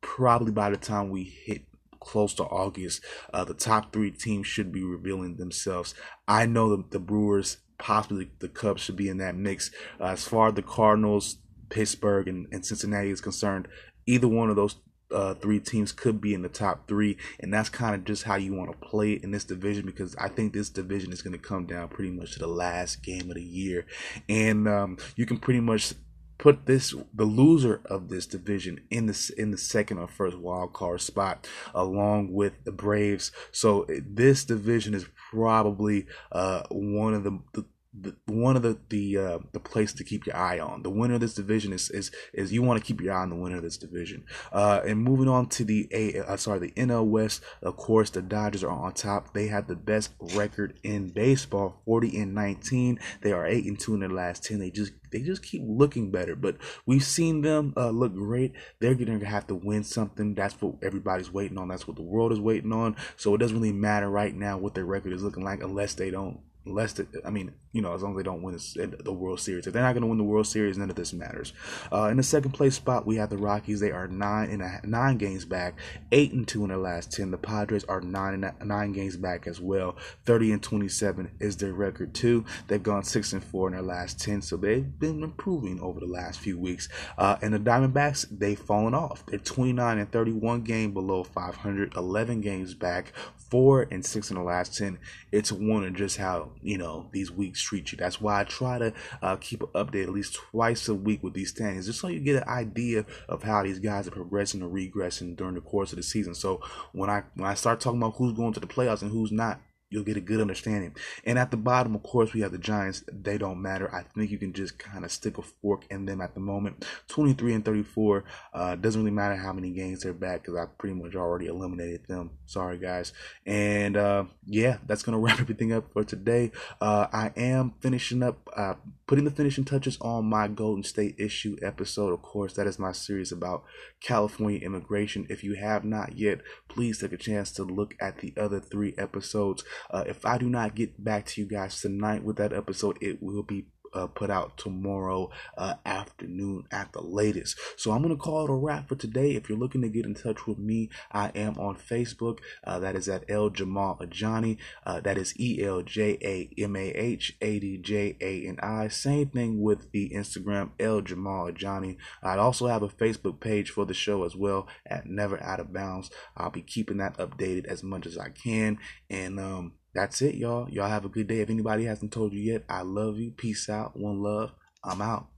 probably 0.00 0.52
by 0.52 0.70
the 0.70 0.76
time 0.76 1.10
we 1.10 1.24
hit 1.24 1.62
close 1.98 2.34
to 2.34 2.44
August, 2.44 3.04
uh, 3.34 3.44
the 3.44 3.54
top 3.54 3.92
three 3.92 4.12
teams 4.12 4.46
should 4.46 4.70
be 4.70 4.84
revealing 4.84 5.36
themselves. 5.36 5.92
I 6.28 6.46
know 6.46 6.76
the, 6.76 6.84
the 6.90 7.00
Brewers, 7.00 7.56
possibly 7.78 8.30
the 8.38 8.48
Cubs, 8.48 8.82
should 8.82 8.94
be 8.94 9.08
in 9.08 9.18
that 9.18 9.34
mix. 9.34 9.72
Uh, 10.00 10.04
as 10.04 10.24
far 10.24 10.48
as 10.48 10.54
the 10.54 10.62
Cardinals, 10.62 11.38
Pittsburgh 11.68 12.28
and, 12.28 12.46
and 12.52 12.64
Cincinnati 12.64 13.10
is 13.10 13.20
concerned, 13.20 13.68
either 14.06 14.28
one 14.28 14.50
of 14.50 14.56
those 14.56 14.76
uh, 15.10 15.34
three 15.34 15.60
teams 15.60 15.92
could 15.92 16.20
be 16.20 16.34
in 16.34 16.42
the 16.42 16.48
top 16.48 16.88
three, 16.88 17.16
and 17.40 17.52
that's 17.52 17.68
kind 17.68 17.94
of 17.94 18.04
just 18.04 18.24
how 18.24 18.36
you 18.36 18.54
want 18.54 18.70
to 18.70 18.88
play 18.88 19.12
it 19.12 19.24
in 19.24 19.30
this 19.30 19.44
division 19.44 19.86
because 19.86 20.16
I 20.16 20.28
think 20.28 20.52
this 20.52 20.68
division 20.68 21.12
is 21.12 21.22
going 21.22 21.32
to 21.32 21.38
come 21.38 21.66
down 21.66 21.88
pretty 21.88 22.10
much 22.10 22.32
to 22.32 22.38
the 22.38 22.48
last 22.48 23.02
game 23.02 23.30
of 23.30 23.36
the 23.36 23.42
year, 23.42 23.86
and 24.28 24.66
um, 24.68 24.98
you 25.14 25.26
can 25.26 25.38
pretty 25.38 25.60
much 25.60 25.94
put 26.38 26.66
this 26.66 26.94
the 27.14 27.24
loser 27.24 27.80
of 27.86 28.08
this 28.08 28.26
division 28.26 28.80
in 28.90 29.06
the 29.06 29.32
in 29.38 29.50
the 29.50 29.58
second 29.58 29.98
or 29.98 30.08
first 30.08 30.38
wild 30.38 30.72
card 30.72 31.00
spot 31.00 31.46
along 31.74 32.32
with 32.32 32.52
the 32.64 32.72
Braves. 32.72 33.32
So 33.52 33.86
this 33.88 34.44
division 34.44 34.94
is 34.94 35.06
probably 35.30 36.06
uh, 36.32 36.64
one 36.70 37.14
of 37.14 37.24
the, 37.24 37.40
the 37.52 37.64
the, 37.98 38.14
one 38.26 38.56
of 38.56 38.62
the 38.62 38.78
the 38.88 39.16
uh, 39.16 39.38
the 39.52 39.60
place 39.60 39.92
to 39.94 40.04
keep 40.04 40.26
your 40.26 40.36
eye 40.36 40.58
on. 40.58 40.82
The 40.82 40.90
winner 40.90 41.14
of 41.14 41.20
this 41.20 41.34
division 41.34 41.72
is 41.72 41.90
is 41.90 42.10
is 42.32 42.52
you 42.52 42.62
want 42.62 42.80
to 42.80 42.84
keep 42.84 43.00
your 43.00 43.14
eye 43.14 43.22
on 43.22 43.30
the 43.30 43.36
winner 43.36 43.56
of 43.56 43.62
this 43.62 43.76
division. 43.76 44.24
Uh, 44.52 44.80
and 44.86 45.02
moving 45.02 45.28
on 45.28 45.48
to 45.50 45.64
the 45.64 45.88
a 45.92 46.20
uh, 46.20 46.36
sorry 46.36 46.58
the 46.58 46.72
NL 46.72 47.06
West, 47.06 47.42
of 47.62 47.76
course 47.76 48.10
the 48.10 48.22
Dodgers 48.22 48.62
are 48.62 48.70
on 48.70 48.92
top. 48.92 49.32
They 49.32 49.48
have 49.48 49.66
the 49.66 49.76
best 49.76 50.12
record 50.34 50.78
in 50.82 51.08
baseball, 51.08 51.80
forty 51.84 52.18
and 52.18 52.34
nineteen. 52.34 52.98
They 53.22 53.32
are 53.32 53.46
eight 53.46 53.64
and 53.64 53.78
two 53.78 53.94
in 53.94 54.00
their 54.00 54.10
last 54.10 54.44
ten. 54.44 54.58
They 54.58 54.70
just 54.70 54.92
they 55.10 55.20
just 55.20 55.42
keep 55.42 55.62
looking 55.64 56.10
better. 56.10 56.36
But 56.36 56.56
we've 56.84 57.04
seen 57.04 57.40
them 57.40 57.72
uh, 57.76 57.90
look 57.90 58.14
great. 58.14 58.52
They're 58.80 58.94
going 58.94 59.20
to 59.20 59.26
have 59.26 59.46
to 59.46 59.54
win 59.54 59.84
something. 59.84 60.34
That's 60.34 60.60
what 60.60 60.74
everybody's 60.82 61.32
waiting 61.32 61.58
on. 61.58 61.68
That's 61.68 61.86
what 61.86 61.96
the 61.96 62.02
world 62.02 62.32
is 62.32 62.40
waiting 62.40 62.72
on. 62.72 62.96
So 63.16 63.34
it 63.34 63.38
doesn't 63.38 63.56
really 63.56 63.72
matter 63.72 64.10
right 64.10 64.34
now 64.34 64.58
what 64.58 64.74
their 64.74 64.84
record 64.84 65.12
is 65.12 65.22
looking 65.22 65.44
like 65.44 65.62
unless 65.62 65.94
they 65.94 66.10
don't 66.10 66.40
they, 66.66 67.06
I 67.24 67.30
mean, 67.30 67.52
you 67.72 67.82
know, 67.82 67.94
as 67.94 68.02
long 68.02 68.12
as 68.12 68.16
they 68.16 68.22
don't 68.22 68.42
win 68.42 68.58
the 69.04 69.12
World 69.12 69.38
Series. 69.38 69.66
If 69.66 69.72
they're 69.72 69.82
not 69.82 69.92
going 69.92 70.02
to 70.02 70.06
win 70.08 70.18
the 70.18 70.24
World 70.24 70.46
Series, 70.46 70.78
none 70.78 70.90
of 70.90 70.96
this 70.96 71.12
matters. 71.12 71.52
Uh, 71.92 72.04
in 72.04 72.16
the 72.16 72.22
second 72.22 72.52
place 72.52 72.74
spot, 72.74 73.06
we 73.06 73.16
have 73.16 73.30
the 73.30 73.36
Rockies. 73.36 73.80
They 73.80 73.90
are 73.90 74.08
nine 74.08 74.50
and 74.50 74.62
a, 74.62 74.80
nine 74.84 75.18
games 75.18 75.44
back, 75.44 75.74
eight 76.10 76.32
and 76.32 76.48
two 76.48 76.62
in 76.62 76.68
their 76.68 76.78
last 76.78 77.12
ten. 77.12 77.30
The 77.30 77.38
Padres 77.38 77.84
are 77.84 78.00
nine 78.00 78.42
and 78.42 78.52
nine 78.66 78.92
games 78.92 79.16
back 79.16 79.46
as 79.46 79.60
well. 79.60 79.96
Thirty 80.24 80.52
and 80.52 80.62
twenty-seven 80.62 81.32
is 81.38 81.58
their 81.58 81.74
record 81.74 82.14
too. 82.14 82.44
They've 82.66 82.82
gone 82.82 83.04
six 83.04 83.32
and 83.32 83.44
four 83.44 83.68
in 83.68 83.74
their 83.74 83.82
last 83.82 84.20
ten, 84.20 84.40
so 84.40 84.56
they've 84.56 84.98
been 84.98 85.22
improving 85.22 85.78
over 85.80 86.00
the 86.00 86.06
last 86.06 86.40
few 86.40 86.58
weeks. 86.58 86.88
Uh, 87.18 87.36
and 87.42 87.52
the 87.52 87.58
Diamondbacks, 87.58 88.26
they've 88.30 88.58
fallen 88.58 88.94
off. 88.94 89.24
They're 89.26 89.38
twenty-nine 89.38 89.98
and 89.98 90.10
thirty-one 90.10 90.62
game 90.62 90.92
below 90.92 91.24
500, 91.24 91.94
11 91.94 92.40
games 92.40 92.74
back, 92.74 93.12
four 93.50 93.86
and 93.90 94.04
six 94.04 94.30
in 94.30 94.36
the 94.36 94.42
last 94.42 94.76
ten. 94.76 94.98
It's 95.30 95.52
one 95.52 95.84
of 95.84 95.94
just 95.94 96.16
how 96.16 96.52
you 96.62 96.78
know 96.78 97.08
these 97.12 97.30
weeks 97.30 97.62
treat 97.62 97.92
you. 97.92 97.98
That's 97.98 98.20
why 98.20 98.40
I 98.40 98.44
try 98.44 98.78
to 98.78 98.92
uh, 99.22 99.36
keep 99.36 99.62
an 99.62 99.68
update 99.68 100.04
at 100.04 100.10
least 100.10 100.34
twice 100.34 100.88
a 100.88 100.94
week 100.94 101.22
with 101.22 101.34
these 101.34 101.50
standings, 101.50 101.86
just 101.86 102.00
so 102.00 102.08
you 102.08 102.20
get 102.20 102.42
an 102.42 102.48
idea 102.48 103.04
of 103.28 103.42
how 103.42 103.62
these 103.62 103.78
guys 103.78 104.06
are 104.06 104.12
progressing 104.12 104.62
or 104.62 104.68
regressing 104.68 105.36
during 105.36 105.54
the 105.54 105.60
course 105.60 105.92
of 105.92 105.96
the 105.96 106.02
season. 106.02 106.34
So 106.34 106.60
when 106.92 107.10
I 107.10 107.22
when 107.34 107.48
I 107.48 107.54
start 107.54 107.80
talking 107.80 108.00
about 108.00 108.16
who's 108.16 108.32
going 108.32 108.52
to 108.54 108.60
the 108.60 108.66
playoffs 108.66 109.02
and 109.02 109.10
who's 109.10 109.32
not, 109.32 109.60
you'll 109.90 110.04
get 110.04 110.16
a 110.16 110.20
good 110.20 110.40
understanding. 110.40 110.94
And 111.24 111.38
at 111.38 111.50
the 111.50 111.56
bottom, 111.56 111.94
of 111.94 112.02
course, 112.02 112.32
we 112.32 112.40
have 112.40 112.52
the 112.52 112.58
Giants. 112.58 113.04
They 113.10 113.38
don't 113.38 113.62
matter. 113.62 113.92
I 113.94 114.02
think 114.02 114.30
you 114.30 114.38
can 114.38 114.52
just 114.52 114.78
kind 114.78 115.04
of 115.04 115.12
stick 115.12 115.38
a 115.38 115.42
fork 115.42 115.84
in 115.90 116.06
them 116.06 116.20
at 116.20 116.34
the 116.34 116.40
moment. 116.40 116.84
23 117.08 117.54
and 117.54 117.64
34. 117.64 118.24
Uh, 118.52 118.76
doesn't 118.76 119.00
really 119.00 119.14
matter 119.14 119.36
how 119.36 119.52
many 119.52 119.70
games 119.70 120.00
they're 120.00 120.12
back 120.12 120.42
because 120.42 120.56
I 120.56 120.66
pretty 120.78 120.94
much 120.94 121.14
already 121.14 121.46
eliminated 121.46 122.06
them. 122.08 122.30
Sorry, 122.46 122.78
guys. 122.78 123.12
And 123.44 123.96
uh, 123.96 124.24
yeah, 124.46 124.78
that's 124.86 125.02
going 125.02 125.12
to 125.18 125.18
wrap 125.18 125.40
everything 125.40 125.72
up 125.72 125.92
for 125.92 126.04
today. 126.04 126.50
Uh, 126.80 127.06
I 127.12 127.32
am 127.36 127.74
finishing 127.80 128.22
up, 128.22 128.48
uh, 128.56 128.74
putting 129.06 129.24
the 129.24 129.30
finishing 129.30 129.64
touches 129.64 129.98
on 130.00 130.26
my 130.26 130.48
Golden 130.48 130.82
State 130.82 131.14
issue 131.18 131.56
episode. 131.62 132.12
Of 132.12 132.22
course, 132.22 132.54
that 132.54 132.66
is 132.66 132.78
my 132.78 132.92
series 132.92 133.30
about 133.30 133.64
California 134.00 134.60
immigration. 134.60 135.26
If 135.28 135.44
you 135.44 135.54
have 135.54 135.84
not 135.84 136.18
yet, 136.18 136.40
please 136.68 137.00
take 137.00 137.12
a 137.12 137.16
chance 137.16 137.52
to 137.52 137.62
look 137.62 137.94
at 138.00 138.18
the 138.18 138.34
other 138.36 138.60
three 138.60 138.94
episodes. 138.98 139.64
Uh, 139.90 140.04
if 140.06 140.24
I 140.24 140.38
do 140.38 140.48
not 140.48 140.74
get 140.74 141.02
back 141.02 141.26
to 141.26 141.40
you 141.40 141.46
guys 141.46 141.80
tonight 141.80 142.22
with 142.22 142.36
that 142.36 142.52
episode, 142.52 142.98
it 143.00 143.22
will 143.22 143.42
be 143.42 143.66
uh, 143.94 144.06
put 144.06 144.30
out 144.30 144.56
tomorrow 144.56 145.30
uh, 145.56 145.74
afternoon 145.84 146.64
at 146.70 146.92
the 146.92 147.02
latest. 147.02 147.58
So 147.76 147.92
I'm 147.92 148.02
gonna 148.02 148.16
call 148.16 148.44
it 148.44 148.50
a 148.50 148.54
wrap 148.54 148.88
for 148.88 148.96
today. 148.96 149.34
If 149.34 149.48
you're 149.48 149.58
looking 149.58 149.82
to 149.82 149.88
get 149.88 150.06
in 150.06 150.14
touch 150.14 150.46
with 150.46 150.58
me, 150.58 150.90
I 151.12 151.28
am 151.34 151.58
on 151.58 151.76
Facebook. 151.76 152.38
Uh, 152.64 152.78
that 152.80 152.96
is 152.96 153.08
at 153.08 153.24
El 153.28 153.50
Jamal 153.50 153.98
Ajani. 154.00 154.58
Uh, 154.84 155.00
that 155.00 155.18
is 155.18 155.38
E 155.38 155.62
L 155.62 155.82
J 155.82 156.18
A 156.22 156.62
M 156.62 156.76
A 156.76 156.90
H 156.90 157.36
A 157.40 157.58
D 157.58 157.78
J 157.78 158.16
A 158.20 158.48
N 158.48 158.58
I. 158.62 158.88
Same 158.88 159.28
thing 159.28 159.62
with 159.62 159.90
the 159.92 160.10
Instagram 160.10 160.70
El 160.78 161.00
Jamal 161.00 161.50
Ajani. 161.50 161.96
I 162.22 162.36
also 162.36 162.66
have 162.66 162.82
a 162.82 162.88
Facebook 162.88 163.40
page 163.40 163.70
for 163.70 163.84
the 163.84 163.94
show 163.94 164.24
as 164.24 164.36
well 164.36 164.66
at 164.86 165.06
Never 165.06 165.42
Out 165.42 165.60
of 165.60 165.72
Bounds. 165.72 166.10
I'll 166.36 166.50
be 166.50 166.62
keeping 166.62 166.98
that 166.98 167.16
updated 167.18 167.66
as 167.66 167.82
much 167.82 168.06
as 168.06 168.18
I 168.18 168.28
can. 168.30 168.78
And 169.10 169.38
um, 169.38 169.72
that's 169.96 170.20
it, 170.20 170.34
y'all. 170.34 170.68
Y'all 170.68 170.90
have 170.90 171.06
a 171.06 171.08
good 171.08 171.26
day. 171.26 171.40
If 171.40 171.48
anybody 171.48 171.86
hasn't 171.86 172.12
told 172.12 172.34
you 172.34 172.40
yet, 172.40 172.64
I 172.68 172.82
love 172.82 173.18
you. 173.18 173.30
Peace 173.30 173.68
out. 173.70 173.96
One 173.96 174.22
love. 174.22 174.52
I'm 174.84 175.00
out. 175.00 175.28